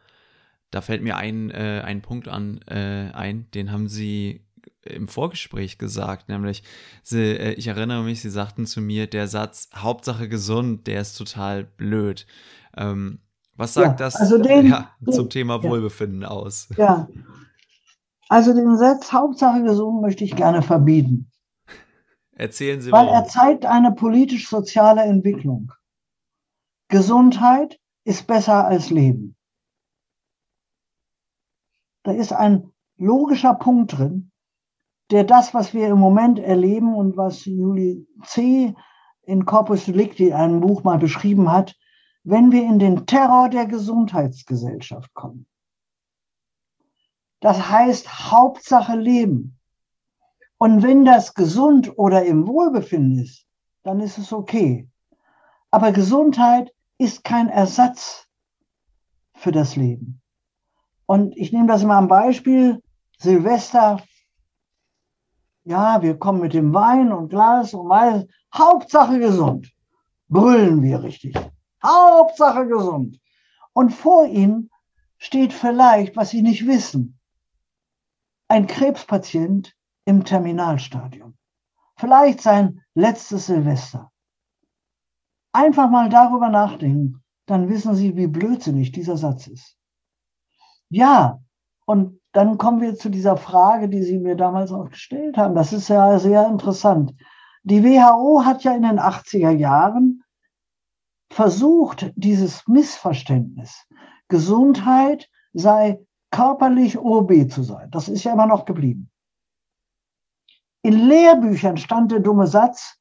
da 0.72 0.80
fällt 0.80 1.04
mir 1.04 1.16
ein, 1.16 1.50
äh, 1.50 1.82
ein 1.84 2.02
Punkt 2.02 2.26
an, 2.26 2.58
äh, 2.66 3.12
ein, 3.12 3.48
den 3.52 3.70
haben 3.70 3.86
Sie 3.86 4.42
im 4.82 5.08
Vorgespräch 5.08 5.78
gesagt, 5.78 6.28
nämlich, 6.28 6.62
sie, 7.02 7.36
äh, 7.36 7.52
ich 7.52 7.66
erinnere 7.68 8.02
mich, 8.02 8.22
sie 8.22 8.30
sagten 8.30 8.66
zu 8.66 8.80
mir, 8.80 9.06
der 9.06 9.28
Satz, 9.28 9.68
Hauptsache 9.74 10.28
gesund, 10.28 10.86
der 10.86 11.00
ist 11.00 11.14
total 11.14 11.64
blöd. 11.64 12.26
Ähm, 12.76 13.20
was 13.54 13.74
sagt 13.74 14.00
ja, 14.00 14.06
das 14.06 14.16
also 14.16 14.38
den, 14.38 14.68
ja, 14.68 14.90
zum 15.04 15.24
den, 15.24 15.30
Thema 15.30 15.62
Wohlbefinden 15.62 16.22
ja. 16.22 16.28
aus? 16.28 16.68
Ja, 16.76 17.08
also 18.28 18.52
den 18.52 18.76
Satz, 18.76 19.12
Hauptsache 19.12 19.62
gesund, 19.62 20.02
möchte 20.02 20.22
ich 20.22 20.36
gerne 20.36 20.62
verbieten. 20.62 21.30
Erzählen 22.32 22.80
Sie 22.80 22.92
Weil 22.92 23.06
warum. 23.06 23.14
er 23.16 23.24
zeigt 23.26 23.66
eine 23.66 23.92
politisch-soziale 23.92 25.02
Entwicklung. 25.02 25.72
Gesundheit 26.88 27.80
ist 28.04 28.26
besser 28.26 28.66
als 28.66 28.90
Leben. 28.90 29.36
Da 32.04 32.12
ist 32.12 32.32
ein 32.32 32.70
logischer 32.96 33.54
Punkt 33.54 33.98
drin, 33.98 34.27
der 35.10 35.24
das, 35.24 35.54
was 35.54 35.72
wir 35.72 35.88
im 35.88 35.98
Moment 35.98 36.38
erleben 36.38 36.94
und 36.94 37.16
was 37.16 37.44
Julie 37.44 38.06
C. 38.24 38.74
in 39.22 39.44
Corpus 39.44 39.86
Delicti, 39.86 40.32
einem 40.32 40.60
Buch 40.60 40.84
mal 40.84 40.98
beschrieben 40.98 41.50
hat, 41.50 41.76
wenn 42.24 42.52
wir 42.52 42.62
in 42.62 42.78
den 42.78 43.06
Terror 43.06 43.48
der 43.48 43.66
Gesundheitsgesellschaft 43.66 45.14
kommen. 45.14 45.46
Das 47.40 47.70
heißt 47.70 48.30
Hauptsache 48.30 48.96
Leben. 48.96 49.58
Und 50.58 50.82
wenn 50.82 51.04
das 51.04 51.34
gesund 51.34 51.96
oder 51.96 52.24
im 52.24 52.46
Wohlbefinden 52.46 53.22
ist, 53.22 53.46
dann 53.84 54.00
ist 54.00 54.18
es 54.18 54.32
okay. 54.32 54.88
Aber 55.70 55.92
Gesundheit 55.92 56.74
ist 56.98 57.22
kein 57.22 57.48
Ersatz 57.48 58.26
für 59.34 59.52
das 59.52 59.76
Leben. 59.76 60.20
Und 61.06 61.36
ich 61.36 61.52
nehme 61.52 61.68
das 61.68 61.84
mal 61.84 61.96
am 61.96 62.08
Beispiel 62.08 62.82
Silvester 63.18 64.02
ja, 65.68 66.00
wir 66.00 66.18
kommen 66.18 66.40
mit 66.40 66.54
dem 66.54 66.72
Wein 66.72 67.12
und 67.12 67.28
Glas 67.28 67.74
und 67.74 67.86
Mais. 67.86 68.26
Hauptsache 68.54 69.18
gesund. 69.18 69.70
Brüllen 70.28 70.82
wir 70.82 71.02
richtig. 71.02 71.36
Hauptsache 71.84 72.66
gesund. 72.66 73.20
Und 73.74 73.90
vor 73.90 74.26
ihnen 74.26 74.70
steht 75.18 75.52
vielleicht, 75.52 76.16
was 76.16 76.30
sie 76.30 76.40
nicht 76.40 76.66
wissen, 76.66 77.18
ein 78.48 78.66
Krebspatient 78.66 79.76
im 80.06 80.24
Terminalstadium. 80.24 81.36
Vielleicht 81.96 82.40
sein 82.40 82.82
letztes 82.94 83.46
Silvester. 83.46 84.10
Einfach 85.52 85.90
mal 85.90 86.08
darüber 86.08 86.48
nachdenken, 86.48 87.22
dann 87.44 87.68
wissen 87.68 87.94
Sie, 87.94 88.16
wie 88.16 88.26
blödsinnig 88.26 88.92
dieser 88.92 89.18
Satz 89.18 89.46
ist. 89.48 89.76
Ja, 90.88 91.40
und 91.84 92.17
dann 92.32 92.58
kommen 92.58 92.80
wir 92.80 92.94
zu 92.94 93.08
dieser 93.08 93.36
Frage, 93.36 93.88
die 93.88 94.02
Sie 94.02 94.18
mir 94.18 94.36
damals 94.36 94.72
auch 94.72 94.90
gestellt 94.90 95.36
haben. 95.36 95.54
Das 95.54 95.72
ist 95.72 95.88
ja 95.88 96.18
sehr 96.18 96.46
interessant. 96.46 97.14
Die 97.62 97.82
WHO 97.82 98.44
hat 98.44 98.64
ja 98.64 98.74
in 98.74 98.82
den 98.82 99.00
80er 99.00 99.50
Jahren 99.50 100.22
versucht, 101.30 102.12
dieses 102.16 102.66
Missverständnis, 102.66 103.86
Gesundheit 104.28 105.28
sei 105.52 106.00
körperlich 106.30 106.98
OB 106.98 107.50
zu 107.50 107.62
sein. 107.62 107.90
Das 107.90 108.08
ist 108.08 108.24
ja 108.24 108.32
immer 108.32 108.46
noch 108.46 108.64
geblieben. 108.64 109.10
In 110.82 110.92
Lehrbüchern 110.92 111.76
stand 111.76 112.12
der 112.12 112.20
dumme 112.20 112.46
Satz, 112.46 112.98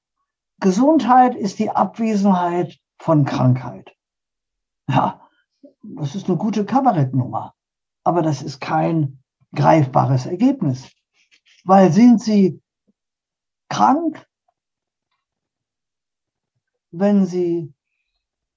Gesundheit 0.59 1.35
ist 1.35 1.59
die 1.59 1.69
Abwesenheit 1.69 2.79
von 2.97 3.25
Krankheit. 3.25 3.95
Ja, 4.89 5.21
das 5.83 6.15
ist 6.15 6.27
eine 6.27 6.37
gute 6.37 6.65
Kabarettnummer, 6.65 7.53
aber 8.07 8.21
das 8.21 8.41
ist 8.41 8.61
kein 8.61 9.21
greifbares 9.53 10.27
Ergebnis. 10.27 10.89
Weil 11.65 11.91
sind 11.91 12.21
Sie 12.21 12.61
krank, 13.67 14.25
wenn 16.91 17.25
Sie 17.25 17.73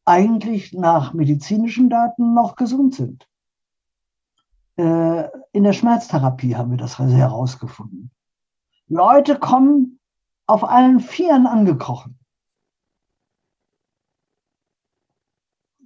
eigentlich 0.05 0.73
nach 0.73 1.15
medizinischen 1.15 1.91
Daten 1.91 2.33
noch 2.33 2.55
gesund 2.55 2.95
sind? 2.95 3.29
Äh, 4.77 5.29
in 5.51 5.65
der 5.65 5.73
Schmerztherapie 5.73 6.55
haben 6.55 6.71
wir 6.71 6.79
das 6.79 7.01
herausgefunden. 7.01 8.13
Leute 8.87 9.37
kommen 9.37 9.99
auf 10.47 10.63
allen 10.63 11.01
Vieren 11.01 11.49
angekrochen. 11.49 12.21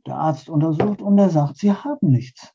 Der 0.06 0.16
Arzt 0.16 0.50
untersucht 0.50 1.00
und 1.00 1.16
er 1.16 1.30
sagt, 1.30 1.56
sie 1.56 1.72
haben 1.72 2.10
nichts. 2.10 2.54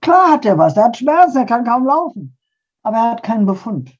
Klar 0.00 0.32
hat 0.32 0.44
er 0.44 0.58
was, 0.58 0.76
er 0.76 0.84
hat 0.84 0.96
Schmerzen, 0.96 1.38
er 1.38 1.46
kann 1.46 1.64
kaum 1.64 1.84
laufen, 1.86 2.38
aber 2.82 2.96
er 2.96 3.10
hat 3.12 3.22
keinen 3.22 3.46
Befund. 3.46 3.96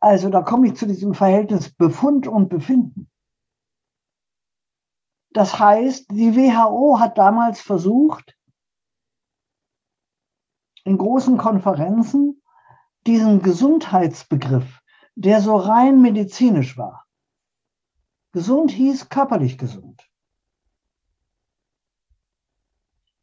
Also 0.00 0.30
da 0.30 0.42
komme 0.42 0.68
ich 0.68 0.76
zu 0.76 0.86
diesem 0.86 1.14
Verhältnis 1.14 1.72
Befund 1.74 2.26
und 2.26 2.48
Befinden. 2.48 3.10
Das 5.30 5.58
heißt, 5.58 6.10
die 6.10 6.36
WHO 6.36 6.98
hat 6.98 7.16
damals 7.18 7.60
versucht, 7.60 8.36
in 10.84 10.98
großen 10.98 11.38
Konferenzen 11.38 12.42
diesen 13.06 13.42
Gesundheitsbegriff, 13.42 14.80
der 15.14 15.40
so 15.40 15.56
rein 15.56 16.02
medizinisch 16.02 16.76
war. 16.76 17.06
Gesund 18.32 18.70
hieß 18.70 19.08
körperlich 19.08 19.58
gesund. 19.58 20.11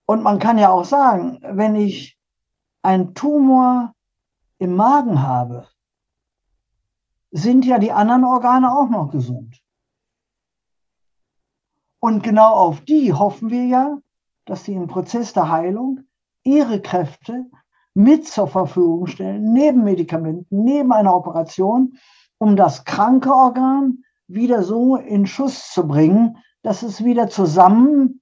Und 0.09 0.23
man 0.23 0.39
kann 0.39 0.57
ja 0.57 0.71
auch 0.71 0.85
sagen, 0.85 1.37
wenn 1.43 1.75
ich 1.75 2.17
einen 2.81 3.13
Tumor 3.13 3.93
im 4.57 4.75
Magen 4.75 5.21
habe, 5.21 5.67
sind 7.29 7.63
ja 7.63 7.77
die 7.77 7.91
anderen 7.91 8.23
Organe 8.23 8.75
auch 8.75 8.89
noch 8.89 9.11
gesund. 9.11 9.61
Und 11.99 12.23
genau 12.23 12.53
auf 12.53 12.81
die 12.81 13.13
hoffen 13.13 13.51
wir 13.51 13.65
ja, 13.65 13.99
dass 14.45 14.63
sie 14.63 14.73
im 14.73 14.87
Prozess 14.87 15.33
der 15.33 15.51
Heilung 15.51 15.99
ihre 16.41 16.81
Kräfte 16.81 17.45
mit 17.93 18.25
zur 18.25 18.47
Verfügung 18.47 19.05
stellen, 19.05 19.53
neben 19.53 19.83
Medikamenten, 19.83 20.63
neben 20.63 20.91
einer 20.91 21.15
Operation, 21.15 21.99
um 22.39 22.55
das 22.55 22.83
kranke 22.83 23.31
Organ 23.31 24.03
wieder 24.25 24.63
so 24.63 24.95
in 24.95 25.27
Schuss 25.27 25.71
zu 25.71 25.87
bringen, 25.87 26.39
dass 26.63 26.81
es 26.81 27.03
wieder 27.03 27.29
zusammen 27.29 28.18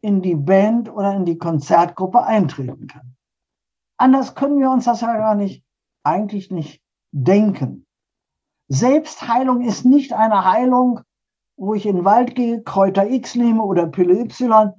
in 0.00 0.22
die 0.22 0.36
Band 0.36 0.88
oder 0.90 1.14
in 1.14 1.24
die 1.24 1.38
Konzertgruppe 1.38 2.22
eintreten 2.22 2.86
kann. 2.86 3.16
Anders 3.96 4.34
können 4.34 4.60
wir 4.60 4.70
uns 4.70 4.84
das 4.84 5.00
ja 5.00 5.16
gar 5.16 5.34
nicht, 5.34 5.64
eigentlich 6.04 6.50
nicht 6.50 6.80
denken. 7.10 7.86
Selbstheilung 8.68 9.62
ist 9.62 9.84
nicht 9.84 10.12
eine 10.12 10.44
Heilung, 10.44 11.00
wo 11.56 11.74
ich 11.74 11.86
in 11.86 11.96
den 11.96 12.04
Wald 12.04 12.34
gehe, 12.34 12.62
Kräuter 12.62 13.08
X 13.10 13.34
nehme 13.34 13.62
oder 13.62 13.86
Pille 13.86 14.20
Y, 14.20 14.72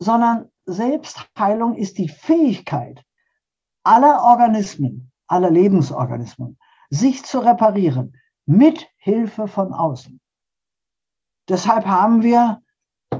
sondern 0.00 0.50
Selbstheilung 0.66 1.76
ist 1.76 1.98
die 1.98 2.08
Fähigkeit 2.08 3.04
aller 3.84 4.22
Organismen, 4.22 5.12
aller 5.28 5.50
Lebensorganismen, 5.50 6.58
sich 6.90 7.24
zu 7.24 7.38
reparieren 7.38 8.16
mit 8.46 8.88
Hilfe 8.96 9.46
von 9.46 9.72
außen. 9.72 10.20
Deshalb 11.48 11.84
haben 11.84 12.22
wir 12.22 12.63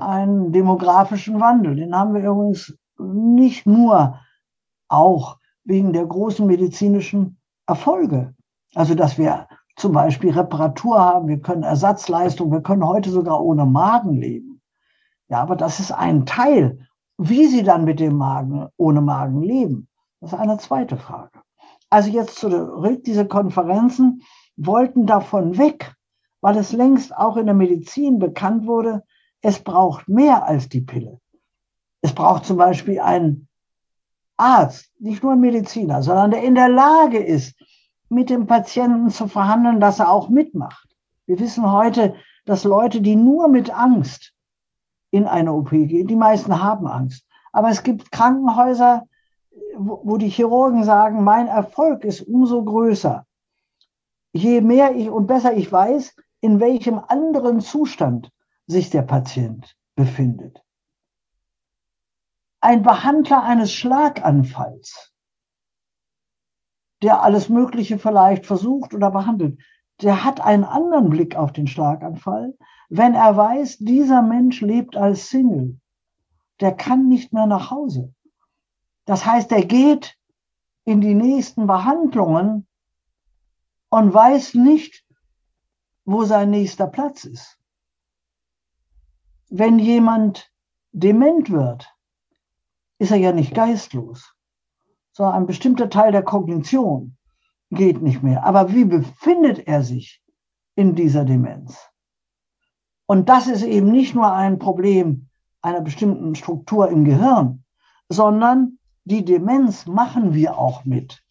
einen 0.03 0.53
demografischen 0.53 1.41
Wandel. 1.41 1.77
Den 1.77 1.95
haben 1.95 2.15
wir 2.15 2.23
übrigens 2.23 2.77
nicht 2.99 3.67
nur 3.67 4.19
auch 4.89 5.39
wegen 5.65 5.93
der 5.93 6.07
großen 6.07 6.47
medizinischen 6.47 7.39
Erfolge. 7.67 8.35
Also, 8.75 8.95
dass 8.95 9.19
wir 9.19 9.49
zum 9.77 9.93
Beispiel 9.93 10.33
Reparatur 10.33 11.01
haben, 11.01 11.29
wir 11.29 11.41
können 11.41 11.63
Ersatzleistung, 11.63 12.53
wir 12.53 12.61
können 12.61 12.87
heute 12.87 13.11
sogar 13.11 13.41
ohne 13.41 13.67
Magen 13.67 14.15
leben. 14.15 14.61
Ja, 15.29 15.43
aber 15.43 15.57
das 15.57 15.81
ist 15.81 15.91
ein 15.91 16.27
Teil 16.27 16.87
wie 17.19 17.47
sie 17.47 17.63
dann 17.63 17.85
mit 17.85 18.01
dem 18.01 18.17
Magen, 18.17 18.69
ohne 18.77 19.01
Magen 19.01 19.43
leben, 19.43 19.89
das 20.21 20.33
ist 20.33 20.39
eine 20.39 20.59
zweite 20.59 20.97
Frage. 20.97 21.41
Also 21.91 22.11
jetzt 22.11 22.37
zurück, 22.37 23.05
diese 23.05 23.27
Konferenzen 23.27 24.23
wollten 24.57 25.07
davon 25.07 25.59
weg, 25.59 25.95
weil 26.41 26.57
es 26.57 26.73
längst 26.73 27.17
auch 27.17 27.37
in 27.37 27.47
der 27.47 27.55
Medizin 27.55 28.19
bekannt 28.19 28.67
wurde, 28.67 29.05
es 29.45 29.59
braucht 29.59 30.09
mehr 30.09 30.47
als 30.47 30.71
die 30.71 30.81
Pille. 30.81 31.21
Es 32.01 32.15
braucht 32.15 32.47
zum 32.47 32.57
Beispiel 32.57 32.99
einen 32.99 33.47
Arzt, 34.39 34.91
nicht 34.99 35.23
nur 35.23 35.33
ein 35.33 35.41
Mediziner, 35.41 36.03
sondern 36.03 36.31
der 36.31 36.43
in 36.43 36.55
der 36.55 36.71
Lage 36.71 37.19
ist, 37.19 37.55
mit 38.09 38.31
dem 38.31 38.47
Patienten 38.47 39.11
zu 39.11 39.29
verhandeln, 39.29 39.81
dass 39.81 40.01
er 40.01 40.11
auch 40.11 40.31
mitmacht. 40.31 40.89
Wir 41.27 41.39
wissen 41.39 41.71
heute, 41.71 42.15
dass 42.47 42.65
Leute, 42.65 43.03
die 43.03 43.17
nur 43.17 43.49
mit 43.49 43.71
Angst 43.71 44.33
in 45.11 45.27
eine 45.27 45.53
OP 45.53 45.71
gehen. 45.71 46.07
Die 46.07 46.17
meisten 46.17 46.63
haben 46.63 46.87
Angst. 46.87 47.27
Aber 47.53 47.69
es 47.69 47.83
gibt 47.83 48.11
Krankenhäuser, 48.11 49.07
wo 49.77 50.17
die 50.17 50.31
Chirurgen 50.31 50.85
sagen, 50.85 51.23
mein 51.23 51.49
Erfolg 51.49 52.05
ist 52.05 52.23
umso 52.23 52.65
größer. 52.65 53.27
Je 54.33 54.63
mehr 54.63 54.97
ich 54.97 55.11
und 55.11 55.27
besser 55.27 55.55
ich 55.55 55.71
weiß, 55.71 56.17
in 56.41 56.61
welchem 56.61 56.99
anderen 56.99 57.61
Zustand 57.61 58.31
sich 58.67 58.91
der 58.91 59.03
Patient 59.03 59.77
befindet. 59.95 60.63
Ein 62.61 62.83
Behandler 62.83 63.43
eines 63.43 63.73
Schlaganfalls, 63.73 65.13
der 67.03 67.23
alles 67.23 67.49
Mögliche 67.49 67.99
vielleicht 67.99 68.47
versucht 68.47 68.95
oder 68.95 69.11
behandelt, 69.11 69.61
der 70.01 70.25
hat 70.25 70.41
einen 70.41 70.65
anderen 70.65 71.11
Blick 71.11 71.37
auf 71.37 71.53
den 71.53 71.67
Schlaganfall, 71.67 72.57
wenn 72.89 73.15
er 73.15 73.37
weiß, 73.37 73.79
dieser 73.79 74.23
Mensch 74.23 74.61
lebt 74.61 74.97
als 74.97 75.29
Single. 75.29 75.79
Der 76.61 76.75
kann 76.75 77.09
nicht 77.09 77.33
mehr 77.33 77.47
nach 77.47 77.71
Hause. 77.71 78.15
Das 79.05 79.27
heißt, 79.27 79.53
er 79.53 79.65
geht 79.65 80.17
in 80.85 81.01
die 81.01 81.15
nächsten 81.15 81.67
Behandlungen 81.67 82.67
und 83.91 84.15
weiß 84.15 84.55
nicht, 84.55 85.05
wo 86.05 86.25
sein 86.25 86.51
nächster 86.51 86.87
Platz 86.87 87.25
ist. 87.25 87.59
Wenn 89.51 89.79
jemand 89.79 90.51
dement 90.93 91.51
wird, 91.51 91.89
ist 92.99 93.11
er 93.11 93.19
ja 93.19 93.33
nicht 93.33 93.55
geistlos, 93.55 94.35
sondern 95.13 95.35
ein 95.35 95.47
bestimmter 95.47 95.91
Teil 95.91 96.13
der 96.13 96.23
Kognition 96.23 97.17
geht 97.71 98.03
nicht 98.03 98.23
mehr. 98.23 98.45
Aber 98.45 98.73
wie 98.73 98.85
befindet 98.85 99.67
er 99.67 99.83
sich 99.83 100.23
in 100.75 100.95
dieser 100.95 101.25
Demenz? 101.25 101.91
Und 103.07 103.29
das 103.29 103.47
ist 103.47 103.63
eben 103.63 103.91
nicht 103.91 104.15
nur 104.15 104.33
ein 104.33 104.59
Problem 104.59 105.29
einer 105.61 105.81
bestimmten 105.81 106.35
Struktur 106.35 106.89
im 106.89 107.05
Gehirn, 107.05 107.65
sondern 108.09 108.79
die 109.05 109.25
Demenz 109.25 109.87
machen 109.87 110.35
wir 110.35 110.59
auch 110.59 110.85
mit. 110.85 111.23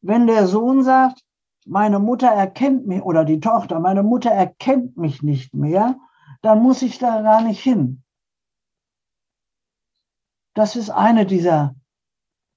Wenn 0.00 0.26
der 0.26 0.46
Sohn 0.46 0.82
sagt, 0.82 1.22
meine 1.66 1.98
Mutter 1.98 2.28
erkennt 2.28 2.86
mich 2.86 3.02
oder 3.02 3.24
die 3.24 3.40
Tochter, 3.40 3.78
meine 3.78 4.02
Mutter 4.02 4.30
erkennt 4.30 4.96
mich 4.96 5.22
nicht 5.22 5.54
mehr, 5.54 5.98
dann 6.42 6.62
muss 6.62 6.82
ich 6.82 6.98
da 6.98 7.22
gar 7.22 7.42
nicht 7.42 7.60
hin. 7.60 8.02
Das 10.54 10.76
ist 10.76 10.90
eine 10.90 11.24
dieser 11.24 11.74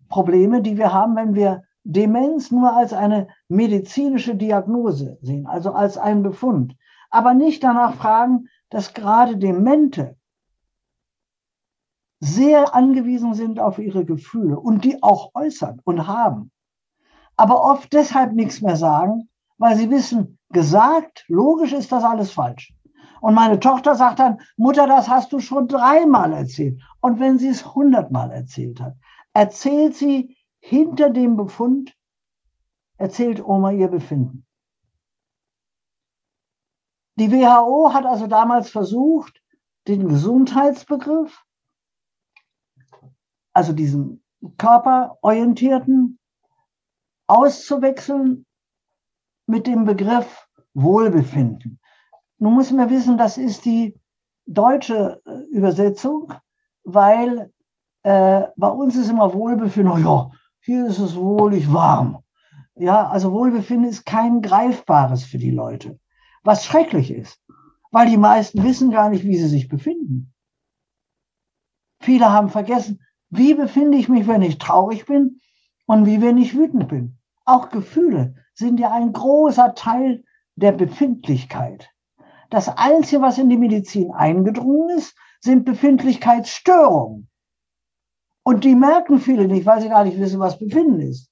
Probleme, 0.09 0.61
die 0.61 0.77
wir 0.77 0.91
haben, 0.91 1.15
wenn 1.15 1.33
wir 1.33 1.63
Demenz 1.83 2.51
nur 2.51 2.73
als 2.73 2.93
eine 2.93 3.27
medizinische 3.47 4.35
Diagnose 4.35 5.17
sehen, 5.21 5.45
also 5.45 5.71
als 5.71 5.97
einen 5.97 6.23
Befund, 6.23 6.75
aber 7.09 7.33
nicht 7.33 7.63
danach 7.63 7.95
fragen, 7.95 8.49
dass 8.69 8.93
gerade 8.93 9.37
Demente 9.37 10.17
sehr 12.19 12.73
angewiesen 12.73 13.35
sind 13.35 13.59
auf 13.59 13.77
ihre 13.77 14.03
Gefühle 14.03 14.59
und 14.59 14.83
die 14.83 15.01
auch 15.03 15.31
äußern 15.35 15.79
und 15.83 16.07
haben, 16.07 16.51
aber 17.37 17.63
oft 17.63 17.93
deshalb 17.93 18.33
nichts 18.33 18.61
mehr 18.61 18.77
sagen, 18.77 19.29
weil 19.57 19.77
sie 19.77 19.89
wissen, 19.89 20.39
gesagt, 20.49 21.25
logisch 21.27 21.73
ist 21.73 21.91
das 21.91 22.03
alles 22.03 22.31
falsch. 22.31 22.74
Und 23.25 23.33
meine 23.33 23.59
Tochter 23.59 23.95
sagt 23.95 24.19
dann, 24.19 24.39
Mutter, 24.55 24.85
das 24.85 25.09
hast 25.09 25.33
du 25.33 25.39
schon 25.39 25.67
dreimal 25.67 26.31
erzählt. 26.31 26.79
Und 26.99 27.19
wenn 27.19 27.39
sie 27.39 27.47
es 27.47 27.73
hundertmal 27.73 28.29
erzählt 28.29 28.79
hat, 28.79 28.97
erzählt 29.33 29.95
sie 29.95 30.37
hinter 30.59 31.09
dem 31.09 31.35
Befund, 31.35 31.97
erzählt 32.97 33.43
Oma 33.43 33.71
ihr 33.71 33.87
Befinden. 33.87 34.45
Die 37.15 37.31
WHO 37.31 37.95
hat 37.95 38.05
also 38.05 38.27
damals 38.27 38.69
versucht, 38.69 39.41
den 39.87 40.07
Gesundheitsbegriff, 40.07 41.43
also 43.53 43.73
diesen 43.73 44.23
körperorientierten, 44.59 46.19
auszuwechseln 47.25 48.45
mit 49.47 49.65
dem 49.65 49.85
Begriff 49.85 50.47
Wohlbefinden. 50.75 51.79
Nun 52.37 52.53
muss 52.53 52.71
man 52.71 52.89
wissen, 52.89 53.17
das 53.17 53.37
ist 53.37 53.65
die 53.65 53.97
deutsche 54.45 55.21
äh, 55.25 55.55
Übersetzung, 55.55 56.33
weil 56.83 57.51
äh, 58.03 58.43
bei 58.55 58.67
uns 58.67 58.95
ist 58.95 59.09
immer 59.09 59.33
Wohlbefinden, 59.33 59.91
oh 59.91 59.97
ja, 59.97 60.31
hier 60.59 60.87
ist 60.87 60.99
es 60.99 61.15
wohlig 61.15 61.71
warm. 61.71 62.19
Ja, 62.75 63.07
also 63.07 63.31
Wohlbefinden 63.31 63.89
ist 63.89 64.05
kein 64.05 64.41
Greifbares 64.41 65.23
für 65.23 65.37
die 65.37 65.51
Leute, 65.51 65.99
was 66.43 66.65
schrecklich 66.65 67.11
ist, 67.11 67.41
weil 67.91 68.09
die 68.09 68.17
meisten 68.17 68.63
wissen 68.63 68.91
gar 68.91 69.09
nicht, 69.09 69.23
wie 69.23 69.37
sie 69.37 69.47
sich 69.47 69.69
befinden. 69.69 70.33
Viele 72.01 72.31
haben 72.31 72.49
vergessen, 72.49 73.01
wie 73.29 73.53
befinde 73.53 73.97
ich 73.97 74.09
mich, 74.09 74.27
wenn 74.27 74.41
ich 74.41 74.57
traurig 74.57 75.05
bin 75.05 75.39
und 75.85 76.05
wie, 76.05 76.21
wenn 76.21 76.37
ich 76.37 76.55
wütend 76.55 76.89
bin. 76.89 77.17
Auch 77.45 77.69
Gefühle 77.69 78.35
sind 78.53 78.79
ja 78.79 78.91
ein 78.91 79.13
großer 79.13 79.73
Teil 79.73 80.23
der 80.55 80.71
Befindlichkeit. 80.71 81.89
Das 82.55 82.69
Einzige, 82.69 83.21
was 83.21 83.37
in 83.37 83.49
die 83.49 83.57
Medizin 83.57 84.13
eingedrungen 84.13 84.97
ist, 84.97 85.13
sind 85.41 85.65
Befindlichkeitsstörungen. 85.65 87.29
Und 88.45 88.63
die 88.63 88.75
merken 88.75 89.19
viele 89.19 89.45
nicht, 89.45 89.65
weil 89.65 89.81
sie 89.81 89.89
gar 89.89 90.05
nicht 90.05 90.17
wissen, 90.17 90.39
was 90.39 90.57
Befinden 90.57 91.01
ist. 91.01 91.29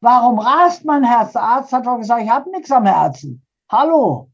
Warum 0.00 0.40
rast 0.40 0.84
mein 0.84 1.04
Herz? 1.04 1.34
Der 1.34 1.42
Arzt 1.42 1.72
hat 1.72 1.86
doch 1.86 1.98
gesagt, 1.98 2.24
ich 2.24 2.30
habe 2.30 2.50
nichts 2.50 2.72
am 2.72 2.84
Herzen. 2.84 3.46
Hallo. 3.70 4.32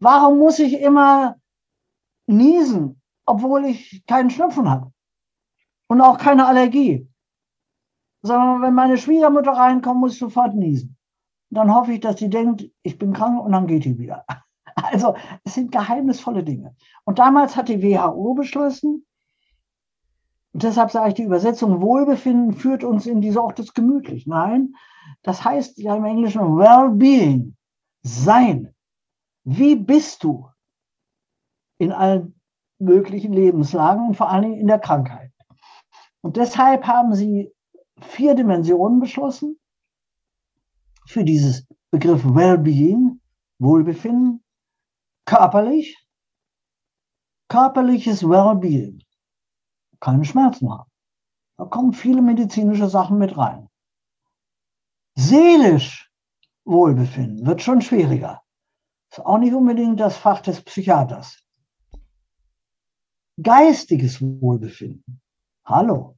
Warum 0.00 0.38
muss 0.38 0.58
ich 0.58 0.80
immer 0.80 1.36
niesen, 2.26 3.02
obwohl 3.26 3.66
ich 3.66 4.06
keinen 4.06 4.30
Schnupfen 4.30 4.70
habe? 4.70 4.90
Und 5.88 6.00
auch 6.00 6.16
keine 6.16 6.46
Allergie. 6.46 7.06
Sondern 8.22 8.62
wenn 8.62 8.72
meine 8.72 8.96
Schwiegermutter 8.96 9.52
reinkommt, 9.52 10.00
muss 10.00 10.14
ich 10.14 10.18
sofort 10.18 10.54
niesen 10.54 10.97
dann 11.50 11.74
hoffe 11.74 11.92
ich, 11.92 12.00
dass 12.00 12.18
sie 12.18 12.30
denkt, 12.30 12.70
ich 12.82 12.98
bin 12.98 13.12
krank 13.12 13.42
und 13.42 13.52
dann 13.52 13.66
geht 13.66 13.84
die 13.84 13.98
wieder. 13.98 14.24
Also 14.80 15.16
es 15.42 15.54
sind 15.54 15.72
geheimnisvolle 15.72 16.44
Dinge. 16.44 16.76
Und 17.04 17.18
damals 17.18 17.56
hat 17.56 17.68
die 17.68 17.82
WHO 17.82 18.34
beschlossen, 18.34 19.04
und 20.52 20.62
deshalb 20.62 20.92
sage 20.92 21.08
ich, 21.08 21.14
die 21.14 21.24
Übersetzung 21.24 21.80
Wohlbefinden 21.80 22.52
führt 22.52 22.84
uns 22.84 23.06
in 23.06 23.20
diese 23.20 23.42
Ort 23.42 23.58
des 23.58 23.74
Gemütlich. 23.74 24.26
Nein, 24.28 24.74
das 25.22 25.44
heißt 25.44 25.78
ja 25.78 25.96
im 25.96 26.04
Englischen 26.04 26.40
Well-being, 26.40 27.56
sein. 28.02 28.74
Wie 29.44 29.74
bist 29.76 30.22
du 30.22 30.48
in 31.78 31.92
allen 31.92 32.40
möglichen 32.78 33.32
Lebenslagen 33.32 34.08
und 34.08 34.14
vor 34.16 34.30
allen 34.30 34.42
Dingen 34.42 34.60
in 34.60 34.66
der 34.68 34.78
Krankheit? 34.78 35.32
Und 36.20 36.36
deshalb 36.36 36.86
haben 36.86 37.14
sie 37.14 37.52
vier 38.00 38.34
Dimensionen 38.34 39.00
beschlossen 39.00 39.58
für 41.08 41.24
dieses 41.24 41.66
Begriff 41.90 42.22
Wellbeing, 42.22 43.20
Wohlbefinden, 43.58 44.44
körperlich, 45.24 45.96
körperliches 47.48 48.22
Wellbeing, 48.22 49.02
keine 50.00 50.24
Schmerzen 50.26 50.70
haben. 50.70 50.90
Da 51.56 51.64
kommen 51.64 51.94
viele 51.94 52.20
medizinische 52.20 52.88
Sachen 52.88 53.18
mit 53.18 53.36
rein. 53.38 53.68
Seelisch 55.16 56.12
Wohlbefinden 56.66 57.46
wird 57.46 57.62
schon 57.62 57.80
schwieriger. 57.80 58.42
Ist 59.10 59.24
auch 59.24 59.38
nicht 59.38 59.54
unbedingt 59.54 59.98
das 59.98 60.18
Fach 60.18 60.42
des 60.42 60.62
Psychiaters. 60.62 61.42
Geistiges 63.42 64.20
Wohlbefinden. 64.20 65.22
Hallo. 65.64 66.17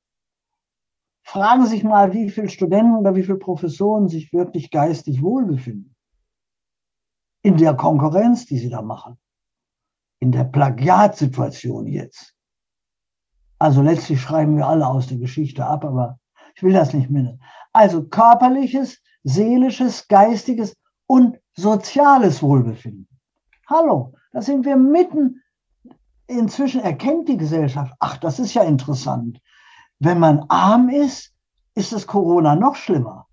Fragen 1.30 1.64
Sie 1.64 1.76
sich 1.76 1.84
mal, 1.84 2.12
wie 2.12 2.28
viele 2.28 2.48
Studenten 2.48 2.96
oder 2.96 3.14
wie 3.14 3.22
viele 3.22 3.38
Professoren 3.38 4.08
sich 4.08 4.32
wirklich 4.32 4.72
geistig 4.72 5.22
wohlbefinden. 5.22 5.94
In 7.44 7.56
der 7.56 7.74
Konkurrenz, 7.74 8.46
die 8.46 8.58
sie 8.58 8.68
da 8.68 8.82
machen. 8.82 9.16
In 10.18 10.32
der 10.32 10.42
Plagiatsituation 10.42 11.86
jetzt. 11.86 12.34
Also 13.60 13.80
letztlich 13.80 14.20
schreiben 14.20 14.56
wir 14.56 14.66
alle 14.66 14.88
aus 14.88 15.06
der 15.06 15.18
Geschichte 15.18 15.64
ab, 15.64 15.84
aber 15.84 16.18
ich 16.56 16.64
will 16.64 16.72
das 16.72 16.94
nicht 16.94 17.10
mindern. 17.10 17.40
Also 17.72 18.02
körperliches, 18.08 19.00
seelisches, 19.22 20.08
geistiges 20.08 20.76
und 21.06 21.38
soziales 21.54 22.42
Wohlbefinden. 22.42 23.06
Hallo, 23.68 24.14
da 24.32 24.42
sind 24.42 24.64
wir 24.64 24.74
mitten. 24.74 25.40
Inzwischen 26.26 26.80
erkennt 26.80 27.28
die 27.28 27.36
Gesellschaft, 27.36 27.94
ach, 28.00 28.16
das 28.16 28.40
ist 28.40 28.54
ja 28.54 28.64
interessant. 28.64 29.40
Wenn 30.02 30.18
man 30.18 30.46
arm 30.48 30.88
ist, 30.88 31.34
ist 31.74 31.92
das 31.92 32.06
Corona 32.06 32.56
noch 32.56 32.74
schlimmer. 32.74 33.26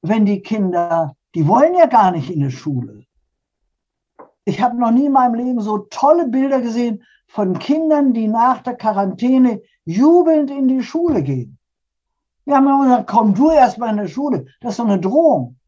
Wenn 0.00 0.24
die 0.24 0.40
Kinder, 0.40 1.14
die 1.34 1.46
wollen 1.46 1.74
ja 1.74 1.86
gar 1.86 2.10
nicht 2.10 2.30
in 2.30 2.40
die 2.40 2.50
Schule. 2.50 3.04
Ich 4.46 4.62
habe 4.62 4.78
noch 4.78 4.90
nie 4.90 5.06
in 5.06 5.12
meinem 5.12 5.34
Leben 5.34 5.60
so 5.60 5.76
tolle 5.90 6.26
Bilder 6.28 6.62
gesehen 6.62 7.02
von 7.28 7.58
Kindern, 7.58 8.14
die 8.14 8.28
nach 8.28 8.62
der 8.62 8.76
Quarantäne 8.76 9.60
jubelnd 9.84 10.50
in 10.50 10.68
die 10.68 10.82
Schule 10.82 11.22
gehen. 11.22 11.58
Wir 12.46 12.56
haben 12.56 12.66
immer 12.66 12.84
gesagt, 12.84 13.10
komm 13.10 13.34
du 13.34 13.50
erst 13.50 13.76
mal 13.76 13.90
in 13.90 14.02
die 14.02 14.10
Schule. 14.10 14.46
Das 14.62 14.70
ist 14.70 14.76
so 14.78 14.84
eine 14.84 14.98
Drohung. 14.98 15.58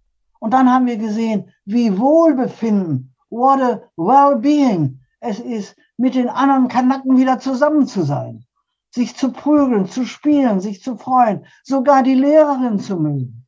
Und 0.40 0.54
dann 0.54 0.72
haben 0.72 0.86
wir 0.86 0.96
gesehen, 0.96 1.52
wie 1.66 1.98
Wohlbefinden, 1.98 3.14
what 3.28 3.60
a 3.60 3.82
well-being 3.96 5.00
es 5.20 5.40
ist, 5.40 5.76
mit 5.98 6.14
den 6.14 6.30
anderen 6.30 6.68
Kanacken 6.68 7.18
wieder 7.18 7.38
zusammen 7.38 7.86
zu 7.86 8.02
sein 8.02 8.46
sich 8.94 9.16
zu 9.16 9.32
prügeln, 9.32 9.86
zu 9.86 10.04
spielen, 10.04 10.60
sich 10.60 10.82
zu 10.82 10.96
freuen, 10.96 11.46
sogar 11.64 12.02
die 12.02 12.14
Lehrerin 12.14 12.78
zu 12.78 12.96
mögen. 12.96 13.46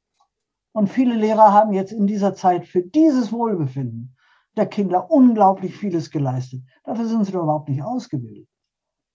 Und 0.72 0.88
viele 0.88 1.14
Lehrer 1.14 1.52
haben 1.52 1.72
jetzt 1.72 1.92
in 1.92 2.06
dieser 2.06 2.34
Zeit 2.34 2.66
für 2.66 2.82
dieses 2.82 3.30
Wohlbefinden 3.30 4.16
der 4.56 4.66
Kinder 4.66 5.10
unglaublich 5.10 5.76
vieles 5.76 6.10
geleistet. 6.10 6.62
Dafür 6.84 7.06
sind 7.06 7.24
sie 7.24 7.32
überhaupt 7.32 7.68
nicht 7.68 7.82
ausgebildet. 7.82 8.48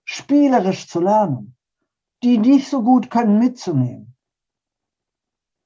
Spielerisch 0.05 0.87
zu 0.87 1.01
lernen, 1.01 1.55
die 2.23 2.37
nicht 2.37 2.69
so 2.69 2.83
gut 2.83 3.09
können 3.09 3.39
mitzunehmen. 3.39 4.15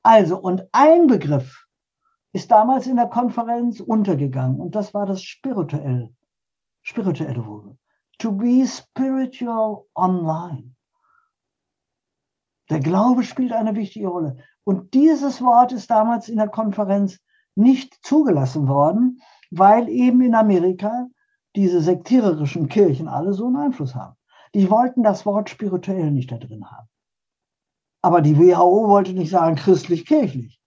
Also, 0.01 0.37
und 0.39 0.67
ein 0.71 1.07
Begriff 1.07 1.65
ist 2.31 2.51
damals 2.51 2.87
in 2.87 2.95
der 2.95 3.07
Konferenz 3.07 3.79
untergegangen 3.79 4.59
und 4.59 4.75
das 4.75 4.93
war 4.93 5.05
das 5.05 5.21
spirituelle, 5.21 6.13
spirituelle 6.81 7.45
Wohlbefinden 7.45 7.72
to 8.19 8.31
be 8.31 8.65
spiritual 8.65 9.87
online. 9.95 10.75
Der 12.69 12.79
Glaube 12.79 13.23
spielt 13.23 13.51
eine 13.51 13.75
wichtige 13.75 14.07
Rolle. 14.07 14.37
Und 14.63 14.93
dieses 14.93 15.41
Wort 15.41 15.71
ist 15.71 15.89
damals 15.91 16.29
in 16.29 16.37
der 16.37 16.47
Konferenz 16.47 17.19
nicht 17.55 18.03
zugelassen 18.03 18.67
worden, 18.67 19.21
weil 19.51 19.89
eben 19.89 20.21
in 20.21 20.35
Amerika 20.35 21.07
diese 21.55 21.81
sektiererischen 21.81 22.67
Kirchen 22.67 23.07
alle 23.07 23.33
so 23.33 23.47
einen 23.47 23.57
Einfluss 23.57 23.93
haben. 23.93 24.15
Die 24.55 24.69
wollten 24.69 25.03
das 25.03 25.25
Wort 25.25 25.49
spirituell 25.49 26.11
nicht 26.11 26.31
da 26.31 26.37
drin 26.37 26.65
haben. 26.69 26.87
Aber 28.01 28.21
die 28.21 28.37
WHO 28.37 28.87
wollte 28.87 29.13
nicht 29.13 29.29
sagen 29.29 29.55
christlich-kirchlich. 29.55 30.59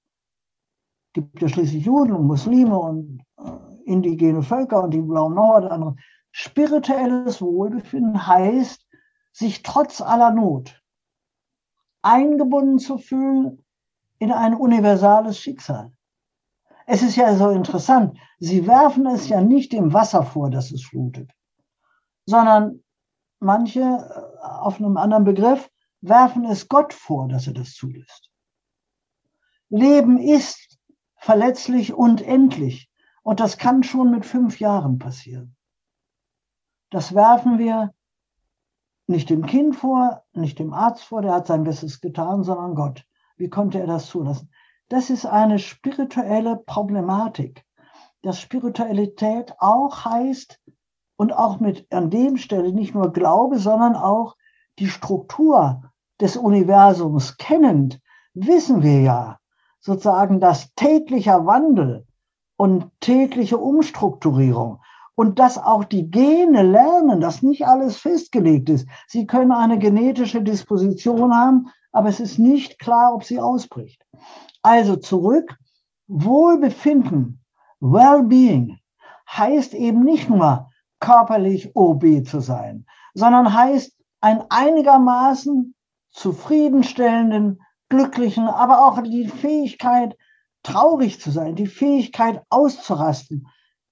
Es 1.09 1.13
gibt 1.13 1.43
ja 1.43 1.49
schließlich 1.49 1.85
Juden 1.85 2.13
und 2.13 2.27
Muslime 2.27 2.79
und 2.79 3.23
äh, 3.39 3.51
indigene 3.85 4.43
Völker 4.43 4.83
und 4.85 4.93
die 4.93 5.01
blauen 5.01 5.35
noch 5.35 5.55
was 5.55 5.71
anderes. 5.71 5.95
Spirituelles 6.39 7.41
Wohlbefinden 7.41 8.27
heißt, 8.27 8.87
sich 9.33 9.63
trotz 9.63 10.03
aller 10.03 10.33
Not 10.33 10.83
eingebunden 12.03 12.79
zu 12.79 12.99
fühlen 12.99 13.65
in 14.19 14.31
ein 14.31 14.53
universales 14.53 15.41
Schicksal. 15.41 15.93
Es 16.85 17.03
ist 17.03 17.17
ja 17.17 17.35
so 17.37 17.49
interessant, 17.49 18.19
sie 18.39 18.67
werfen 18.67 19.07
es 19.07 19.31
ja 19.31 19.41
nicht 19.41 19.73
dem 19.73 19.95
Wasser 19.95 20.25
vor, 20.25 20.51
dass 20.51 20.73
es 20.73 20.85
flutet, 20.85 21.31
sondern 22.27 22.85
manche 23.41 23.81
äh, 23.81 24.45
auf 24.45 24.79
einem 24.79 24.99
anderen 24.99 25.25
Begriff 25.25 25.71
werfen 26.03 26.45
es 26.45 26.69
Gott 26.69 26.93
vor, 26.93 27.29
dass 27.29 27.47
er 27.47 27.55
das 27.55 27.73
zulässt. 27.73 28.31
Leben 29.71 30.19
ist 30.19 30.79
verletzlich 31.17 31.95
und 31.95 32.21
endlich 32.21 32.91
und 33.23 33.41
das 33.41 33.57
kann 33.57 33.83
schon 33.83 34.11
mit 34.11 34.27
fünf 34.27 34.61
Jahren 34.61 34.99
passieren. 34.99 35.56
Das 36.91 37.15
werfen 37.15 37.59
wir 37.59 37.93
nicht 39.07 39.31
dem 39.31 39.47
Kind 39.47 39.77
vor, 39.77 40.25
nicht 40.33 40.59
dem 40.59 40.73
Arzt 40.73 41.05
vor, 41.05 41.23
der 41.23 41.33
hat 41.33 41.47
sein 41.47 41.65
Bestes 41.65 42.01
getan, 42.01 42.43
sondern 42.43 42.75
Gott. 42.75 43.05
Wie 43.37 43.49
konnte 43.49 43.79
er 43.79 43.87
das 43.87 44.07
zulassen? 44.07 44.51
Das 44.89 45.11
ist 45.11 45.27
eine 45.27 45.59
spirituelle 45.59 46.57
Problematik. 46.57 47.65
dass 48.23 48.41
Spiritualität 48.41 49.55
auch 49.59 50.05
heißt 50.05 50.61
und 51.17 51.33
auch 51.33 51.61
mit 51.61 51.87
an 51.93 52.11
dem 52.11 52.37
Stelle 52.37 52.73
nicht 52.73 52.95
nur 52.95 53.13
Glaube, 53.13 53.59
sondern 53.59 53.95
auch 53.95 54.37
die 54.81 54.89
Struktur 54.89 55.93
des 56.21 56.37
Universums 56.37 57.37
kennend, 57.37 58.01
wissen 58.35 58.83
wir 58.83 59.01
ja 59.01 59.39
sozusagen, 59.81 60.41
dass 60.41 60.75
täglicher 60.75 61.47
Wandel 61.47 62.07
und 62.57 62.91
tägliche 63.01 63.59
Umstrukturierung 63.59 64.81
und 65.17 65.39
dass 65.39 65.59
auch 65.59 65.85
die 65.85 66.11
Gene 66.11 66.63
lernen, 66.63 67.21
dass 67.21 67.43
nicht 67.43 67.67
alles 67.67 67.97
festgelegt 67.97 68.69
ist. 68.69 68.87
Sie 69.09 69.27
können 69.27 69.51
eine 69.51 69.79
genetische 69.79 70.43
Disposition 70.43 71.35
haben, 71.35 71.69
aber 71.91 72.09
es 72.09 72.21
ist 72.21 72.39
nicht 72.39 72.79
klar, 72.79 73.15
ob 73.15 73.25
sie 73.25 73.41
ausbricht. 73.41 74.05
Also 74.63 74.97
zurück, 74.97 75.57
Wohlbefinden, 76.07 77.43
Well-being 77.81 78.79
heißt 79.29 79.75
eben 79.75 80.05
nicht 80.05 80.29
nur 80.29 80.71
körperlich 81.01 81.75
OB 81.75 82.25
zu 82.27 82.41
sein, 82.41 82.87
sondern 83.15 83.53
heißt 83.53 83.97
ein 84.21 84.45
einigermaßen 84.51 85.75
zufriedenstellenden, 86.11 87.61
glücklichen, 87.89 88.49
aber 88.49 88.87
auch 88.87 89.03
die 89.03 89.29
Fähigkeit, 89.29 90.17
traurig 90.63 91.21
zu 91.21 91.31
sein, 91.31 91.55
die 91.55 91.67
Fähigkeit 91.67 92.43
auszurasten 92.51 93.47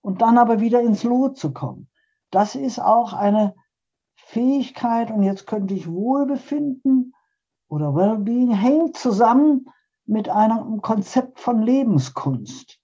und 0.05 0.21
dann 0.21 0.37
aber 0.37 0.61
wieder 0.61 0.83
ins 0.83 1.03
Lot 1.03 1.39
zu 1.39 1.55
kommen. 1.55 1.89
Das 2.31 2.57
ist 2.57 2.79
auch 2.79 3.15
eine 3.15 3.55
Fähigkeit, 4.17 5.11
und 5.11 5.23
jetzt 5.23 5.47
könnte 5.47 5.73
ich 5.73 5.91
Wohlbefinden 5.91 7.15
oder 7.69 7.95
Wellbeing, 7.95 8.51
hängt 8.51 8.99
zusammen 8.99 9.67
mit 10.05 10.29
einem 10.29 10.83
Konzept 10.83 11.41
von 11.41 11.63
Lebenskunst. 11.63 12.79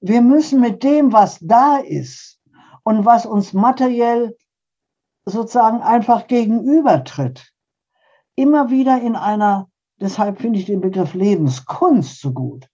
Wir 0.00 0.20
müssen 0.20 0.60
mit 0.60 0.82
dem, 0.82 1.14
was 1.14 1.38
da 1.40 1.78
ist 1.78 2.38
und 2.82 3.06
was 3.06 3.24
uns 3.24 3.54
materiell 3.54 4.36
sozusagen 5.24 5.80
einfach 5.80 6.26
gegenübertritt, 6.26 7.50
immer 8.34 8.68
wieder 8.68 9.00
in 9.00 9.16
einer, 9.16 9.70
deshalb 10.02 10.38
finde 10.38 10.58
ich 10.58 10.66
den 10.66 10.82
Begriff 10.82 11.14
Lebenskunst 11.14 12.20
so 12.20 12.32
gut, 12.32 12.68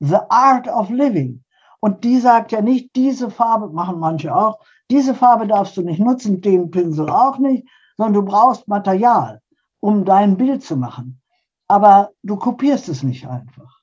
The 0.00 0.18
Art 0.28 0.66
of 0.66 0.90
Living. 0.90 1.41
Und 1.84 2.04
die 2.04 2.20
sagt 2.20 2.52
ja 2.52 2.62
nicht, 2.62 2.94
diese 2.94 3.28
Farbe, 3.28 3.68
machen 3.70 3.98
manche 3.98 4.34
auch, 4.34 4.60
diese 4.88 5.16
Farbe 5.16 5.48
darfst 5.48 5.76
du 5.76 5.82
nicht 5.82 5.98
nutzen, 5.98 6.40
den 6.40 6.70
Pinsel 6.70 7.10
auch 7.10 7.38
nicht, 7.38 7.68
sondern 7.96 8.14
du 8.14 8.22
brauchst 8.30 8.68
Material, 8.68 9.42
um 9.80 10.04
dein 10.04 10.36
Bild 10.36 10.62
zu 10.62 10.76
machen. 10.76 11.20
Aber 11.66 12.10
du 12.22 12.36
kopierst 12.36 12.88
es 12.88 13.02
nicht 13.02 13.26
einfach. 13.26 13.80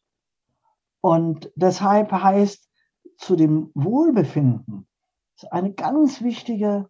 Und 1.02 1.52
deshalb 1.56 2.14
heißt 2.14 2.70
zu 3.18 3.36
dem 3.36 3.70
Wohlbefinden 3.74 4.88
eine 5.52 5.74
ganz 5.74 6.22
wichtige 6.22 6.89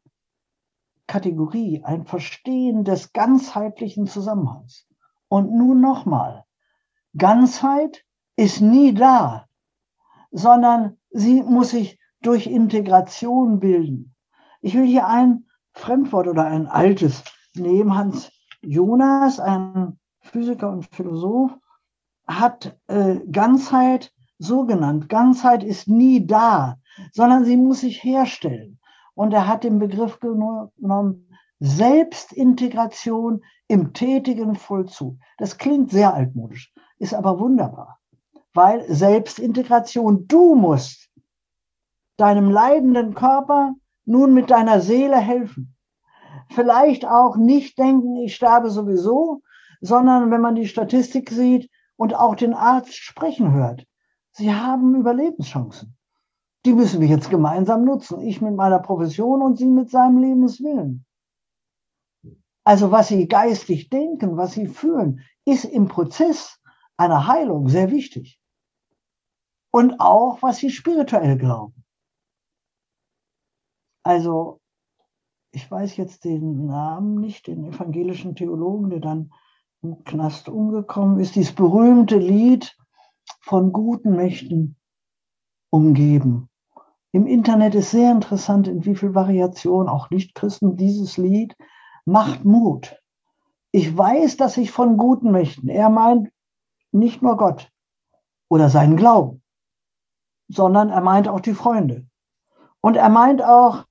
Kategorie, 1.07 1.81
ein 1.83 2.05
Verstehen 2.05 2.83
des 2.83 3.13
ganzheitlichen 3.13 4.05
Zusammenhangs. 4.05 4.87
Und 5.27 5.51
nun 5.53 5.81
nochmal, 5.81 6.45
Ganzheit 7.17 8.05
ist 8.35 8.61
nie 8.61 8.93
da, 8.93 9.47
sondern 10.31 10.98
sie 11.11 11.41
muss 11.43 11.71
sich 11.71 11.99
durch 12.21 12.47
Integration 12.47 13.59
bilden. 13.59 14.15
Ich 14.61 14.75
will 14.75 14.85
hier 14.85 15.07
ein 15.07 15.45
Fremdwort 15.73 16.27
oder 16.27 16.45
ein 16.45 16.67
altes 16.67 17.23
nehmen. 17.55 17.95
Hans 17.95 18.31
Jonas, 18.61 19.39
ein 19.39 19.97
Physiker 20.21 20.69
und 20.69 20.85
Philosoph, 20.93 21.51
hat 22.27 22.77
äh, 22.87 23.19
Ganzheit 23.31 24.13
so 24.37 24.65
genannt. 24.65 25.09
Ganzheit 25.09 25.63
ist 25.63 25.87
nie 25.87 26.25
da, 26.25 26.77
sondern 27.11 27.45
sie 27.45 27.57
muss 27.57 27.81
sich 27.81 28.03
herstellen. 28.03 28.79
Und 29.15 29.33
er 29.33 29.47
hat 29.47 29.63
den 29.63 29.79
Begriff 29.79 30.19
genommen, 30.19 31.27
Selbstintegration 31.59 33.41
im 33.67 33.93
tätigen 33.93 34.55
Vollzug. 34.55 35.17
Das 35.37 35.57
klingt 35.57 35.91
sehr 35.91 36.13
altmodisch, 36.13 36.73
ist 36.99 37.13
aber 37.13 37.37
wunderbar, 37.39 37.98
weil 38.53 38.85
Selbstintegration, 38.91 40.27
du 40.27 40.55
musst 40.55 41.09
deinem 42.17 42.49
leidenden 42.49 43.13
Körper 43.13 43.75
nun 44.05 44.33
mit 44.33 44.49
deiner 44.49 44.81
Seele 44.81 45.17
helfen. 45.17 45.75
Vielleicht 46.49 47.05
auch 47.05 47.37
nicht 47.37 47.77
denken, 47.77 48.17
ich 48.17 48.35
sterbe 48.35 48.69
sowieso, 48.69 49.41
sondern 49.81 50.31
wenn 50.31 50.41
man 50.41 50.55
die 50.55 50.67
Statistik 50.67 51.29
sieht 51.29 51.69
und 51.95 52.15
auch 52.15 52.35
den 52.35 52.53
Arzt 52.53 52.95
sprechen 52.95 53.53
hört, 53.53 53.85
sie 54.31 54.53
haben 54.53 54.95
Überlebenschancen 54.95 55.95
die 56.65 56.73
müssen 56.73 56.99
wir 56.99 57.07
jetzt 57.07 57.29
gemeinsam 57.29 57.85
nutzen. 57.85 58.21
Ich 58.21 58.41
mit 58.41 58.55
meiner 58.55 58.79
Profession 58.79 59.41
und 59.41 59.57
Sie 59.57 59.65
mit 59.65 59.89
seinem 59.89 60.17
Lebenswillen. 60.17 61.05
Also 62.63 62.91
was 62.91 63.07
Sie 63.07 63.27
geistig 63.27 63.89
denken, 63.89 64.37
was 64.37 64.53
Sie 64.53 64.67
fühlen, 64.67 65.21
ist 65.45 65.65
im 65.65 65.87
Prozess 65.87 66.59
einer 66.97 67.27
Heilung 67.27 67.69
sehr 67.69 67.91
wichtig. 67.91 68.38
Und 69.71 69.99
auch, 69.99 70.41
was 70.41 70.57
Sie 70.57 70.69
spirituell 70.69 71.37
glauben. 71.37 71.83
Also, 74.03 74.59
ich 75.51 75.69
weiß 75.69 75.97
jetzt 75.97 76.25
den 76.25 76.65
Namen 76.65 77.19
nicht, 77.19 77.47
den 77.47 77.65
evangelischen 77.65 78.35
Theologen, 78.35 78.89
der 78.89 78.99
dann 78.99 79.31
im 79.81 80.03
Knast 80.03 80.49
umgekommen 80.49 81.19
ist, 81.19 81.35
dieses 81.35 81.53
berühmte 81.53 82.17
Lied 82.17 82.75
von 83.41 83.71
guten 83.71 84.15
Mächten 84.15 84.75
umgeben. 85.69 86.49
Im 87.11 87.25
Internet 87.25 87.75
ist 87.75 87.91
sehr 87.91 88.11
interessant, 88.11 88.67
in 88.67 88.85
wie 88.85 88.95
viel 88.95 89.15
Variation 89.15 89.89
auch 89.89 90.09
Nichtchristen 90.09 90.77
dieses 90.77 91.17
Lied 91.17 91.55
macht 92.05 92.45
Mut. 92.45 92.95
Ich 93.71 93.95
weiß, 93.95 94.37
dass 94.37 94.57
ich 94.57 94.71
von 94.71 94.97
guten 94.97 95.31
Mächten, 95.31 95.69
er 95.69 95.89
meint 95.89 96.31
nicht 96.91 97.21
nur 97.21 97.37
Gott 97.37 97.71
oder 98.49 98.69
seinen 98.69 98.95
Glauben, 98.97 99.43
sondern 100.49 100.89
er 100.89 101.01
meint 101.01 101.27
auch 101.27 101.39
die 101.39 101.53
Freunde. 101.53 102.05
Und 102.81 102.97
er 102.97 103.09
meint 103.09 103.41
auch, 103.41 103.85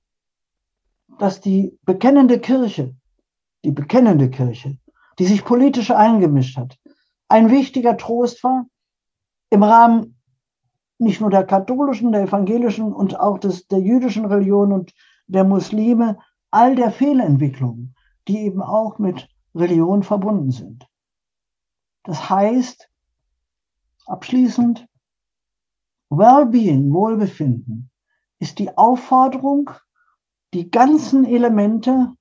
dass 1.17 1.41
die 1.41 1.77
bekennende 1.83 2.39
Kirche, 2.39 2.95
die 3.63 3.71
bekennende 3.71 4.29
Kirche, 4.29 4.77
die 5.17 5.25
sich 5.25 5.43
politisch 5.43 5.91
eingemischt 5.91 6.57
hat, 6.57 6.77
ein 7.27 7.49
wichtiger 7.49 7.97
Trost 7.97 8.43
war 8.43 8.65
im 9.49 9.63
Rahmen 9.63 10.19
nicht 10.97 11.21
nur 11.21 11.29
der 11.29 11.45
katholischen, 11.45 12.11
der 12.11 12.23
evangelischen 12.23 12.93
und 12.93 13.19
auch 13.19 13.39
des, 13.39 13.67
der 13.67 13.79
jüdischen 13.79 14.25
Religion 14.25 14.73
und 14.73 14.93
der 15.27 15.43
Muslime, 15.43 16.19
all 16.51 16.75
der 16.75 16.91
Fehlentwicklungen, 16.91 17.95
die 18.27 18.39
eben 18.39 18.61
auch 18.61 18.99
mit 18.99 19.29
Religion 19.55 20.03
verbunden 20.03 20.51
sind. 20.51 20.87
Das 22.03 22.29
heißt, 22.29 22.89
abschließend, 24.07 24.88
Wellbeing, 26.09 26.91
Wohlbefinden, 26.91 27.91
ist 28.39 28.59
die 28.59 28.77
Aufforderung, 28.77 29.69
die 30.53 30.71
ganzen 30.71 31.25
Elemente 31.25 32.13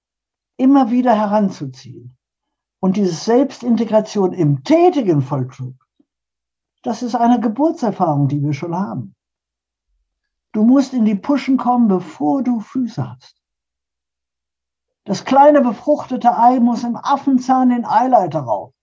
immer 0.57 0.91
wieder 0.91 1.15
heranzuziehen. 1.15 2.17
Und 2.81 2.97
diese 2.97 3.15
Selbstintegration 3.15 4.33
im 4.33 4.63
tätigen 4.63 5.23
Vollzug 5.23 5.75
das 6.83 7.03
ist 7.03 7.15
eine 7.15 7.41
Geburtserfahrung, 7.41 8.29
die 8.29 8.43
wir 8.43 8.53
schon 8.53 8.75
haben. 8.75 9.15
Du 10.53 10.65
musst 10.65 10.95
in 10.95 11.05
die 11.05 11.17
Puschen 11.17 11.57
kommen, 11.57 11.89
bevor 11.89 12.43
du 12.43 12.61
Füße 12.61 13.11
hast. 13.11 13.43
Das 15.05 15.25
kleine 15.25 15.61
befruchtete 15.61 16.37
Ei 16.37 16.61
muss 16.61 16.85
im 16.85 16.97
Affenzahn 16.97 17.71
den 17.71 17.85
Eileiter 17.85 18.41
rauf. 18.41 18.75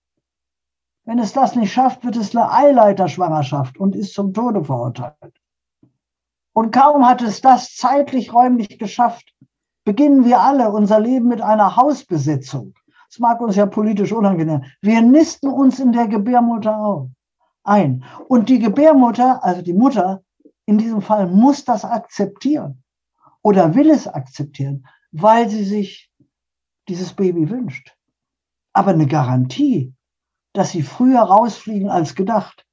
Wenn 1.06 1.20
es 1.20 1.32
das 1.32 1.54
nicht 1.54 1.72
schafft, 1.72 2.04
wird 2.04 2.16
es 2.16 2.34
eine 2.34 2.50
Eileiterschwangerschaft 2.50 3.78
und 3.78 3.94
ist 3.94 4.12
zum 4.12 4.34
Tode 4.34 4.64
verurteilt. 4.64 5.40
Und 6.52 6.72
kaum 6.72 7.06
hat 7.06 7.22
es 7.22 7.40
das 7.40 7.76
zeitlich 7.76 8.34
räumlich 8.34 8.78
geschafft, 8.78 9.32
beginnen 9.84 10.24
wir 10.24 10.40
alle 10.40 10.70
unser 10.70 10.98
Leben 10.98 11.28
mit 11.28 11.40
einer 11.40 11.76
Hausbesetzung. 11.76 12.74
Das 13.08 13.20
mag 13.20 13.40
uns 13.40 13.54
ja 13.54 13.66
politisch 13.66 14.12
unangenehm. 14.12 14.64
Wir 14.82 15.00
nisten 15.00 15.48
uns 15.48 15.78
in 15.78 15.92
der 15.92 16.08
Gebärmutter 16.08 17.08
ein. 17.62 18.04
Und 18.26 18.48
die 18.48 18.58
Gebärmutter, 18.58 19.44
also 19.44 19.62
die 19.62 19.74
Mutter, 19.74 20.22
in 20.64 20.76
diesem 20.76 21.02
Fall 21.02 21.28
muss 21.28 21.64
das 21.64 21.84
akzeptieren 21.84 22.82
oder 23.42 23.76
will 23.76 23.90
es 23.90 24.08
akzeptieren, 24.08 24.88
weil 25.12 25.48
sie 25.48 25.62
sich 25.62 26.10
dieses 26.88 27.12
Baby 27.12 27.48
wünscht. 27.48 27.96
Aber 28.72 28.90
eine 28.90 29.06
Garantie, 29.06 29.94
dass 30.56 30.70
sie 30.70 30.82
früher 30.82 31.20
rausfliegen 31.20 31.90
als 31.90 32.14
gedacht. 32.14 32.66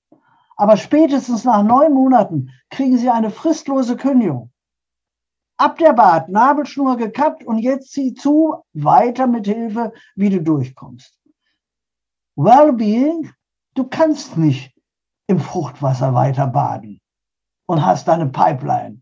Aber 0.55 0.77
spätestens 0.77 1.43
nach 1.43 1.63
neun 1.63 1.93
Monaten 1.93 2.49
kriegen 2.69 2.97
sie 2.97 3.09
eine 3.09 3.31
fristlose 3.31 3.97
Kündigung. 3.97 4.51
Ab 5.57 5.77
der 5.77 5.93
Bart, 5.93 6.29
Nabelschnur 6.29 6.97
gekappt 6.97 7.43
und 7.45 7.59
jetzt 7.59 7.91
zieh 7.91 8.13
zu, 8.13 8.55
weiter 8.73 9.27
mit 9.27 9.47
Hilfe, 9.47 9.93
wie 10.15 10.29
du 10.29 10.41
durchkommst. 10.41 11.19
Wellbeing, 12.35 13.31
du 13.75 13.83
kannst 13.85 14.37
nicht 14.37 14.75
im 15.27 15.39
Fruchtwasser 15.39 16.13
weiter 16.13 16.47
baden 16.47 17.01
und 17.67 17.85
hast 17.85 18.07
deine 18.07 18.27
Pipeline. 18.27 19.01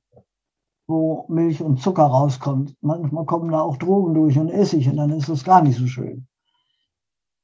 wo 0.88 1.26
Milch 1.30 1.62
und 1.62 1.82
Zucker 1.82 2.04
rauskommt. 2.04 2.76
Manchmal 2.82 3.26
kommen 3.26 3.52
da 3.52 3.62
auch 3.62 3.78
Drogen 3.78 4.14
durch 4.14 4.38
und 4.38 4.50
Essig 4.50 4.90
und 4.90 4.98
dann 4.98 5.12
ist 5.12 5.30
es 5.30 5.44
gar 5.44 5.62
nicht 5.62 5.78
so 5.78 5.88
schön. 5.88 6.28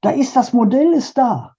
Da 0.08 0.14
ist 0.14 0.38
das 0.38 0.54
Modell 0.54 0.94
ist 0.94 1.18
da. 1.18 1.58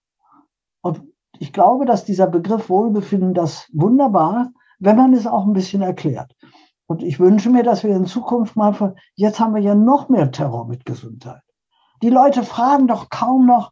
Und 0.80 1.03
ich 1.38 1.53
glaube, 1.53 1.84
dass 1.84 2.07
dieser 2.07 2.26
Begriff 2.26 2.70
Wohlbefinden 2.70 3.34
das 3.34 3.68
wunderbar, 3.74 4.53
wenn 4.78 4.96
man 4.96 5.12
es 5.12 5.26
auch 5.26 5.44
ein 5.44 5.53
bisschen 5.53 5.82
erklärt. 5.82 6.34
Und 6.86 7.03
ich 7.03 7.20
wünsche 7.20 7.51
mir, 7.51 7.62
dass 7.62 7.84
wir 7.84 7.94
in 7.94 8.07
Zukunft 8.07 8.57
mal, 8.57 8.94
jetzt 9.16 9.38
haben 9.38 9.55
wir 9.55 9.61
ja 9.61 9.74
noch 9.74 10.09
mehr 10.09 10.30
Terror 10.30 10.66
mit 10.66 10.86
Gesundheit. 10.86 11.42
Die 12.01 12.09
Leute 12.09 12.42
fragen 12.42 12.86
doch 12.86 13.11
kaum 13.11 13.44
noch 13.44 13.70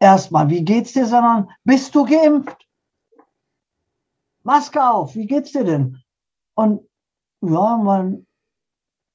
erstmal, 0.00 0.50
wie 0.50 0.64
geht's 0.64 0.94
dir, 0.94 1.06
sondern 1.06 1.50
bist 1.62 1.94
du 1.94 2.04
geimpft? 2.04 2.66
Maske 4.42 4.84
auf, 4.84 5.14
wie 5.14 5.28
geht's 5.28 5.52
dir 5.52 5.62
denn? 5.62 6.02
Und 6.56 6.80
ja, 7.40 7.76
man, 7.76 8.26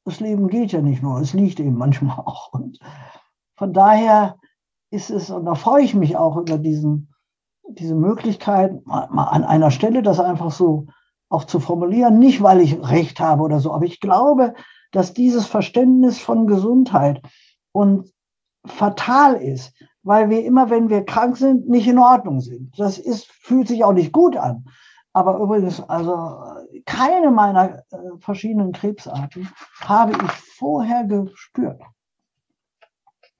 das 0.05 0.21
Leben 0.21 0.47
geht 0.47 0.71
ja 0.71 0.79
nicht 0.79 1.03
nur, 1.03 1.19
es 1.19 1.33
liegt 1.33 1.59
eben 1.59 1.77
manchmal 1.77 2.19
auch. 2.25 2.53
Und 2.53 2.79
von 3.57 3.73
daher 3.73 4.37
ist 4.93 5.09
es, 5.09 5.31
und 5.31 5.45
da 5.45 5.55
freue 5.55 5.83
ich 5.83 5.95
mich 5.95 6.15
auch 6.15 6.37
über 6.37 6.57
diesen, 6.57 7.13
diese 7.67 7.95
Möglichkeit, 7.95 8.85
mal, 8.85 9.07
mal 9.09 9.25
an 9.25 9.43
einer 9.43 9.71
Stelle 9.71 10.03
das 10.03 10.19
einfach 10.19 10.51
so 10.51 10.87
auch 11.29 11.45
zu 11.45 11.59
formulieren, 11.59 12.19
nicht 12.19 12.43
weil 12.43 12.61
ich 12.61 12.79
recht 12.79 13.19
habe 13.19 13.41
oder 13.41 13.59
so, 13.59 13.73
aber 13.73 13.85
ich 13.85 13.99
glaube, 13.99 14.53
dass 14.91 15.13
dieses 15.13 15.47
Verständnis 15.47 16.19
von 16.19 16.45
Gesundheit 16.45 17.21
und 17.71 18.13
fatal 18.65 19.33
ist, 19.33 19.73
weil 20.03 20.29
wir 20.29 20.45
immer, 20.45 20.69
wenn 20.69 20.89
wir 20.89 21.03
krank 21.03 21.37
sind, 21.37 21.67
nicht 21.67 21.87
in 21.87 21.97
Ordnung 21.97 22.39
sind. 22.39 22.77
Das 22.77 22.99
ist, 22.99 23.25
fühlt 23.25 23.67
sich 23.67 23.83
auch 23.83 23.93
nicht 23.93 24.11
gut 24.11 24.37
an. 24.37 24.65
Aber 25.11 25.39
übrigens, 25.39 25.81
also 25.89 26.43
keine 26.85 27.31
meiner 27.31 27.79
äh, 27.91 27.97
verschiedenen 28.19 28.71
Krebsarten 28.71 29.49
habe 29.81 30.11
ich 30.11 30.31
vorher 30.57 31.03
gespürt. 31.03 31.81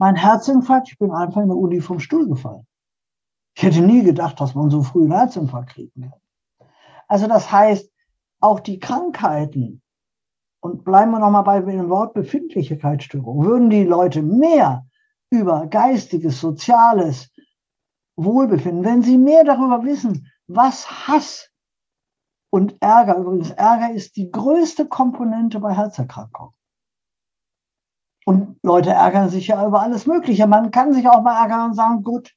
Mein 0.03 0.17
Herzinfarkt, 0.17 0.89
ich 0.91 0.97
bin 0.97 1.11
einfach 1.11 1.39
in 1.39 1.47
der 1.47 1.55
Uni 1.55 1.79
vom 1.79 2.01
Stuhl 2.01 2.27
gefallen. 2.27 2.67
Ich 3.55 3.63
hätte 3.63 3.79
nie 3.79 4.03
gedacht, 4.03 4.37
dass 4.41 4.53
man 4.53 4.69
so 4.69 4.83
früh 4.83 5.03
einen 5.03 5.13
Herzinfarkt 5.13 5.69
kriegen 5.69 6.01
kann. 6.01 6.67
Also 7.07 7.27
das 7.27 7.49
heißt, 7.49 7.89
auch 8.41 8.59
die 8.59 8.79
Krankheiten, 8.79 9.81
und 10.59 10.83
bleiben 10.83 11.11
wir 11.11 11.19
nochmal 11.19 11.45
bei 11.45 11.61
dem 11.61 11.87
Wort 11.87 12.13
Befindlichkeitsstörung, 12.15 13.45
würden 13.45 13.69
die 13.69 13.85
Leute 13.85 14.21
mehr 14.21 14.85
über 15.29 15.67
geistiges, 15.67 16.41
soziales 16.41 17.31
Wohlbefinden, 18.17 18.83
wenn 18.83 19.03
sie 19.03 19.17
mehr 19.17 19.45
darüber 19.45 19.85
wissen, 19.85 20.29
was 20.47 21.07
Hass 21.07 21.49
und 22.49 22.75
Ärger, 22.81 23.19
übrigens 23.19 23.51
Ärger 23.51 23.93
ist 23.93 24.17
die 24.17 24.29
größte 24.29 24.85
Komponente 24.85 25.61
bei 25.61 25.73
Herzerkrankungen. 25.73 26.53
Und 28.25 28.57
Leute 28.63 28.91
ärgern 28.91 29.29
sich 29.29 29.47
ja 29.47 29.65
über 29.65 29.81
alles 29.81 30.05
Mögliche. 30.05 30.47
Man 30.47 30.71
kann 30.71 30.93
sich 30.93 31.07
auch 31.07 31.21
mal 31.21 31.41
ärgern 31.41 31.69
und 31.69 31.73
sagen, 31.75 32.03
gut, 32.03 32.33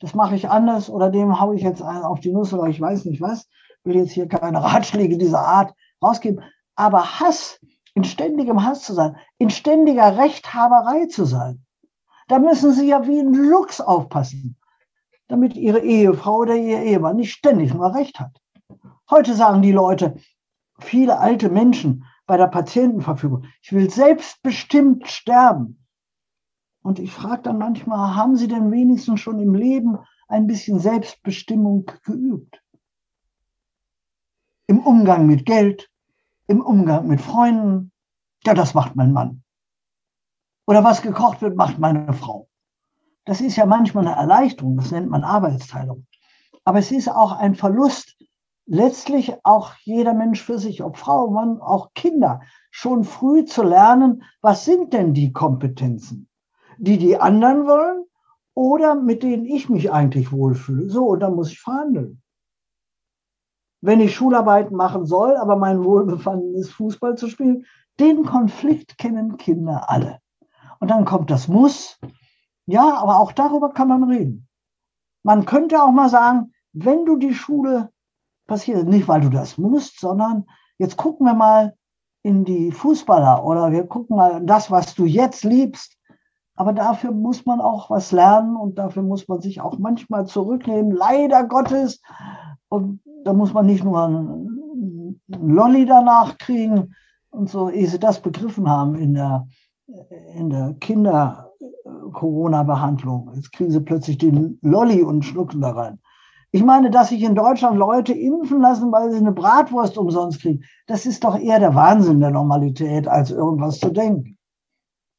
das 0.00 0.14
mache 0.14 0.34
ich 0.34 0.48
anders 0.48 0.90
oder 0.90 1.10
dem 1.10 1.40
haue 1.40 1.56
ich 1.56 1.62
jetzt 1.62 1.82
auf 1.82 2.20
die 2.20 2.32
Nuss 2.32 2.52
oder 2.52 2.68
ich 2.68 2.80
weiß 2.80 3.04
nicht 3.06 3.20
was. 3.20 3.48
Will 3.84 3.96
jetzt 3.96 4.12
hier 4.12 4.28
keine 4.28 4.62
Ratschläge 4.62 5.16
dieser 5.16 5.40
Art 5.40 5.74
rausgeben. 6.02 6.42
Aber 6.74 7.20
Hass, 7.20 7.60
in 7.94 8.04
ständigem 8.04 8.64
Hass 8.64 8.82
zu 8.82 8.94
sein, 8.94 9.16
in 9.38 9.50
ständiger 9.50 10.16
Rechthaberei 10.16 11.06
zu 11.06 11.24
sein, 11.24 11.64
da 12.28 12.38
müssen 12.38 12.72
Sie 12.72 12.86
ja 12.86 13.06
wie 13.06 13.18
ein 13.18 13.34
Luchs 13.34 13.80
aufpassen, 13.80 14.56
damit 15.28 15.56
Ihre 15.56 15.80
Ehefrau 15.80 16.38
oder 16.38 16.56
Ihr 16.56 16.82
Ehemann 16.82 17.16
nicht 17.16 17.32
ständig 17.32 17.74
nur 17.74 17.94
Recht 17.94 18.20
hat. 18.20 18.40
Heute 19.10 19.34
sagen 19.34 19.62
die 19.62 19.72
Leute, 19.72 20.14
viele 20.78 21.18
alte 21.18 21.48
Menschen 21.48 22.04
bei 22.30 22.36
der 22.36 22.46
Patientenverfügung, 22.46 23.46
ich 23.60 23.72
will 23.72 23.90
selbstbestimmt 23.90 25.08
sterben. 25.08 25.84
Und 26.80 27.00
ich 27.00 27.10
frage 27.10 27.42
dann 27.42 27.58
manchmal, 27.58 28.14
haben 28.14 28.36
Sie 28.36 28.46
denn 28.46 28.70
wenigstens 28.70 29.18
schon 29.18 29.40
im 29.40 29.56
Leben 29.56 29.98
ein 30.28 30.46
bisschen 30.46 30.78
Selbstbestimmung 30.78 31.90
geübt? 32.04 32.62
Im 34.68 34.78
Umgang 34.78 35.26
mit 35.26 35.44
Geld, 35.44 35.90
im 36.46 36.60
Umgang 36.60 37.08
mit 37.08 37.20
Freunden. 37.20 37.90
Ja, 38.46 38.54
das 38.54 38.74
macht 38.74 38.94
mein 38.94 39.12
Mann. 39.12 39.42
Oder 40.68 40.84
was 40.84 41.02
gekocht 41.02 41.42
wird, 41.42 41.56
macht 41.56 41.80
meine 41.80 42.12
Frau. 42.12 42.48
Das 43.24 43.40
ist 43.40 43.56
ja 43.56 43.66
manchmal 43.66 44.06
eine 44.06 44.14
Erleichterung, 44.14 44.76
das 44.76 44.92
nennt 44.92 45.10
man 45.10 45.24
Arbeitsteilung. 45.24 46.06
Aber 46.62 46.78
es 46.78 46.92
ist 46.92 47.08
auch 47.08 47.32
ein 47.32 47.56
Verlust 47.56 48.19
letztlich 48.70 49.34
auch 49.42 49.74
jeder 49.82 50.14
Mensch 50.14 50.42
für 50.44 50.60
sich, 50.60 50.84
ob 50.84 50.96
Frau, 50.96 51.28
Mann, 51.28 51.60
auch 51.60 51.92
Kinder, 51.94 52.40
schon 52.70 53.02
früh 53.02 53.44
zu 53.44 53.64
lernen, 53.64 54.22
was 54.42 54.64
sind 54.64 54.92
denn 54.92 55.12
die 55.12 55.32
Kompetenzen, 55.32 56.28
die 56.78 56.96
die 56.96 57.18
anderen 57.18 57.66
wollen 57.66 58.04
oder 58.54 58.94
mit 58.94 59.24
denen 59.24 59.44
ich 59.44 59.68
mich 59.68 59.90
eigentlich 59.90 60.30
wohlfühle. 60.30 60.88
So, 60.88 61.08
und 61.08 61.20
dann 61.20 61.34
muss 61.34 61.50
ich 61.50 61.60
verhandeln. 61.60 62.22
Wenn 63.80 63.98
ich 63.98 64.14
Schularbeiten 64.14 64.76
machen 64.76 65.04
soll, 65.04 65.36
aber 65.36 65.56
mein 65.56 65.82
Wohlbefinden 65.82 66.54
ist, 66.54 66.70
Fußball 66.70 67.16
zu 67.16 67.28
spielen, 67.28 67.66
den 67.98 68.24
Konflikt 68.24 68.98
kennen 68.98 69.36
Kinder 69.36 69.90
alle. 69.90 70.20
Und 70.78 70.92
dann 70.92 71.04
kommt 71.04 71.30
das 71.32 71.48
Muss. 71.48 71.98
Ja, 72.66 72.94
aber 72.98 73.18
auch 73.18 73.32
darüber 73.32 73.70
kann 73.70 73.88
man 73.88 74.04
reden. 74.04 74.46
Man 75.24 75.44
könnte 75.44 75.82
auch 75.82 75.90
mal 75.90 76.08
sagen, 76.08 76.52
wenn 76.72 77.04
du 77.04 77.16
die 77.16 77.34
Schule 77.34 77.90
passiert. 78.50 78.86
Nicht, 78.86 79.08
weil 79.08 79.20
du 79.20 79.30
das 79.30 79.56
musst, 79.56 80.00
sondern 80.00 80.44
jetzt 80.76 80.96
gucken 80.96 81.24
wir 81.24 81.34
mal 81.34 81.76
in 82.22 82.44
die 82.44 82.72
Fußballer 82.72 83.44
oder 83.44 83.70
wir 83.70 83.86
gucken 83.86 84.16
mal 84.16 84.44
das, 84.44 84.72
was 84.72 84.96
du 84.96 85.06
jetzt 85.06 85.44
liebst. 85.44 85.96
Aber 86.56 86.72
dafür 86.72 87.12
muss 87.12 87.46
man 87.46 87.60
auch 87.60 87.90
was 87.90 88.10
lernen 88.10 88.56
und 88.56 88.76
dafür 88.76 89.04
muss 89.04 89.28
man 89.28 89.40
sich 89.40 89.60
auch 89.60 89.78
manchmal 89.78 90.26
zurücknehmen, 90.26 90.90
leider 90.90 91.44
Gottes. 91.44 92.02
Und 92.68 93.00
da 93.24 93.32
muss 93.32 93.54
man 93.54 93.66
nicht 93.66 93.84
nur 93.84 94.04
einen 94.04 95.22
Lolli 95.28 95.86
danach 95.86 96.36
kriegen 96.36 96.96
und 97.30 97.48
so, 97.48 97.70
ehe 97.70 97.86
sie 97.86 98.00
das 98.00 98.20
begriffen 98.20 98.68
haben 98.68 98.96
in 98.96 99.14
der, 99.14 99.46
in 100.34 100.50
der 100.50 100.74
Kinder-Corona-Behandlung. 100.80 103.30
Jetzt 103.36 103.52
kriegen 103.52 103.70
sie 103.70 103.80
plötzlich 103.80 104.18
den 104.18 104.58
Lolli 104.60 105.02
und 105.02 105.24
schlucken 105.24 105.60
da 105.60 105.70
rein. 105.70 106.00
Ich 106.52 106.64
meine, 106.64 106.90
dass 106.90 107.10
sich 107.10 107.22
in 107.22 107.36
Deutschland 107.36 107.78
Leute 107.78 108.12
impfen 108.12 108.60
lassen, 108.60 108.90
weil 108.90 109.12
sie 109.12 109.18
eine 109.18 109.32
Bratwurst 109.32 109.96
umsonst 109.96 110.40
kriegen, 110.40 110.64
das 110.86 111.06
ist 111.06 111.22
doch 111.22 111.38
eher 111.38 111.60
der 111.60 111.74
Wahnsinn 111.74 112.20
der 112.20 112.30
Normalität, 112.30 113.06
als 113.06 113.30
irgendwas 113.30 113.78
zu 113.78 113.90
denken. 113.90 114.36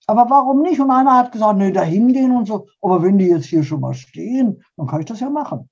Aber 0.08 0.30
warum 0.30 0.62
nicht? 0.62 0.82
Und 0.82 0.92
einer 0.92 1.18
hat 1.18 1.32
gesagt, 1.32 1.58
nee, 1.58 1.72
da 1.72 1.84
hingehen 1.84 2.36
und 2.36 2.46
so. 2.48 2.68
Aber 2.82 3.02
wenn 3.02 3.18
die 3.18 3.28
jetzt 3.28 3.46
hier 3.46 3.64
schon 3.64 3.80
mal 3.80 3.94
stehen, 3.94 4.62
dann 4.76 4.88
kann 4.88 5.00
ich 5.00 5.06
das 5.06 5.22
ja 5.22 5.30
machen. 5.30 5.70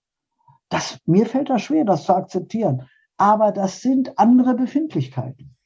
Das, 0.70 1.00
mir 1.06 1.26
fällt 1.26 1.50
das 1.50 1.64
schwer, 1.64 1.84
das 1.84 2.04
zu 2.06 2.16
akzeptieren. 2.16 2.88
Aber 3.18 3.52
das 3.52 3.82
sind 3.82 4.18
andere 4.18 4.54
Befindlichkeiten. 4.54 5.58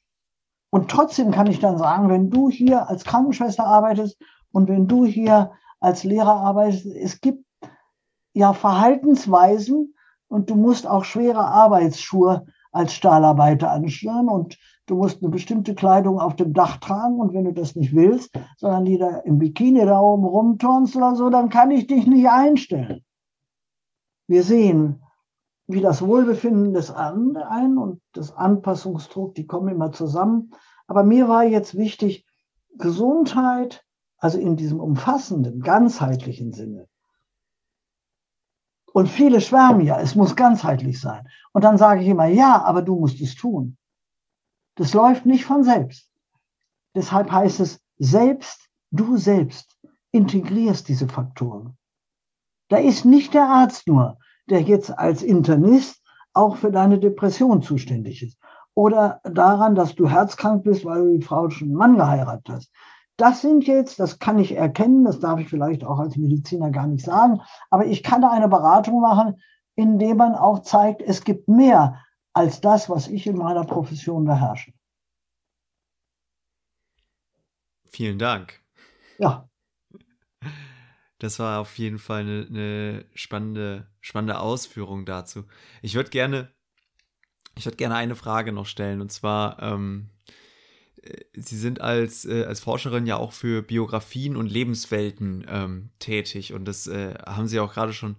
Und 0.70 0.90
trotzdem 0.90 1.30
kann 1.30 1.46
ich 1.46 1.60
dann 1.60 1.78
sagen, 1.78 2.08
wenn 2.08 2.30
du 2.30 2.50
hier 2.50 2.88
als 2.88 3.04
Krankenschwester 3.04 3.64
arbeitest 3.64 4.20
und 4.50 4.68
wenn 4.68 4.88
du 4.88 5.04
hier 5.04 5.52
als 5.78 6.02
Lehrer 6.02 6.34
arbeitest, 6.34 6.86
es 6.86 7.20
gibt 7.20 7.44
ja 8.34 8.52
Verhaltensweisen 8.52 9.94
und 10.28 10.50
du 10.50 10.56
musst 10.56 10.86
auch 10.86 11.04
schwere 11.04 11.44
Arbeitsschuhe 11.44 12.44
als 12.72 12.92
Stahlarbeiter 12.92 13.70
anstellen 13.70 14.28
und 14.28 14.58
du 14.86 14.96
musst 14.96 15.22
eine 15.22 15.30
bestimmte 15.30 15.74
Kleidung 15.74 16.20
auf 16.20 16.36
dem 16.36 16.52
Dach 16.52 16.78
tragen 16.78 17.20
und 17.20 17.32
wenn 17.32 17.44
du 17.44 17.52
das 17.52 17.76
nicht 17.76 17.94
willst, 17.94 18.32
sondern 18.58 18.84
die 18.84 18.98
da 18.98 19.18
im 19.18 19.38
Bikini 19.38 19.84
da 19.86 20.00
oben 20.00 20.24
rumturnst 20.24 20.96
oder 20.96 21.14
so, 21.14 21.30
dann 21.30 21.48
kann 21.48 21.70
ich 21.70 21.86
dich 21.86 22.06
nicht 22.06 22.28
einstellen. 22.28 23.04
Wir 24.26 24.42
sehen, 24.42 25.02
wie 25.66 25.80
das 25.80 26.02
Wohlbefinden 26.02 26.74
des 26.74 26.90
einen 26.90 27.78
und 27.78 28.02
das 28.12 28.32
Anpassungsdruck, 28.32 29.34
die 29.34 29.46
kommen 29.46 29.68
immer 29.68 29.92
zusammen. 29.92 30.50
Aber 30.86 31.04
mir 31.04 31.28
war 31.28 31.44
jetzt 31.44 31.76
wichtig, 31.76 32.26
Gesundheit, 32.76 33.84
also 34.18 34.38
in 34.38 34.56
diesem 34.56 34.80
umfassenden, 34.80 35.60
ganzheitlichen 35.60 36.52
Sinne, 36.52 36.88
und 38.94 39.08
viele 39.08 39.40
schwärmen 39.40 39.84
ja, 39.84 39.98
es 40.00 40.14
muss 40.14 40.36
ganzheitlich 40.36 41.00
sein. 41.00 41.28
Und 41.52 41.64
dann 41.64 41.78
sage 41.78 42.02
ich 42.02 42.06
immer, 42.06 42.26
ja, 42.26 42.62
aber 42.62 42.80
du 42.80 42.94
musst 42.94 43.20
es 43.20 43.34
tun. 43.34 43.76
Das 44.76 44.94
läuft 44.94 45.26
nicht 45.26 45.44
von 45.44 45.64
selbst. 45.64 46.08
Deshalb 46.94 47.32
heißt 47.32 47.58
es, 47.58 47.80
selbst, 47.98 48.68
du 48.92 49.16
selbst 49.16 49.76
integrierst 50.12 50.88
diese 50.88 51.08
Faktoren. 51.08 51.76
Da 52.68 52.76
ist 52.76 53.04
nicht 53.04 53.34
der 53.34 53.48
Arzt 53.48 53.88
nur, 53.88 54.16
der 54.48 54.62
jetzt 54.62 54.96
als 54.96 55.24
Internist 55.24 56.00
auch 56.32 56.56
für 56.56 56.70
deine 56.70 57.00
Depression 57.00 57.62
zuständig 57.62 58.22
ist. 58.22 58.38
Oder 58.74 59.20
daran, 59.24 59.74
dass 59.74 59.96
du 59.96 60.08
herzkrank 60.08 60.62
bist, 60.62 60.84
weil 60.84 61.02
du 61.02 61.18
die 61.18 61.24
Frau 61.24 61.50
schon 61.50 61.68
einen 61.68 61.76
Mann 61.76 61.96
geheiratet 61.96 62.48
hast. 62.48 62.72
Das 63.16 63.42
sind 63.42 63.64
jetzt, 63.66 64.00
das 64.00 64.18
kann 64.18 64.38
ich 64.38 64.56
erkennen, 64.56 65.04
das 65.04 65.20
darf 65.20 65.38
ich 65.38 65.48
vielleicht 65.48 65.84
auch 65.84 66.00
als 66.00 66.16
Mediziner 66.16 66.70
gar 66.70 66.86
nicht 66.86 67.04
sagen, 67.04 67.40
aber 67.70 67.86
ich 67.86 68.02
kann 68.02 68.22
da 68.22 68.30
eine 68.30 68.48
Beratung 68.48 69.00
machen, 69.00 69.40
indem 69.76 70.16
man 70.16 70.34
auch 70.34 70.62
zeigt, 70.62 71.00
es 71.02 71.22
gibt 71.22 71.48
mehr 71.48 72.04
als 72.32 72.60
das, 72.60 72.90
was 72.90 73.06
ich 73.06 73.26
in 73.26 73.36
meiner 73.36 73.64
Profession 73.64 74.24
beherrsche. 74.24 74.72
Vielen 77.86 78.18
Dank. 78.18 78.60
Ja. 79.18 79.48
Das 81.18 81.38
war 81.38 81.60
auf 81.60 81.78
jeden 81.78 81.98
Fall 81.98 82.22
eine, 82.22 82.46
eine 82.48 83.04
spannende, 83.14 83.86
spannende 84.00 84.40
Ausführung 84.40 85.06
dazu. 85.06 85.44
Ich 85.80 85.94
würde 85.94 86.10
gerne, 86.10 86.52
ich 87.54 87.64
würde 87.64 87.76
gerne 87.76 87.94
eine 87.94 88.16
Frage 88.16 88.52
noch 88.52 88.66
stellen 88.66 89.00
und 89.00 89.12
zwar, 89.12 89.62
ähm, 89.62 90.10
äh, 90.10 90.13
Sie 91.34 91.58
sind 91.58 91.80
als, 91.80 92.24
äh, 92.24 92.44
als 92.44 92.60
Forscherin 92.60 93.06
ja 93.06 93.16
auch 93.16 93.32
für 93.32 93.62
Biografien 93.62 94.36
und 94.36 94.50
Lebenswelten 94.50 95.44
ähm, 95.48 95.90
tätig 95.98 96.52
und 96.52 96.64
das 96.64 96.86
äh, 96.86 97.14
haben 97.26 97.48
Sie 97.48 97.60
auch 97.60 97.72
gerade 97.72 97.92
schon 97.92 98.16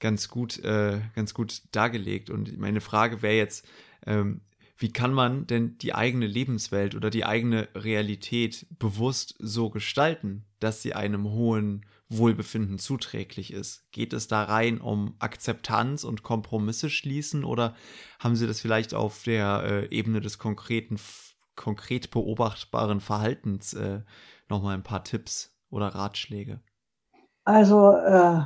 ganz 0.00 0.28
gut, 0.28 0.58
äh, 0.60 1.00
ganz 1.14 1.34
gut 1.34 1.62
dargelegt. 1.72 2.30
Und 2.30 2.58
meine 2.58 2.80
Frage 2.80 3.22
wäre 3.22 3.36
jetzt, 3.36 3.66
ähm, 4.06 4.40
wie 4.76 4.92
kann 4.92 5.12
man 5.12 5.46
denn 5.46 5.76
die 5.78 5.92
eigene 5.92 6.26
Lebenswelt 6.26 6.94
oder 6.94 7.10
die 7.10 7.24
eigene 7.24 7.68
Realität 7.74 8.66
bewusst 8.78 9.34
so 9.40 9.70
gestalten, 9.70 10.44
dass 10.60 10.82
sie 10.82 10.94
einem 10.94 11.24
hohen 11.24 11.84
Wohlbefinden 12.08 12.78
zuträglich 12.78 13.52
ist? 13.52 13.90
Geht 13.90 14.12
es 14.12 14.28
da 14.28 14.44
rein 14.44 14.80
um 14.80 15.16
Akzeptanz 15.18 16.04
und 16.04 16.22
Kompromisse 16.22 16.90
schließen 16.90 17.42
oder 17.42 17.74
haben 18.20 18.36
Sie 18.36 18.46
das 18.46 18.60
vielleicht 18.60 18.94
auf 18.94 19.24
der 19.24 19.88
äh, 19.90 19.94
Ebene 19.94 20.20
des 20.20 20.38
konkreten, 20.38 20.96
konkret 21.58 22.10
beobachtbaren 22.10 23.00
Verhaltens 23.00 23.74
äh, 23.74 24.00
nochmal 24.48 24.74
ein 24.74 24.82
paar 24.82 25.04
Tipps 25.04 25.54
oder 25.70 25.88
Ratschläge? 25.88 26.60
Also 27.44 27.92
äh, 27.92 28.42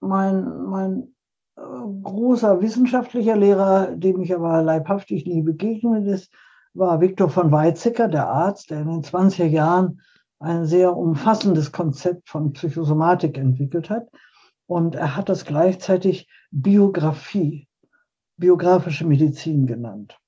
mein, 0.00 0.64
mein 0.64 1.14
äh, 1.56 1.62
großer 2.02 2.60
wissenschaftlicher 2.60 3.36
Lehrer, 3.36 3.94
dem 3.94 4.20
ich 4.20 4.34
aber 4.34 4.62
leibhaftig 4.62 5.26
nie 5.26 5.42
begegnet 5.42 6.06
ist, 6.06 6.32
war 6.74 7.00
Viktor 7.00 7.28
von 7.28 7.52
Weizsäcker, 7.52 8.08
der 8.08 8.28
Arzt, 8.28 8.70
der 8.70 8.80
in 8.80 8.88
den 8.88 9.02
20er 9.02 9.46
Jahren 9.46 10.00
ein 10.38 10.64
sehr 10.64 10.96
umfassendes 10.96 11.72
Konzept 11.72 12.28
von 12.28 12.52
Psychosomatik 12.52 13.36
entwickelt 13.36 13.90
hat. 13.90 14.08
Und 14.66 14.94
er 14.94 15.16
hat 15.16 15.28
das 15.28 15.44
gleichzeitig 15.44 16.28
Biografie, 16.50 17.68
biografische 18.36 19.04
Medizin 19.04 19.66
genannt. 19.66 20.19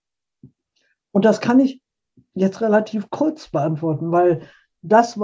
Und 1.13 1.25
das 1.25 1.41
kann 1.41 1.61
ich 1.61 1.81
jetzt 2.35 2.61
relativ 2.61 3.11
kurz 3.11 3.49
beantworten, 3.49 4.11
weil 4.11 4.43
das, 4.81 5.21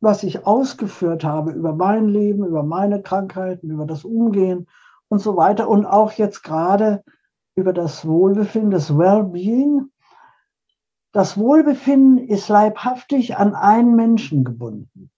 was 0.00 0.22
ich 0.22 0.46
ausgeführt 0.46 1.24
habe 1.24 1.52
über 1.52 1.74
mein 1.74 2.08
Leben, 2.08 2.44
über 2.44 2.62
meine 2.62 3.02
Krankheiten, 3.02 3.70
über 3.70 3.84
das 3.84 4.04
Umgehen 4.04 4.66
und 5.08 5.18
so 5.18 5.36
weiter 5.36 5.68
und 5.68 5.84
auch 5.86 6.12
jetzt 6.12 6.42
gerade 6.42 7.04
über 7.56 7.72
das 7.72 8.06
Wohlbefinden, 8.06 8.70
das 8.70 8.96
Wellbeing. 8.96 9.90
Das 11.12 11.36
Wohlbefinden 11.36 12.18
ist 12.18 12.48
leibhaftig 12.48 13.36
an 13.36 13.54
einen 13.54 13.94
Menschen 13.94 14.44
gebunden. 14.44 15.10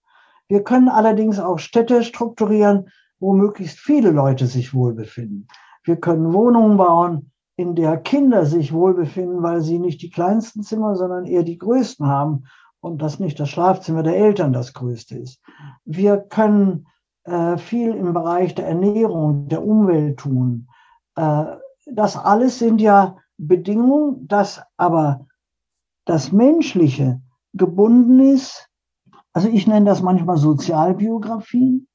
Wir 0.47 0.63
können 0.63 0.89
allerdings 0.89 1.39
auch 1.39 1.59
Städte 1.59 2.03
strukturieren, 2.03 2.89
wo 3.19 3.33
möglichst 3.33 3.79
viele 3.79 4.11
Leute 4.11 4.45
sich 4.45 4.73
wohlbefinden. 4.73 5.47
Wir 5.83 5.97
können 5.97 6.33
Wohnungen 6.33 6.77
bauen, 6.77 7.31
in 7.57 7.75
der 7.75 7.97
Kinder 7.97 8.45
sich 8.45 8.71
wohlbefinden, 8.71 9.41
weil 9.41 9.61
sie 9.61 9.79
nicht 9.79 10.01
die 10.01 10.11
kleinsten 10.11 10.61
Zimmer, 10.61 10.95
sondern 10.95 11.25
eher 11.25 11.43
die 11.43 11.57
größten 11.57 12.05
haben 12.05 12.45
und 12.79 13.01
dass 13.01 13.19
nicht 13.19 13.39
das 13.39 13.49
Schlafzimmer 13.49 14.03
der 14.03 14.15
Eltern 14.15 14.53
das 14.53 14.73
größte 14.73 15.17
ist. 15.17 15.41
Wir 15.83 16.17
können 16.17 16.87
äh, 17.23 17.57
viel 17.57 17.93
im 17.95 18.13
Bereich 18.13 18.53
der 18.53 18.67
Ernährung, 18.67 19.47
der 19.47 19.65
Umwelt 19.65 20.19
tun. 20.19 20.69
Äh, 21.15 21.45
das 21.87 22.15
alles 22.15 22.59
sind 22.59 22.79
ja 22.79 23.17
Bedingungen, 23.37 24.27
dass 24.27 24.61
aber 24.77 25.25
das 26.05 26.31
Menschliche 26.31 27.21
gebunden 27.53 28.19
ist. 28.19 28.69
Also 29.33 29.49
ich 29.49 29.65
nenne 29.65 29.87
das 29.87 30.03
manchmal 30.03 30.37
Sozialbiografien. 30.37 31.87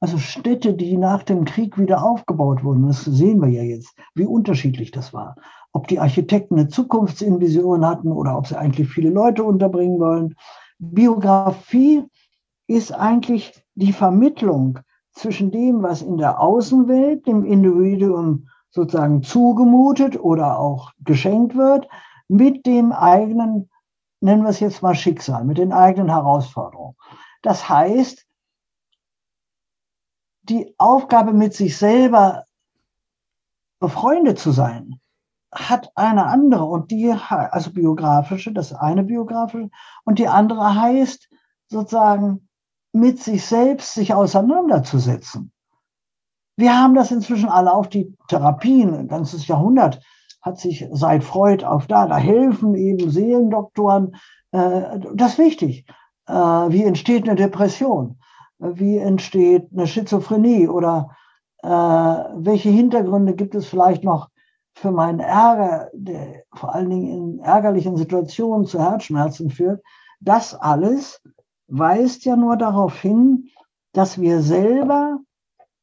Also 0.00 0.18
Städte, 0.18 0.74
die 0.74 0.96
nach 0.96 1.22
dem 1.22 1.44
Krieg 1.44 1.78
wieder 1.78 2.02
aufgebaut 2.02 2.64
wurden. 2.64 2.86
Das 2.86 3.04
sehen 3.04 3.40
wir 3.40 3.48
ja 3.48 3.62
jetzt, 3.62 3.94
wie 4.14 4.24
unterschiedlich 4.24 4.90
das 4.90 5.12
war 5.12 5.36
ob 5.72 5.88
die 5.88 6.00
Architekten 6.00 6.58
eine 6.58 6.68
Zukunftsvision 6.68 7.86
hatten 7.86 8.12
oder 8.12 8.36
ob 8.36 8.46
sie 8.46 8.58
eigentlich 8.58 8.88
viele 8.88 9.10
Leute 9.10 9.44
unterbringen 9.44 10.00
wollen. 10.00 10.34
Biografie 10.78 12.04
ist 12.66 12.92
eigentlich 12.92 13.62
die 13.74 13.92
Vermittlung 13.92 14.80
zwischen 15.12 15.50
dem, 15.50 15.82
was 15.82 16.02
in 16.02 16.16
der 16.16 16.40
Außenwelt 16.40 17.26
dem 17.26 17.44
Individuum 17.44 18.48
sozusagen 18.70 19.22
zugemutet 19.22 20.18
oder 20.18 20.58
auch 20.58 20.92
geschenkt 21.04 21.56
wird, 21.56 21.88
mit 22.28 22.66
dem 22.66 22.92
eigenen, 22.92 23.68
nennen 24.20 24.42
wir 24.42 24.50
es 24.50 24.60
jetzt 24.60 24.82
mal 24.82 24.94
Schicksal, 24.94 25.44
mit 25.44 25.58
den 25.58 25.72
eigenen 25.72 26.10
Herausforderungen. 26.10 26.94
Das 27.42 27.68
heißt, 27.68 28.26
die 30.50 30.74
Aufgabe 30.78 31.32
mit 31.32 31.54
sich 31.54 31.78
selber 31.78 32.44
befreundet 33.78 34.38
zu 34.38 34.50
sein, 34.50 35.00
hat 35.52 35.90
eine 35.96 36.26
andere 36.26 36.64
und 36.64 36.90
die, 36.90 37.12
also 37.28 37.72
biografische, 37.72 38.52
das 38.52 38.72
eine 38.72 39.02
biografische 39.02 39.70
und 40.04 40.18
die 40.18 40.28
andere 40.28 40.74
heißt 40.74 41.28
sozusagen 41.68 42.48
mit 42.92 43.22
sich 43.22 43.44
selbst 43.46 43.94
sich 43.94 44.12
auseinanderzusetzen. 44.12 45.52
Wir 46.56 46.76
haben 46.76 46.94
das 46.94 47.10
inzwischen 47.10 47.48
alle 47.48 47.72
auf 47.72 47.88
die 47.88 48.14
Therapien, 48.28 48.94
ein 48.94 49.08
ganzes 49.08 49.46
Jahrhundert 49.46 50.00
hat 50.42 50.58
sich 50.58 50.86
seit 50.92 51.22
Freud 51.22 51.64
auf 51.64 51.86
da, 51.86 52.06
da 52.06 52.16
helfen 52.16 52.74
eben 52.74 53.10
Seelendoktoren. 53.10 54.16
Äh, 54.52 54.98
das 55.14 55.32
ist 55.32 55.38
wichtig. 55.38 55.86
Äh, 56.26 56.32
wie 56.32 56.84
entsteht 56.84 57.24
eine 57.24 57.36
Depression? 57.36 58.18
Wie 58.60 58.98
entsteht 58.98 59.68
eine 59.72 59.86
Schizophrenie? 59.86 60.68
Oder 60.68 61.16
äh, 61.62 61.68
welche 61.68 62.68
Hintergründe 62.68 63.34
gibt 63.34 63.54
es 63.54 63.66
vielleicht 63.66 64.04
noch 64.04 64.28
für 64.74 64.92
meinen 64.92 65.20
Ärger, 65.20 65.90
der 65.92 66.44
vor 66.54 66.74
allen 66.74 66.90
Dingen 66.90 67.08
in 67.08 67.38
ärgerlichen 67.40 67.96
Situationen 67.96 68.66
zu 68.66 68.78
Herzschmerzen 68.78 69.50
führt, 69.50 69.82
das 70.20 70.54
alles 70.54 71.20
weist 71.68 72.24
ja 72.24 72.36
nur 72.36 72.56
darauf 72.56 73.00
hin, 73.00 73.48
dass 73.92 74.20
wir 74.20 74.42
selber 74.42 75.18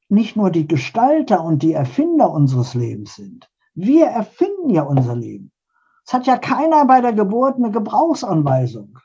nicht 0.10 0.36
nur 0.36 0.52
die 0.52 0.68
Gestalter 0.68 1.44
und 1.44 1.64
die 1.64 1.74
Erfinder 1.74 2.32
unseres 2.32 2.74
Lebens 2.74 3.16
sind. 3.16 3.50
Wir 3.74 4.06
erfinden 4.06 4.70
ja 4.70 4.84
unser 4.84 5.16
Leben. 5.16 5.52
Es 6.06 6.14
hat 6.14 6.26
ja 6.26 6.38
keiner 6.38 6.86
bei 6.86 7.02
der 7.02 7.14
Geburt 7.14 7.56
eine 7.58 7.70
Gebrauchsanweisung. 7.70 8.98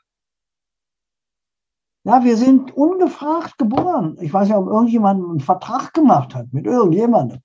Ja, 2.05 2.23
wir 2.23 2.35
sind 2.35 2.75
ungefragt 2.75 3.57
geboren. 3.57 4.17
Ich 4.19 4.33
weiß 4.33 4.49
ja, 4.49 4.57
ob 4.57 4.67
irgendjemand 4.67 5.23
einen 5.23 5.39
Vertrag 5.39 5.93
gemacht 5.93 6.35
hat 6.35 6.51
mit 6.51 6.65
irgendjemandem. 6.65 7.39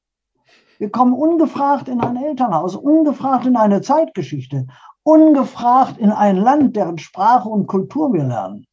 Wir 0.78 0.90
kommen 0.90 1.12
ungefragt 1.12 1.88
in 1.88 2.00
ein 2.00 2.16
Elternhaus, 2.16 2.74
ungefragt 2.74 3.46
in 3.46 3.56
eine 3.56 3.82
Zeitgeschichte, 3.82 4.66
ungefragt 5.02 5.98
in 5.98 6.10
ein 6.10 6.36
Land, 6.36 6.76
deren 6.76 6.98
Sprache 6.98 7.48
und 7.48 7.66
Kultur 7.66 8.12
wir 8.12 8.24
lernen. 8.24 8.66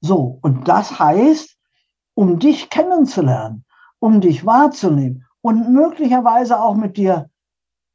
So, 0.00 0.38
und 0.42 0.68
das 0.68 0.98
heißt, 0.98 1.56
um 2.14 2.38
dich 2.38 2.70
kennenzulernen, 2.70 3.64
um 3.98 4.20
dich 4.20 4.46
wahrzunehmen 4.46 5.24
und 5.40 5.70
möglicherweise 5.70 6.60
auch 6.60 6.74
mit 6.74 6.96
dir 6.96 7.30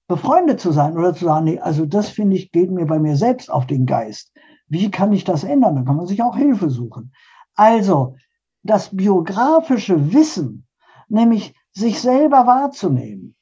befreundet 0.07 0.59
zu 0.59 0.71
sein 0.71 0.97
oder 0.97 1.13
zu 1.15 1.25
sagen, 1.25 1.45
nee, 1.45 1.59
also 1.59 1.85
das 1.85 2.09
finde 2.09 2.35
ich, 2.35 2.51
geht 2.51 2.71
mir 2.71 2.85
bei 2.85 2.99
mir 2.99 3.15
selbst 3.15 3.51
auf 3.51 3.65
den 3.67 3.85
Geist. 3.85 4.32
Wie 4.73 4.89
kann 4.89 5.13
ich 5.13 5.23
das 5.23 5.43
ändern? 5.43 5.75
Da 5.75 5.83
kann 5.83 5.97
man 5.97 6.07
sich 6.07 6.23
auch 6.23 6.35
Hilfe 6.35 6.71
suchen. 6.71 7.13
Also, 7.53 8.15
das 8.63 8.89
biografische 8.89 10.13
Wissen, 10.13 10.65
nämlich 11.07 11.53
sich 11.73 12.01
selber 12.01 12.47
wahrzunehmen. 12.47 13.35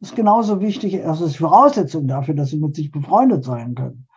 Ist 0.00 0.16
genauso 0.16 0.60
wichtig, 0.60 1.00
das 1.00 1.20
ist 1.20 1.36
Voraussetzung 1.36 2.08
dafür, 2.08 2.34
dass 2.34 2.50
sie 2.50 2.58
mit 2.58 2.74
sich 2.74 2.90
befreundet 2.90 3.44
sein 3.44 3.76
können 3.76 4.08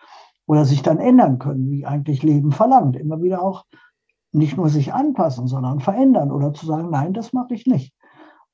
oder 0.48 0.66
sich 0.66 0.82
dann 0.82 0.98
ändern 0.98 1.38
können, 1.38 1.70
wie 1.70 1.86
eigentlich 1.86 2.24
Leben 2.24 2.52
verlangt. 2.52 2.96
Immer 2.96 3.22
wieder 3.22 3.44
auch 3.44 3.66
nicht 4.32 4.58
nur 4.58 4.70
sich 4.70 4.96
anpassen, 4.96 5.46
sondern 5.46 5.80
verändern 5.80 6.32
oder 6.32 6.56
zu 6.56 6.66
sagen, 6.66 6.90
nein, 6.90 7.14
das 7.14 7.34
mache 7.34 7.54
ich 7.54 7.68
nicht. 7.68 7.94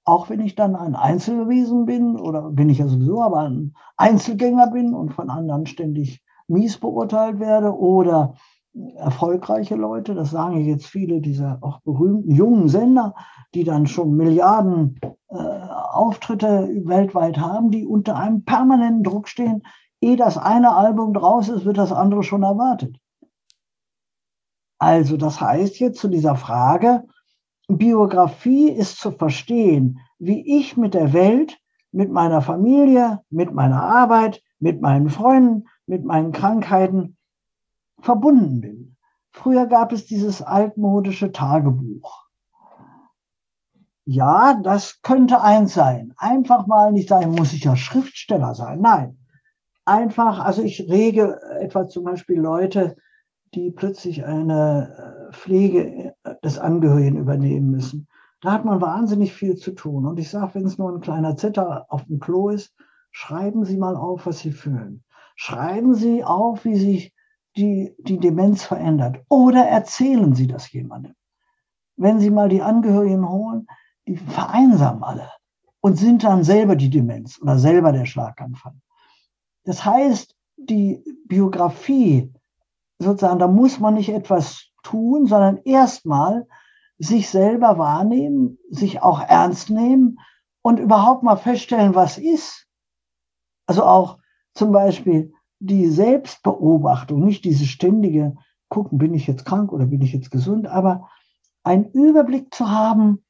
Auch 0.04 0.30
wenn 0.30 0.42
ich 0.42 0.56
dann 0.56 0.76
ein 0.76 0.96
Einzelwesen 0.96 1.86
bin 1.86 2.18
oder 2.18 2.50
bin 2.50 2.70
ich 2.70 2.80
ja 2.80 2.88
sowieso, 2.90 3.22
aber 3.22 3.44
ein 3.44 3.76
Einzelgänger 3.96 4.72
bin 4.72 4.94
und 4.94 5.14
von 5.14 5.30
anderen 5.30 5.66
ständig 5.68 6.22
mies 6.48 6.78
beurteilt 6.78 7.40
werde 7.40 7.76
oder 7.76 8.36
erfolgreiche 8.96 9.76
Leute, 9.76 10.16
das 10.16 10.32
sagen 10.32 10.66
jetzt 10.66 10.88
viele 10.88 11.22
dieser 11.22 11.60
auch 11.62 11.82
berühmten 11.82 12.32
jungen 12.32 12.70
Sender, 12.70 13.14
die 13.54 13.64
dann 13.64 13.86
schon 13.86 14.16
Milliarden 14.16 15.00
äh, 15.30 15.36
Auftritte 15.36 16.70
weltweit 16.86 17.38
haben, 17.38 17.70
die 17.70 17.86
unter 17.86 18.16
einem 18.16 18.44
permanenten 18.44 19.04
Druck 19.04 19.28
stehen. 19.28 19.64
Ehe 20.02 20.18
das 20.18 20.38
eine 20.38 20.76
Album 20.76 21.14
draus 21.14 21.50
ist, 21.50 21.66
wird 21.66 21.78
das 21.78 21.92
andere 21.92 22.24
schon 22.24 22.44
erwartet. 22.44 22.98
Also 24.80 25.18
das 25.18 25.40
heißt 25.40 25.80
jetzt 25.80 26.00
zu 26.00 26.08
dieser 26.08 26.36
Frage, 26.36 27.04
Biografie 27.68 28.70
ist 28.70 28.98
zu 28.98 29.12
verstehen, 29.12 30.00
wie 30.20 30.58
ich 30.60 30.76
mit 30.76 30.94
der 30.94 31.14
Welt, 31.14 31.58
mit 31.92 32.12
meiner 32.12 32.42
Familie, 32.42 33.22
mit 33.30 33.54
meiner 33.54 33.82
Arbeit, 33.82 34.42
mit 34.60 34.82
meinen 34.82 35.10
Freunden, 35.10 35.66
mit 35.86 36.06
meinen 36.06 36.32
Krankheiten 36.32 37.18
verbunden 38.00 38.62
bin. 38.62 38.96
Früher 39.32 39.66
gab 39.66 39.92
es 39.92 40.06
dieses 40.06 40.42
altmodische 40.42 41.32
Tagebuch. 41.32 42.24
Ja, 44.06 44.60
das 44.62 45.02
könnte 45.02 45.42
eins 45.42 45.74
sein. 45.74 46.14
Einfach 46.18 46.68
mal 46.68 46.92
nicht 46.92 47.10
sagen, 47.10 47.32
muss 47.32 47.54
ich 47.54 47.64
ja 47.64 47.76
Schriftsteller 47.76 48.54
sein. 48.54 48.82
Nein. 48.82 49.18
Einfach, 49.86 50.40
also 50.40 50.62
ich 50.62 50.90
rege 50.90 51.40
etwa 51.60 51.88
zum 51.88 52.04
Beispiel 52.04 52.40
Leute, 52.40 52.96
die 53.54 53.72
plötzlich 53.72 54.26
eine 54.26 55.30
äh, 55.30 55.34
Pflege 55.34 56.16
äh, 56.24 56.36
des 56.44 56.60
Angehörigen 56.60 57.18
übernehmen 57.18 57.72
müssen. 57.72 58.08
Da 58.42 58.52
hat 58.52 58.66
man 58.66 58.82
wahnsinnig 58.82 59.34
viel 59.34 59.56
zu 59.56 59.72
tun. 59.72 60.06
Und 60.06 60.20
ich 60.20 60.30
sage, 60.30 60.56
wenn 60.56 60.66
es 60.66 60.78
nur 60.78 60.92
ein 60.92 61.02
kleiner 61.02 61.38
Zitter 61.38 61.86
auf 61.90 62.06
dem 62.06 62.20
Klo 62.20 62.50
ist, 62.50 62.74
schreiben 63.12 63.64
Sie 63.64 63.78
mal 63.78 63.96
auf, 63.96 64.26
was 64.26 64.40
Sie 64.40 64.52
fühlen. 64.52 65.04
Schreiben 65.36 65.96
Sie 65.96 66.24
auf, 66.24 66.66
wie 66.66 66.78
sich 66.78 67.14
die, 67.56 67.96
die 68.00 68.20
Demenz 68.20 68.64
verändert. 68.64 69.22
Oder 69.30 69.66
erzählen 69.66 70.34
Sie 70.34 70.48
das 70.48 70.72
jemandem. 70.72 71.16
Wenn 71.96 72.20
Sie 72.20 72.30
mal 72.30 72.50
die 72.50 72.62
Angehörigen 72.62 73.28
holen, 73.28 73.68
die 74.08 74.18
vereinsamen 74.18 75.04
alle 75.04 75.30
und 75.82 75.98
sind 75.98 76.24
dann 76.24 76.44
selber 76.44 76.76
die 76.76 76.90
Demenz 76.90 77.40
oder 77.42 77.58
selber 77.58 77.92
der 77.92 78.06
Schlaganfall. 78.06 78.76
Das 79.66 79.86
heißt, 79.86 80.36
die 80.58 81.04
Biografie, 81.26 82.32
sozusagen, 83.00 83.40
da 83.40 83.48
muss 83.48 83.80
man 83.80 83.96
nicht 83.96 84.10
etwas 84.10 84.70
tun, 84.84 85.26
sondern 85.26 85.58
erstmal 85.64 86.48
sich 86.98 87.30
selber 87.30 87.78
wahrnehmen, 87.78 88.60
sich 88.70 89.02
auch 89.02 89.22
ernst 89.22 89.70
nehmen 89.70 90.20
und 90.62 90.80
überhaupt 90.80 91.24
mal 91.24 91.38
feststellen, 91.38 91.96
was 91.96 92.18
ist. 92.18 92.68
Also 93.66 93.84
auch 93.84 94.20
zum 94.54 94.72
Beispiel 94.72 95.34
die 95.60 95.88
Selbstbeobachtung, 95.88 97.24
nicht 97.24 97.46
diese 97.46 97.66
ständige 97.66 98.36
gucken, 98.70 98.98
bin 98.98 99.14
ich 99.14 99.28
jetzt 99.28 99.46
krank 99.46 99.72
oder 99.72 99.86
bin 99.86 100.02
ich 100.02 100.14
jetzt 100.14 100.32
gesund, 100.32 100.68
aber 100.68 101.10
einen 101.64 101.86
Überblick 101.92 102.54
zu 102.54 102.70
haben, 102.70 103.24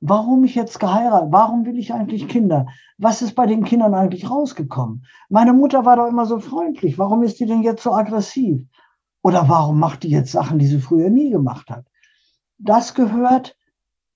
warum 0.00 0.44
ich 0.44 0.54
jetzt 0.54 0.78
geheiratet, 0.80 1.28
warum 1.32 1.64
will 1.64 1.78
ich 1.78 1.92
eigentlich 1.92 2.28
Kinder, 2.28 2.66
was 2.98 3.22
ist 3.22 3.34
bei 3.34 3.46
den 3.46 3.64
Kindern 3.64 3.94
eigentlich 3.94 4.30
rausgekommen. 4.30 5.04
Meine 5.28 5.52
Mutter 5.52 5.84
war 5.84 5.96
doch 5.96 6.06
immer 6.06 6.26
so 6.26 6.38
freundlich, 6.38 6.98
warum 6.98 7.22
ist 7.22 7.40
die 7.40 7.46
denn 7.46 7.62
jetzt 7.62 7.82
so 7.82 7.92
aggressiv? 7.92 8.62
Oder 9.22 9.48
warum 9.48 9.78
macht 9.80 10.04
die 10.04 10.10
jetzt 10.10 10.32
Sachen, 10.32 10.58
die 10.58 10.66
sie 10.66 10.80
früher 10.80 11.10
nie 11.10 11.30
gemacht 11.30 11.70
hat? 11.70 11.86
Das 12.58 12.94
gehört 12.94 13.56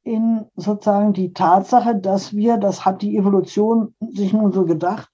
in 0.04 0.46
sozusagen 0.56 1.12
die 1.12 1.32
Tatsache, 1.32 1.96
dass 1.96 2.34
wir, 2.34 2.56
das 2.56 2.84
hat 2.84 3.02
die 3.02 3.16
Evolution 3.16 3.94
sich 4.00 4.32
nun 4.32 4.52
so 4.52 4.64
gedacht, 4.64 5.11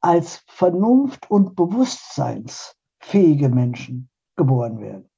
als 0.00 0.44
Vernunft- 0.46 1.30
und 1.30 1.56
Bewusstseinsfähige 1.56 3.48
Menschen 3.48 4.08
geboren 4.36 4.80
werden. 4.80 5.08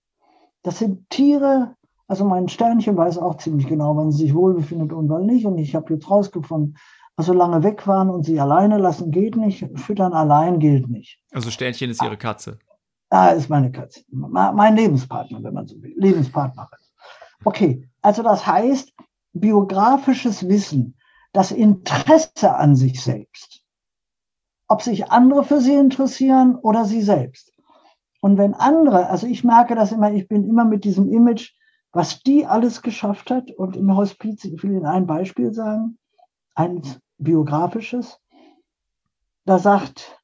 Das 0.63 0.79
sind 0.79 1.09
Tiere, 1.11 1.77
also 2.09 2.25
mein 2.25 2.49
Sternchen 2.49 2.97
weiß 2.97 3.19
auch 3.19 3.37
ziemlich 3.37 3.67
genau, 3.67 3.97
wann 3.97 4.11
sie 4.11 4.25
sich 4.25 4.35
wohlbefindet 4.35 4.93
und 4.93 5.09
wann 5.09 5.27
nicht. 5.27 5.47
Und 5.47 5.59
ich 5.59 5.75
habe 5.75 5.95
jetzt 5.95 6.11
rausgefunden, 6.11 6.77
also 7.17 7.33
lange 7.33 7.63
weg 7.63 7.87
waren 7.87 8.11
und 8.11 8.25
sie 8.25 8.41
alleine 8.41 8.79
lassen 8.79 9.11
geht 9.11 9.37
nicht, 9.37 9.65
füttern 9.79 10.13
allein 10.13 10.59
gilt 10.59 10.89
nicht. 10.89 11.21
Also 11.33 11.51
Sternchen 11.51 11.91
ist 11.91 12.03
ihre 12.03 12.17
Katze. 12.17 12.59
Ah, 13.11 13.29
ist 13.29 13.49
meine 13.49 13.71
Katze. 13.71 14.03
Mein 14.11 14.77
Lebenspartner, 14.77 15.43
wenn 15.43 15.55
man 15.55 15.67
so 15.67 15.81
will. 15.83 15.93
Lebenspartnerin. 15.97 16.79
Okay, 17.45 17.89
also 18.03 18.23
das 18.23 18.47
heißt, 18.47 18.93
biografisches 19.33 20.49
Wissen, 20.49 20.97
das 21.33 21.53
Interesse 21.53 22.55
an 22.55 22.77
sich 22.77 23.03
selbst, 23.03 23.60
ob 24.71 24.83
sich 24.83 25.11
andere 25.11 25.43
für 25.43 25.61
sie 25.61 25.75
interessieren 25.75 26.55
oder 26.55 26.85
sie 26.85 27.03
selbst. 27.03 27.53
Und 28.21 28.39
wenn 28.39 28.55
andere, 28.55 29.09
also 29.09 29.27
ich 29.27 29.43
merke 29.43 29.75
das 29.75 29.91
immer, 29.91 30.13
ich 30.13 30.29
bin 30.29 30.49
immer 30.49 30.65
mit 30.65 30.85
diesem 30.85 31.11
Image, 31.11 31.55
was 31.91 32.23
die 32.23 32.47
alles 32.47 32.81
geschafft 32.81 33.33
hat. 33.33 33.51
Und 33.51 33.77
im 33.77 33.97
Hospiz, 33.97 34.45
ich 34.45 34.63
will 34.63 34.71
Ihnen 34.71 34.87
ein 34.87 35.09
Beispiel 35.09 35.53
sagen, 35.53 35.99
ein 36.55 36.83
biografisches. 37.19 38.21
Da 39.45 39.59
sagt 39.59 40.23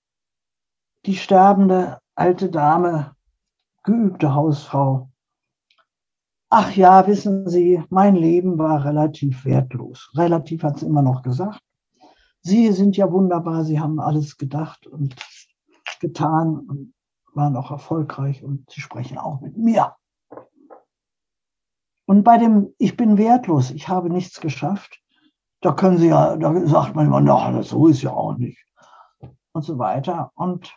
die 1.06 1.16
sterbende 1.16 1.98
alte 2.14 2.48
Dame, 2.48 3.16
geübte 3.82 4.32
Hausfrau, 4.32 5.10
ach 6.50 6.70
ja, 6.76 7.04
wissen 7.08 7.48
Sie, 7.48 7.82
mein 7.90 8.14
Leben 8.14 8.58
war 8.58 8.84
relativ 8.84 9.44
wertlos. 9.44 10.12
Relativ 10.14 10.62
hat 10.62 10.78
sie 10.78 10.86
immer 10.86 11.02
noch 11.02 11.22
gesagt. 11.22 11.60
Sie 12.46 12.70
sind 12.70 12.96
ja 12.96 13.10
wunderbar, 13.10 13.64
Sie 13.64 13.80
haben 13.80 13.98
alles 13.98 14.38
gedacht 14.38 14.86
und 14.86 15.16
getan 15.98 16.60
und 16.60 16.94
waren 17.34 17.56
auch 17.56 17.72
erfolgreich 17.72 18.44
und 18.44 18.70
Sie 18.70 18.80
sprechen 18.80 19.18
auch 19.18 19.40
mit 19.40 19.56
mir. 19.56 19.96
Und 22.06 22.22
bei 22.22 22.38
dem 22.38 22.72
Ich 22.78 22.96
bin 22.96 23.18
wertlos, 23.18 23.72
ich 23.72 23.88
habe 23.88 24.10
nichts 24.10 24.40
geschafft, 24.40 25.02
da 25.60 25.72
können 25.72 25.98
Sie 25.98 26.06
ja, 26.06 26.36
da 26.36 26.66
sagt 26.68 26.94
man 26.94 27.06
immer, 27.06 27.20
na, 27.20 27.64
so 27.64 27.88
ist 27.88 28.02
ja 28.02 28.12
auch 28.12 28.36
nicht. 28.36 28.64
Und 29.50 29.62
so 29.62 29.80
weiter. 29.80 30.30
Und 30.36 30.72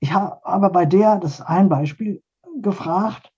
ich 0.00 0.14
habe 0.14 0.42
aber 0.46 0.70
bei 0.70 0.86
der, 0.86 1.18
das 1.18 1.40
ist 1.40 1.40
ein 1.42 1.68
Beispiel, 1.68 2.22
gefragt, 2.62 3.30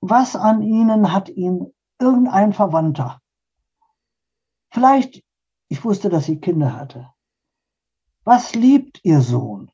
was 0.00 0.34
an 0.34 0.62
Ihnen 0.62 1.12
hat 1.12 1.28
Ihnen 1.28 1.72
irgendein 2.00 2.52
Verwandter? 2.52 3.20
Vielleicht 4.72 5.22
ich 5.70 5.84
wusste, 5.84 6.08
dass 6.08 6.26
sie 6.26 6.40
Kinder 6.40 6.76
hatte. 6.76 7.08
Was 8.24 8.54
liebt 8.54 9.00
ihr 9.04 9.20
Sohn 9.20 9.70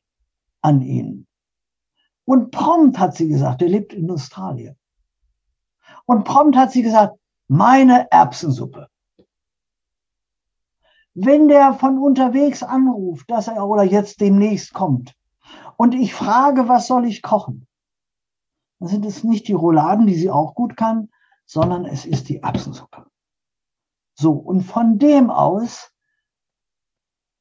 an 0.61 0.81
ihnen? 0.81 1.27
Und 2.23 2.51
prompt 2.51 2.99
hat 2.99 3.15
sie 3.15 3.27
gesagt, 3.27 3.63
er 3.63 3.67
lebt 3.67 3.93
in 3.93 4.09
Australien. 4.11 4.77
Und 6.05 6.23
prompt 6.23 6.55
hat 6.55 6.71
sie 6.71 6.83
gesagt, 6.83 7.17
meine 7.47 8.11
Erbsensuppe. 8.11 8.87
Wenn 11.15 11.47
der 11.47 11.73
von 11.73 11.97
unterwegs 11.97 12.61
anruft, 12.61 13.31
dass 13.31 13.47
er 13.47 13.67
oder 13.67 13.83
jetzt 13.83 14.21
demnächst 14.21 14.73
kommt 14.73 15.15
und 15.77 15.95
ich 15.95 16.13
frage, 16.13 16.67
was 16.67 16.85
soll 16.85 17.05
ich 17.05 17.23
kochen, 17.23 17.67
dann 18.79 18.89
sind 18.89 19.03
es 19.03 19.23
nicht 19.23 19.47
die 19.47 19.53
Rouladen, 19.53 20.05
die 20.05 20.15
sie 20.15 20.29
auch 20.29 20.53
gut 20.53 20.77
kann, 20.77 21.09
sondern 21.47 21.85
es 21.85 22.05
ist 22.05 22.29
die 22.29 22.37
Erbsensuppe. 22.43 23.07
So, 24.19 24.31
und 24.31 24.61
von 24.61 24.97
dem 24.97 25.29
aus 25.29 25.91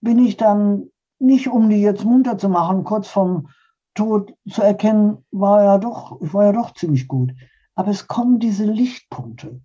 bin 0.03 0.19
ich 0.19 0.37
dann 0.37 0.91
nicht, 1.19 1.49
um 1.49 1.71
die 1.71 1.81
jetzt 1.81 2.05
munter 2.05 2.37
zu 2.37 2.51
machen, 2.51 2.85
kurz 2.85 3.09
vom 3.09 3.49
Tod 3.95 4.35
zu 4.49 4.61
erkennen, 4.61 5.25
war 5.31 5.65
ja 5.65 5.79
doch, 5.79 6.21
ich 6.21 6.35
war 6.35 6.45
ja 6.45 6.53
doch 6.53 6.75
ziemlich 6.75 7.09
gut. 7.09 7.33
Aber 7.75 7.91
es 7.91 8.07
kommen 8.07 8.39
diese 8.41 8.65
Lichtpunkte, 8.65 9.63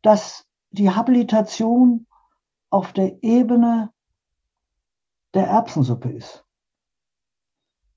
dass 0.00 0.46
die 0.70 0.90
Habilitation 0.90 2.06
auf 2.70 2.94
der 2.94 3.22
Ebene 3.22 3.92
der 5.34 5.46
Erbsensuppe 5.46 6.10
ist. 6.10 6.44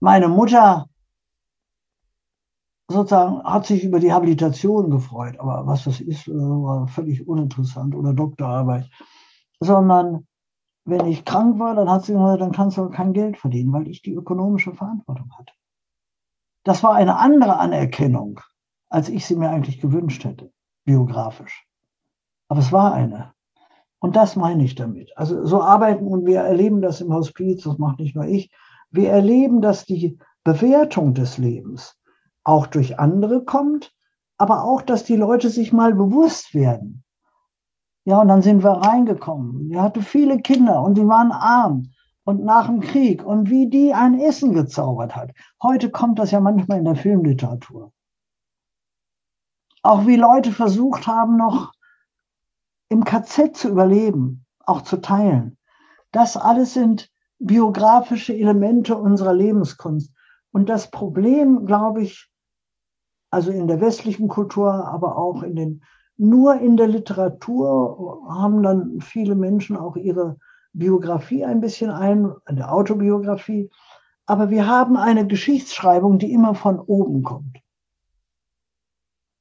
Meine 0.02 0.28
Mutter 0.28 0.90
sozusagen 2.92 3.44
hat 3.44 3.66
sich 3.66 3.84
über 3.84 4.00
die 4.00 4.14
Habilitation 4.14 4.90
gefreut, 4.90 5.40
aber 5.40 5.66
was 5.66 5.84
das 5.86 6.00
ist, 6.00 6.28
äh, 6.28 6.34
war 6.34 6.88
völlig 6.88 7.28
uninteressant 7.28 7.96
oder 7.96 8.14
Doktorarbeit, 8.14 8.90
sondern 9.60 10.28
wenn 10.86 11.06
ich 11.06 11.26
krank 11.26 11.60
war, 11.60 11.76
dann 11.76 11.90
hat 11.90 12.06
sie 12.06 12.14
gesagt, 12.14 12.42
dann 12.42 12.52
kannst 12.52 12.78
du 12.78 12.90
kein 12.90 13.14
Geld 13.14 13.38
verdienen, 13.38 13.72
weil 13.74 13.88
ich 13.88 14.02
die 14.02 14.14
ökonomische 14.14 14.74
Verantwortung 14.74 15.32
hatte. 15.38 15.54
Das 16.64 16.84
war 16.84 16.94
eine 16.94 17.18
andere 17.18 17.58
Anerkennung, 17.58 18.40
als 18.90 19.10
ich 19.10 19.26
sie 19.26 19.36
mir 19.36 19.50
eigentlich 19.50 19.80
gewünscht 19.80 20.24
hätte, 20.24 20.52
biografisch. 20.86 21.68
Aber 22.48 22.60
es 22.60 22.72
war 22.72 22.94
eine. 22.94 23.34
Und 24.00 24.16
das 24.16 24.36
meine 24.36 24.64
ich 24.64 24.76
damit. 24.76 25.16
Also 25.16 25.46
so 25.46 25.62
arbeiten 25.62 26.08
und 26.08 26.26
wir 26.26 26.42
erleben 26.42 26.82
das 26.82 27.02
im 27.02 27.14
Hospiz, 27.14 27.64
das 27.64 27.78
macht 27.78 28.00
nicht 28.00 28.16
nur 28.16 28.26
ich. 28.26 28.52
Wir 28.90 29.12
erleben, 29.12 29.62
dass 29.62 29.86
die 29.86 30.18
Bewertung 30.44 31.14
des 31.14 31.38
Lebens 31.38 32.01
auch 32.44 32.68
durch 32.68 33.00
andere 33.00 33.44
kommt, 33.44 33.94
aber 34.38 34.64
auch, 34.64 34.82
dass 34.82 35.04
die 35.04 35.16
Leute 35.16 35.50
sich 35.50 35.72
mal 35.72 35.94
bewusst 35.94 36.54
werden. 36.54 37.04
Ja, 38.06 38.22
und 38.22 38.30
dann 38.30 38.42
sind 38.42 38.64
wir 38.64 38.72
reingekommen. 38.72 39.70
Die 39.70 39.80
hatte 39.80 40.02
viele 40.02 40.40
Kinder 40.40 40.82
und 40.82 40.96
die 40.96 41.08
waren 41.08 41.32
arm 41.32 41.92
und 42.24 42.44
nach 42.44 42.68
dem 42.68 42.80
Krieg 42.80 43.24
und 43.24 43.50
wie 43.50 43.70
die 43.70 43.94
ein 43.94 44.20
Essen 44.20 44.54
gezaubert 44.54 45.16
hat. 45.16 45.32
Heute 45.62 45.92
kommt 45.92 46.18
das 46.18 46.32
ja 46.32 46.40
manchmal 46.40 46.80
in 46.80 46.86
der 46.86 46.96
Filmliteratur. 46.96 47.92
Auch 49.84 50.08
wie 50.08 50.16
Leute 50.16 50.52
versucht 50.52 51.08
haben, 51.08 51.38
noch 51.38 51.72
im 52.90 53.04
KZ 53.04 53.56
zu 53.56 53.70
überleben, 53.70 54.46
auch 54.66 54.82
zu 54.82 54.98
teilen. 54.98 55.58
Das 56.12 56.38
alles 56.38 56.74
sind 56.74 57.12
biografische 57.40 58.34
Elemente 58.34 58.98
unserer 58.98 59.34
Lebenskunst. 59.34 60.12
Und 60.52 60.70
das 60.70 60.92
Problem, 60.92 61.66
glaube 61.66 62.02
ich, 62.02 62.31
also 63.32 63.50
in 63.50 63.68
der 63.68 63.82
westlichen 63.82 64.28
Kultur, 64.28 64.88
aber 64.88 65.18
auch 65.18 65.42
in 65.42 65.56
den, 65.56 65.84
nur 66.18 66.56
in 66.56 66.78
der 66.78 66.88
Literatur 66.88 68.28
haben 68.30 68.62
dann 68.62 69.02
viele 69.02 69.36
Menschen 69.36 69.78
auch 69.78 69.96
ihre 69.96 70.38
Biografie 70.74 71.46
ein 71.46 71.62
bisschen 71.62 71.90
ein, 71.90 72.32
eine 72.46 72.72
Autobiografie. 72.72 73.72
Aber 74.26 74.50
wir 74.50 74.68
haben 74.68 74.98
eine 74.98 75.26
Geschichtsschreibung, 75.26 76.20
die 76.20 76.32
immer 76.32 76.56
von 76.56 76.80
oben 76.80 77.24
kommt. 77.24 77.58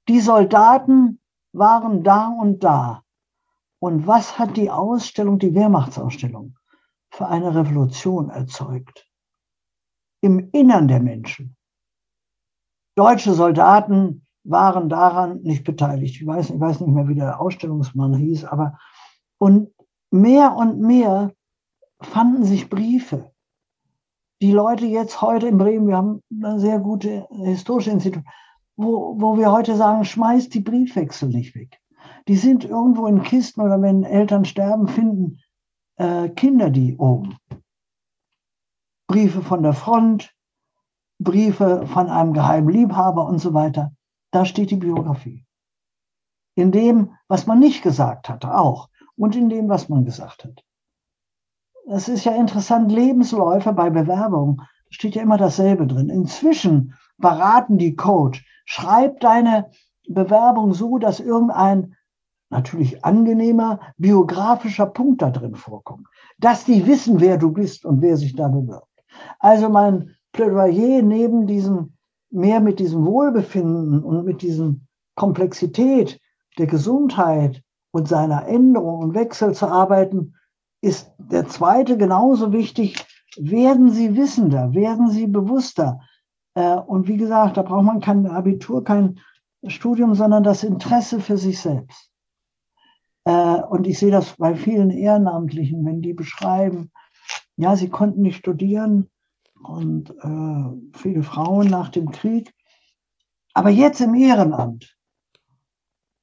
Die 0.08 0.20
Soldaten 0.20 1.20
waren 1.52 2.02
da 2.02 2.28
und 2.28 2.64
da. 2.64 3.02
Und 3.80 4.06
was 4.06 4.38
hat 4.38 4.56
die 4.56 4.70
Ausstellung, 4.70 5.38
die 5.38 5.54
Wehrmachtsausstellung, 5.54 6.56
für 7.10 7.26
eine 7.26 7.54
Revolution 7.54 8.30
erzeugt? 8.30 9.06
Im 10.20 10.50
Innern 10.52 10.86
der 10.86 11.00
Menschen. 11.00 11.56
Deutsche 13.00 13.32
Soldaten 13.32 14.26
waren 14.44 14.90
daran 14.90 15.40
nicht 15.40 15.64
beteiligt. 15.64 16.16
Ich 16.20 16.26
weiß, 16.26 16.50
ich 16.50 16.60
weiß 16.60 16.80
nicht 16.80 16.94
mehr, 16.94 17.08
wie 17.08 17.14
der 17.14 17.40
Ausstellungsmann 17.40 18.12
hieß, 18.12 18.44
aber 18.44 18.78
und 19.38 19.70
mehr 20.10 20.54
und 20.54 20.80
mehr 20.80 21.32
fanden 22.02 22.44
sich 22.44 22.68
Briefe. 22.68 23.32
Die 24.42 24.52
Leute 24.52 24.84
jetzt 24.84 25.22
heute 25.22 25.48
in 25.48 25.56
Bremen, 25.56 25.88
wir 25.88 25.96
haben 25.96 26.22
eine 26.30 26.60
sehr 26.60 26.78
gute 26.78 27.26
historische 27.30 27.90
Institut, 27.90 28.22
wo, 28.76 29.18
wo 29.18 29.38
wir 29.38 29.50
heute 29.50 29.76
sagen, 29.76 30.04
schmeißt 30.04 30.52
die 30.52 30.60
Briefwechsel 30.60 31.30
nicht 31.30 31.54
weg. 31.54 31.80
Die 32.28 32.36
sind 32.36 32.66
irgendwo 32.66 33.06
in 33.06 33.22
Kisten 33.22 33.62
oder 33.62 33.80
wenn 33.80 34.04
Eltern 34.04 34.44
sterben, 34.44 34.88
finden 34.88 35.38
äh, 35.96 36.28
Kinder 36.28 36.68
die 36.68 36.98
oben. 36.98 37.38
Briefe 39.06 39.40
von 39.40 39.62
der 39.62 39.72
Front, 39.72 40.34
Briefe 41.20 41.86
von 41.86 42.08
einem 42.08 42.32
geheimen 42.32 42.70
Liebhaber 42.70 43.26
und 43.26 43.38
so 43.38 43.54
weiter. 43.54 43.92
Da 44.32 44.44
steht 44.44 44.70
die 44.70 44.76
Biografie. 44.76 45.44
In 46.54 46.72
dem, 46.72 47.12
was 47.28 47.46
man 47.46 47.60
nicht 47.60 47.82
gesagt 47.82 48.28
hatte, 48.28 48.56
auch. 48.56 48.88
Und 49.16 49.36
in 49.36 49.50
dem, 49.50 49.68
was 49.68 49.88
man 49.88 50.04
gesagt 50.04 50.44
hat. 50.44 50.64
Es 51.86 52.08
ist 52.08 52.24
ja 52.24 52.32
interessant, 52.32 52.90
Lebensläufe 52.90 53.72
bei 53.72 53.90
Bewerbung, 53.90 54.62
steht 54.88 55.14
ja 55.14 55.22
immer 55.22 55.36
dasselbe 55.36 55.86
drin. 55.86 56.08
Inzwischen 56.08 56.94
beraten 57.18 57.76
die 57.76 57.96
Coach, 57.96 58.44
schreib 58.64 59.20
deine 59.20 59.70
Bewerbung 60.08 60.72
so, 60.72 60.98
dass 60.98 61.20
irgendein 61.20 61.96
natürlich 62.48 63.04
angenehmer 63.04 63.80
biografischer 63.96 64.86
Punkt 64.86 65.22
da 65.22 65.30
drin 65.30 65.54
vorkommt. 65.54 66.06
Dass 66.38 66.64
die 66.64 66.86
wissen, 66.86 67.20
wer 67.20 67.36
du 67.36 67.52
bist 67.52 67.84
und 67.84 68.00
wer 68.00 68.16
sich 68.16 68.34
da 68.34 68.48
bewirbt. 68.48 68.88
Also 69.38 69.68
mein 69.68 70.16
Plädoyer 70.32 71.02
neben 71.02 71.46
diesem 71.46 71.94
mehr 72.30 72.60
mit 72.60 72.78
diesem 72.78 73.04
Wohlbefinden 73.04 74.02
und 74.02 74.24
mit 74.24 74.42
diesem 74.42 74.86
Komplexität 75.16 76.20
der 76.58 76.66
Gesundheit 76.66 77.62
und 77.92 78.08
seiner 78.08 78.46
Änderung 78.46 79.00
und 79.00 79.14
Wechsel 79.14 79.52
zu 79.52 79.66
arbeiten, 79.66 80.34
ist 80.80 81.12
der 81.18 81.48
zweite 81.48 81.98
genauso 81.98 82.52
wichtig. 82.52 83.04
Werden 83.36 83.90
Sie 83.90 84.16
wissender, 84.16 84.72
werden 84.74 85.10
Sie 85.10 85.26
bewusster. 85.26 86.00
Äh, 86.54 86.76
und 86.76 87.06
wie 87.08 87.16
gesagt, 87.16 87.56
da 87.56 87.62
braucht 87.62 87.84
man 87.84 88.00
kein 88.00 88.26
Abitur, 88.26 88.82
kein 88.82 89.20
Studium, 89.66 90.14
sondern 90.14 90.42
das 90.42 90.64
Interesse 90.64 91.20
für 91.20 91.36
sich 91.36 91.60
selbst. 91.60 92.10
Äh, 93.24 93.60
und 93.62 93.86
ich 93.86 93.98
sehe 93.98 94.10
das 94.10 94.36
bei 94.36 94.54
vielen 94.54 94.90
Ehrenamtlichen, 94.90 95.84
wenn 95.84 96.00
die 96.00 96.14
beschreiben, 96.14 96.90
ja, 97.56 97.76
sie 97.76 97.88
konnten 97.88 98.22
nicht 98.22 98.38
studieren, 98.38 99.10
und 99.62 100.10
äh, 100.10 100.98
viele 100.98 101.22
Frauen 101.22 101.68
nach 101.68 101.88
dem 101.88 102.10
Krieg. 102.10 102.54
Aber 103.54 103.70
jetzt 103.70 104.00
im 104.00 104.14
Ehrenamt, 104.14 104.96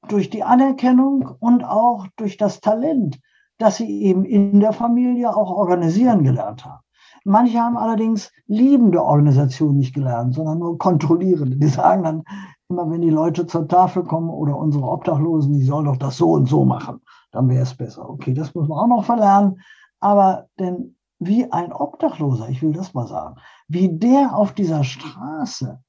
durch 0.07 0.30
die 0.30 0.43
Anerkennung 0.43 1.27
und 1.39 1.64
auch 1.64 2.07
durch 2.15 2.38
das 2.38 2.61
Talent, 2.61 3.19
das 3.57 3.77
sie 3.77 4.03
eben 4.03 4.23
in 4.23 4.59
der 4.59 4.73
Familie 4.73 5.35
auch 5.35 5.51
organisieren 5.51 6.23
gelernt 6.23 6.65
haben. 6.65 6.84
Manche 7.26 7.59
haben 7.59 7.77
allerdings 7.77 8.31
liebende 8.45 9.03
Organisationen 9.03 9.80
nicht 9.80 9.93
gelernt, 9.93 10.35
sondern 10.35 10.59
nur 10.59 10.77
kontrollierende. 10.77 11.57
Die 11.57 11.68
sagen 11.68 12.03
dann 12.03 12.23
immer, 12.69 12.89
wenn 12.89 13.01
die 13.01 13.09
Leute 13.09 13.47
zur 13.47 13.68
Tafel 13.68 14.03
kommen 14.03 14.30
oder 14.30 14.55
unsere 14.55 14.85
Obdachlosen, 14.85 15.53
die 15.53 15.64
sollen 15.64 15.85
doch 15.85 15.97
das 15.97 16.18
so 16.18 16.31
und 16.31 16.47
so 16.47 16.64
machen, 16.64 17.01
dann 17.31 17.49
wäre 17.49 17.64
es 17.64 17.76
besser. 17.76 18.09
Okay, 18.09 18.34
das 18.34 18.53
muss 18.55 18.68
man 18.68 18.80
auch 18.80 18.88
noch 18.88 19.03
verlernen. 19.03 19.59
Aber 19.99 20.47
denn 20.59 20.95
wie 21.19 21.52
ein 21.52 21.73
Obdachloser, 21.73 22.49
ich 22.49 22.61
will 22.61 22.73
das 22.73 22.94
mal 22.94 23.07
sagen, 23.07 23.35
wie 23.68 23.98
der 23.98 24.35
auf 24.35 24.53
dieser 24.53 24.84
Straße, 24.84 25.81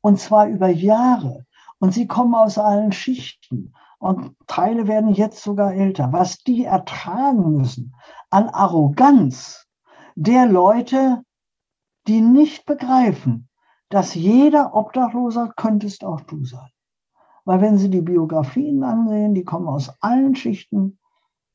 und 0.00 0.18
zwar 0.18 0.48
über 0.48 0.68
Jahre, 0.68 1.46
und 1.78 1.92
sie 1.92 2.06
kommen 2.06 2.34
aus 2.34 2.58
allen 2.58 2.92
Schichten, 2.92 3.74
und 3.98 4.36
Teile 4.46 4.86
werden 4.86 5.14
jetzt 5.14 5.42
sogar 5.42 5.72
älter, 5.72 6.12
was 6.12 6.38
die 6.38 6.64
ertragen 6.64 7.56
müssen 7.56 7.94
an 8.28 8.50
Arroganz 8.50 9.66
der 10.14 10.46
Leute, 10.46 11.22
die 12.06 12.20
nicht 12.20 12.66
begreifen, 12.66 13.48
dass 13.88 14.14
jeder 14.14 14.74
Obdachloser 14.74 15.52
könntest 15.56 16.04
auch 16.04 16.20
du 16.20 16.44
sein. 16.44 16.68
Weil 17.46 17.60
wenn 17.60 17.78
Sie 17.78 17.90
die 17.90 18.02
Biografien 18.02 18.82
ansehen, 18.82 19.34
die 19.34 19.44
kommen 19.44 19.68
aus 19.68 19.90
allen 20.02 20.34
Schichten, 20.34 20.98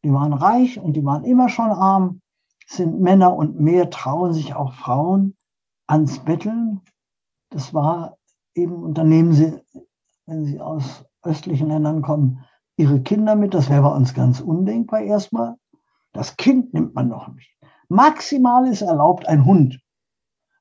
die 0.04 0.12
waren 0.12 0.34
reich 0.34 0.80
und 0.80 0.94
die 0.94 1.06
waren 1.06 1.24
immer 1.24 1.50
schon 1.50 1.70
arm, 1.70 2.22
sind 2.70 3.02
Männer 3.02 3.36
und 3.36 3.60
mehr 3.60 3.90
trauen 3.90 4.34
sich 4.34 4.54
auch 4.54 4.74
Frauen 4.74 5.36
ans 5.88 6.20
Betteln. 6.20 6.82
Das 7.50 7.74
war 7.74 8.18
eben, 8.54 8.84
und 8.84 8.98
dann 8.98 9.10
nehmen 9.10 9.34
sie, 9.34 9.60
wenn 10.28 10.46
sie 10.46 10.62
aus 10.62 11.06
östlichen 11.24 11.70
Ländern 11.70 12.04
kommen, 12.04 12.46
ihre 12.78 13.02
Kinder 13.02 13.36
mit. 13.36 13.56
Das 13.56 13.70
wäre 13.70 13.82
bei 13.82 13.96
uns 13.96 14.14
ganz 14.14 14.40
undenkbar 14.40 15.02
erstmal. 15.02 15.56
Das 16.14 16.38
Kind 16.38 16.74
nimmt 16.74 16.94
man 16.94 17.08
noch 17.08 17.28
nicht. 17.30 17.58
Maximal 17.88 18.68
ist 18.68 18.82
erlaubt 18.82 19.28
ein 19.28 19.46
Hund. 19.46 19.80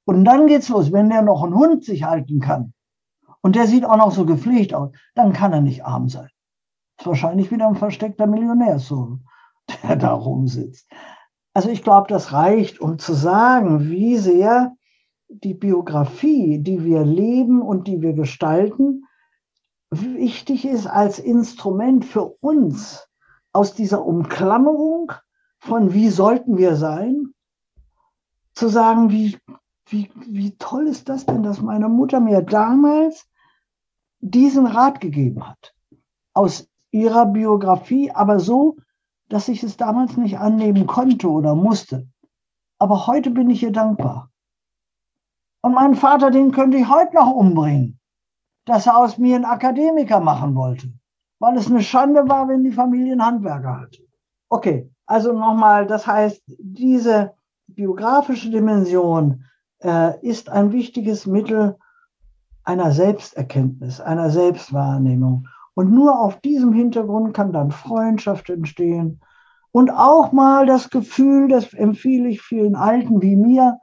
Und 0.06 0.24
dann 0.24 0.46
geht's 0.46 0.70
los. 0.70 0.92
Wenn 0.92 1.10
der 1.10 1.20
noch 1.20 1.42
einen 1.42 1.54
Hund 1.54 1.84
sich 1.84 2.04
halten 2.04 2.40
kann 2.40 2.72
und 3.42 3.54
der 3.54 3.66
sieht 3.66 3.84
auch 3.84 3.98
noch 3.98 4.12
so 4.12 4.24
gepflegt 4.24 4.72
aus, 4.72 4.90
dann 5.14 5.34
kann 5.34 5.52
er 5.52 5.60
nicht 5.60 5.84
arm 5.84 6.08
sein. 6.08 6.30
Ist 6.98 7.06
wahrscheinlich 7.06 7.50
wieder 7.50 7.68
ein 7.68 7.76
versteckter 7.76 8.26
Millionärssohn, 8.26 9.26
der 9.82 9.96
da 9.96 10.14
rumsitzt. 10.14 10.88
Also 11.58 11.70
ich 11.70 11.82
glaube, 11.82 12.06
das 12.06 12.32
reicht, 12.32 12.80
um 12.80 13.00
zu 13.00 13.14
sagen, 13.14 13.90
wie 13.90 14.16
sehr 14.16 14.76
die 15.28 15.54
Biografie, 15.54 16.60
die 16.60 16.84
wir 16.84 17.04
leben 17.04 17.62
und 17.62 17.88
die 17.88 18.00
wir 18.00 18.12
gestalten, 18.12 19.06
wichtig 19.90 20.64
ist 20.64 20.86
als 20.86 21.18
Instrument 21.18 22.04
für 22.04 22.26
uns 22.26 23.08
aus 23.52 23.74
dieser 23.74 24.06
Umklammerung 24.06 25.10
von 25.58 25.92
wie 25.92 26.10
sollten 26.10 26.58
wir 26.58 26.76
sein, 26.76 27.34
zu 28.54 28.68
sagen, 28.68 29.10
wie, 29.10 29.36
wie, 29.86 30.12
wie 30.28 30.56
toll 30.58 30.86
ist 30.86 31.08
das 31.08 31.26
denn, 31.26 31.42
dass 31.42 31.60
meine 31.60 31.88
Mutter 31.88 32.20
mir 32.20 32.42
damals 32.42 33.26
diesen 34.20 34.68
Rat 34.68 35.00
gegeben 35.00 35.44
hat. 35.44 35.74
Aus 36.34 36.68
ihrer 36.92 37.26
Biografie, 37.26 38.12
aber 38.12 38.38
so, 38.38 38.76
dass 39.28 39.48
ich 39.48 39.62
es 39.62 39.76
damals 39.76 40.16
nicht 40.16 40.38
annehmen 40.38 40.86
konnte 40.86 41.28
oder 41.30 41.54
musste. 41.54 42.08
Aber 42.78 43.06
heute 43.06 43.30
bin 43.30 43.50
ich 43.50 43.62
ihr 43.62 43.72
dankbar. 43.72 44.30
Und 45.60 45.74
meinen 45.74 45.96
Vater, 45.96 46.30
den 46.30 46.52
könnte 46.52 46.78
ich 46.78 46.88
heute 46.88 47.14
noch 47.14 47.32
umbringen, 47.32 47.98
dass 48.64 48.86
er 48.86 48.96
aus 48.96 49.18
mir 49.18 49.36
einen 49.36 49.44
Akademiker 49.44 50.20
machen 50.20 50.54
wollte, 50.54 50.92
weil 51.40 51.56
es 51.56 51.66
eine 51.66 51.82
Schande 51.82 52.28
war, 52.28 52.48
wenn 52.48 52.64
die 52.64 52.72
Familie 52.72 53.12
einen 53.12 53.24
Handwerker 53.24 53.80
hatte. 53.80 54.02
Okay, 54.48 54.90
also 55.06 55.32
nochmal, 55.32 55.86
das 55.86 56.06
heißt, 56.06 56.42
diese 56.58 57.34
biografische 57.66 58.50
Dimension 58.50 59.44
äh, 59.82 60.18
ist 60.26 60.48
ein 60.48 60.72
wichtiges 60.72 61.26
Mittel 61.26 61.76
einer 62.64 62.92
Selbsterkenntnis, 62.92 64.00
einer 64.00 64.30
Selbstwahrnehmung. 64.30 65.48
Und 65.78 65.92
nur 65.92 66.18
auf 66.18 66.40
diesem 66.40 66.72
Hintergrund 66.72 67.34
kann 67.34 67.52
dann 67.52 67.70
Freundschaft 67.70 68.50
entstehen 68.50 69.20
und 69.70 69.90
auch 69.90 70.32
mal 70.32 70.66
das 70.66 70.90
Gefühl, 70.90 71.46
das 71.46 71.72
empfehle 71.72 72.28
ich 72.30 72.42
vielen 72.42 72.74
Alten 72.74 73.22
wie 73.22 73.36
mir, 73.36 73.78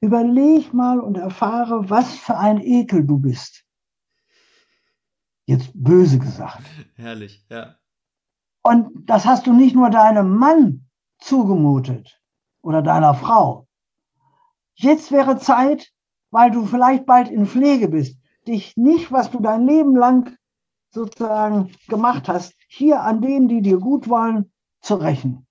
überleg 0.00 0.74
mal 0.74 0.98
und 0.98 1.16
erfahre, 1.16 1.88
was 1.88 2.12
für 2.12 2.36
ein 2.36 2.60
Ekel 2.60 3.06
du 3.06 3.18
bist. 3.18 3.64
Jetzt 5.46 5.70
böse 5.74 6.18
gesagt. 6.18 6.64
Herrlich, 6.96 7.46
ja. 7.48 7.76
Und 8.64 9.08
das 9.08 9.24
hast 9.24 9.46
du 9.46 9.52
nicht 9.52 9.76
nur 9.76 9.90
deinem 9.90 10.28
Mann 10.28 10.88
zugemutet 11.20 12.20
oder 12.62 12.82
deiner 12.82 13.14
Frau. 13.14 13.68
Jetzt 14.74 15.12
wäre 15.12 15.38
Zeit, 15.38 15.92
weil 16.32 16.50
du 16.50 16.66
vielleicht 16.66 17.06
bald 17.06 17.30
in 17.30 17.46
Pflege 17.46 17.86
bist, 17.86 18.18
dich 18.48 18.76
nicht, 18.76 19.12
was 19.12 19.30
du 19.30 19.38
dein 19.38 19.68
Leben 19.68 19.94
lang 19.94 20.36
sozusagen 20.92 21.72
gemacht 21.88 22.28
hast, 22.28 22.54
hier 22.68 23.02
an 23.02 23.20
denen, 23.20 23.48
die 23.48 23.62
dir 23.62 23.78
gut 23.78 24.08
wollen, 24.08 24.52
zu 24.80 24.94
rächen. 24.94 25.46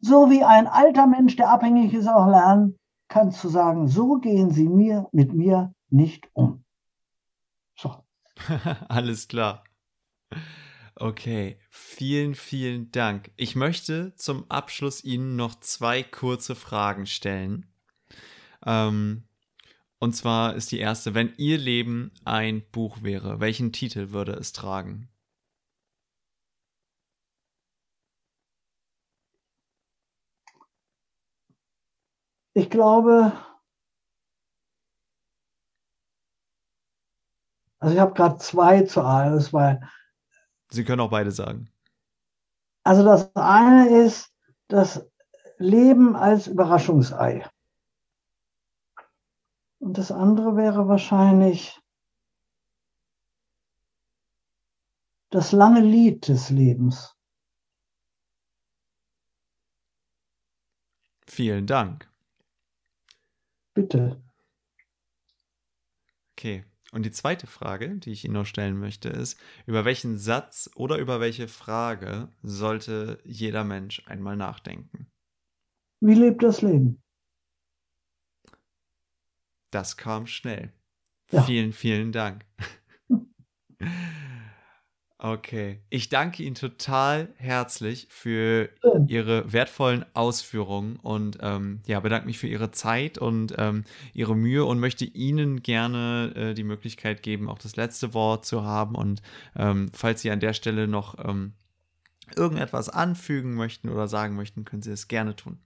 So 0.00 0.30
wie 0.30 0.44
ein 0.44 0.66
alter 0.66 1.06
Mensch, 1.06 1.36
der 1.36 1.50
abhängig 1.50 1.92
ist, 1.92 2.06
auch 2.06 2.26
lernen, 2.26 2.76
kannst 3.08 3.42
du 3.44 3.48
sagen, 3.48 3.88
so 3.88 4.18
gehen 4.18 4.50
sie 4.50 4.68
mir 4.68 5.08
mit 5.12 5.32
mir 5.34 5.74
nicht 5.90 6.28
um. 6.32 6.64
So. 7.76 8.04
Alles 8.88 9.28
klar. 9.28 9.64
Okay, 10.94 11.58
vielen, 11.70 12.34
vielen 12.34 12.90
Dank. 12.92 13.30
Ich 13.36 13.56
möchte 13.56 14.14
zum 14.16 14.50
Abschluss 14.50 15.02
Ihnen 15.02 15.36
noch 15.36 15.58
zwei 15.60 16.02
kurze 16.02 16.54
Fragen 16.54 17.06
stellen. 17.06 17.66
Ähm, 18.64 19.24
und 20.00 20.14
zwar 20.14 20.54
ist 20.56 20.72
die 20.72 20.78
erste, 20.78 21.14
wenn 21.14 21.34
Ihr 21.36 21.58
Leben 21.58 22.10
ein 22.24 22.62
Buch 22.72 23.02
wäre, 23.02 23.38
welchen 23.38 23.72
Titel 23.72 24.10
würde 24.10 24.32
es 24.32 24.52
tragen? 24.52 25.08
Ich 32.54 32.68
glaube, 32.68 33.32
also 37.78 37.94
ich 37.94 38.00
habe 38.00 38.14
gerade 38.14 38.38
zwei 38.38 38.82
zu 38.82 39.02
alles, 39.02 39.52
weil. 39.52 39.80
Sie 40.70 40.84
können 40.84 41.00
auch 41.00 41.10
beide 41.10 41.30
sagen. 41.30 41.70
Also 42.84 43.04
das 43.04 43.34
eine 43.36 43.88
ist 44.04 44.32
das 44.68 45.06
Leben 45.58 46.16
als 46.16 46.46
Überraschungsei. 46.46 47.46
Und 49.80 49.96
das 49.96 50.12
andere 50.12 50.56
wäre 50.56 50.88
wahrscheinlich 50.88 51.80
das 55.30 55.52
lange 55.52 55.80
Lied 55.80 56.28
des 56.28 56.50
Lebens. 56.50 57.16
Vielen 61.26 61.66
Dank. 61.66 62.10
Bitte. 63.74 64.22
Okay. 66.32 66.64
Und 66.92 67.06
die 67.06 67.12
zweite 67.12 67.46
Frage, 67.46 67.98
die 67.98 68.10
ich 68.10 68.24
Ihnen 68.24 68.34
noch 68.34 68.46
stellen 68.46 68.78
möchte, 68.78 69.08
ist, 69.08 69.38
über 69.64 69.84
welchen 69.84 70.18
Satz 70.18 70.68
oder 70.74 70.98
über 70.98 71.20
welche 71.20 71.46
Frage 71.46 72.32
sollte 72.42 73.20
jeder 73.24 73.62
Mensch 73.62 74.02
einmal 74.06 74.36
nachdenken? 74.36 75.06
Wie 76.00 76.14
lebt 76.14 76.42
das 76.42 76.62
Leben? 76.62 77.00
Das 79.70 79.96
kam 79.96 80.26
schnell. 80.26 80.72
Ja. 81.30 81.42
Vielen, 81.42 81.72
vielen 81.72 82.12
Dank. 82.12 82.44
Okay. 85.22 85.82
Ich 85.90 86.08
danke 86.08 86.42
Ihnen 86.42 86.54
total 86.54 87.28
herzlich 87.36 88.06
für. 88.08 88.70
Ihre 89.06 89.52
wertvollen 89.52 90.06
Ausführungen 90.14 90.96
und 90.96 91.38
ähm, 91.42 91.80
ja, 91.86 92.00
bedanke 92.00 92.26
mich 92.26 92.38
für 92.38 92.46
Ihre 92.46 92.70
Zeit 92.70 93.18
und 93.18 93.54
ähm, 93.58 93.84
Ihre 94.14 94.34
Mühe 94.34 94.64
und 94.64 94.80
möchte 94.80 95.04
Ihnen 95.04 95.62
gerne 95.62 96.32
äh, 96.34 96.54
die 96.54 96.64
Möglichkeit 96.64 97.22
geben, 97.22 97.50
auch 97.50 97.58
das 97.58 97.76
letzte 97.76 98.14
Wort 98.14 98.46
zu 98.46 98.62
haben. 98.62 98.94
Und 98.94 99.20
ähm, 99.56 99.90
falls 99.92 100.22
Sie 100.22 100.30
an 100.30 100.40
der 100.40 100.54
Stelle 100.54 100.88
noch 100.88 101.22
ähm, 101.22 101.52
irgendetwas 102.34 102.88
anfügen 102.88 103.54
möchten 103.54 103.90
oder 103.90 104.08
sagen 104.08 104.36
möchten, 104.36 104.64
können 104.64 104.82
Sie 104.82 104.92
es 104.92 105.08
gerne 105.08 105.36
tun. 105.36 105.58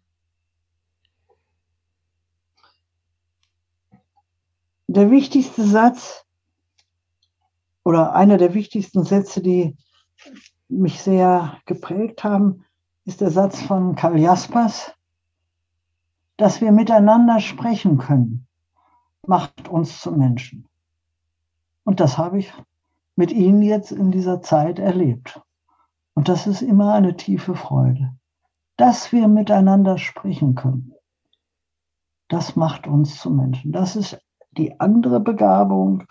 Der 4.94 5.10
wichtigste 5.10 5.64
Satz 5.64 6.24
oder 7.82 8.14
einer 8.14 8.36
der 8.36 8.54
wichtigsten 8.54 9.02
Sätze, 9.02 9.42
die 9.42 9.76
mich 10.68 11.02
sehr 11.02 11.58
geprägt 11.66 12.22
haben, 12.22 12.64
ist 13.04 13.20
der 13.20 13.32
Satz 13.32 13.60
von 13.60 13.96
Karl 13.96 14.20
Jaspers, 14.20 14.94
dass 16.36 16.60
wir 16.60 16.70
miteinander 16.70 17.40
sprechen 17.40 17.98
können, 17.98 18.46
macht 19.26 19.68
uns 19.68 20.00
zu 20.00 20.12
Menschen. 20.12 20.68
Und 21.82 21.98
das 21.98 22.16
habe 22.16 22.38
ich 22.38 22.52
mit 23.16 23.32
Ihnen 23.32 23.62
jetzt 23.62 23.90
in 23.90 24.12
dieser 24.12 24.42
Zeit 24.42 24.78
erlebt. 24.78 25.40
Und 26.14 26.28
das 26.28 26.46
ist 26.46 26.62
immer 26.62 26.94
eine 26.94 27.16
tiefe 27.16 27.56
Freude, 27.56 28.14
dass 28.76 29.10
wir 29.10 29.26
miteinander 29.26 29.98
sprechen 29.98 30.54
können. 30.54 30.94
Das 32.28 32.54
macht 32.54 32.86
uns 32.86 33.18
zu 33.18 33.32
Menschen. 33.32 33.72
Das 33.72 33.96
ist 33.96 34.20
die 34.56 34.78
andere 34.80 35.20
Begabung, 35.20 36.04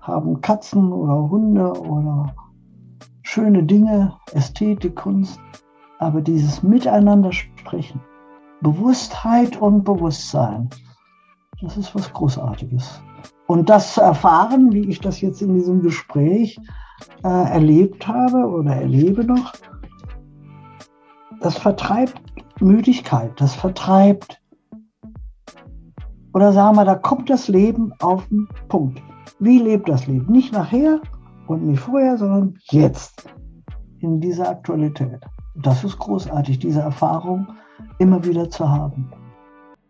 haben 0.00 0.40
Katzen 0.40 0.92
oder 0.92 1.28
Hunde 1.28 1.72
oder 1.72 2.34
schöne 3.22 3.62
Dinge, 3.62 4.16
Ästhetik, 4.32 4.96
Kunst, 4.96 5.38
aber 5.98 6.20
dieses 6.20 6.62
Miteinander 6.62 7.32
sprechen, 7.32 8.00
Bewusstheit 8.62 9.60
und 9.60 9.84
Bewusstsein, 9.84 10.70
das 11.60 11.76
ist 11.76 11.94
was 11.94 12.12
Großartiges. 12.12 13.02
Und 13.46 13.68
das 13.68 13.94
zu 13.94 14.00
erfahren, 14.00 14.72
wie 14.72 14.88
ich 14.88 15.00
das 15.00 15.20
jetzt 15.20 15.42
in 15.42 15.54
diesem 15.54 15.82
Gespräch 15.82 16.58
äh, 17.22 17.28
erlebt 17.28 18.06
habe 18.06 18.48
oder 18.48 18.76
erlebe 18.76 19.24
noch, 19.24 19.52
das 21.40 21.58
vertreibt 21.58 22.20
Müdigkeit, 22.60 23.32
das 23.40 23.54
vertreibt, 23.54 24.39
oder 26.32 26.52
sagen 26.52 26.76
wir, 26.76 26.84
da 26.84 26.94
kommt 26.94 27.30
das 27.30 27.48
Leben 27.48 27.92
auf 28.00 28.26
den 28.28 28.48
Punkt. 28.68 29.02
Wie 29.38 29.58
lebt 29.58 29.88
das 29.88 30.06
Leben? 30.06 30.30
Nicht 30.30 30.52
nachher 30.52 31.00
und 31.46 31.66
nicht 31.66 31.80
vorher, 31.80 32.16
sondern 32.16 32.56
jetzt, 32.70 33.28
in 34.00 34.20
dieser 34.20 34.48
Aktualität. 34.48 35.20
Das 35.56 35.84
ist 35.84 35.98
großartig, 35.98 36.58
diese 36.58 36.80
Erfahrung 36.80 37.46
immer 37.98 38.24
wieder 38.24 38.48
zu 38.48 38.68
haben. 38.68 39.10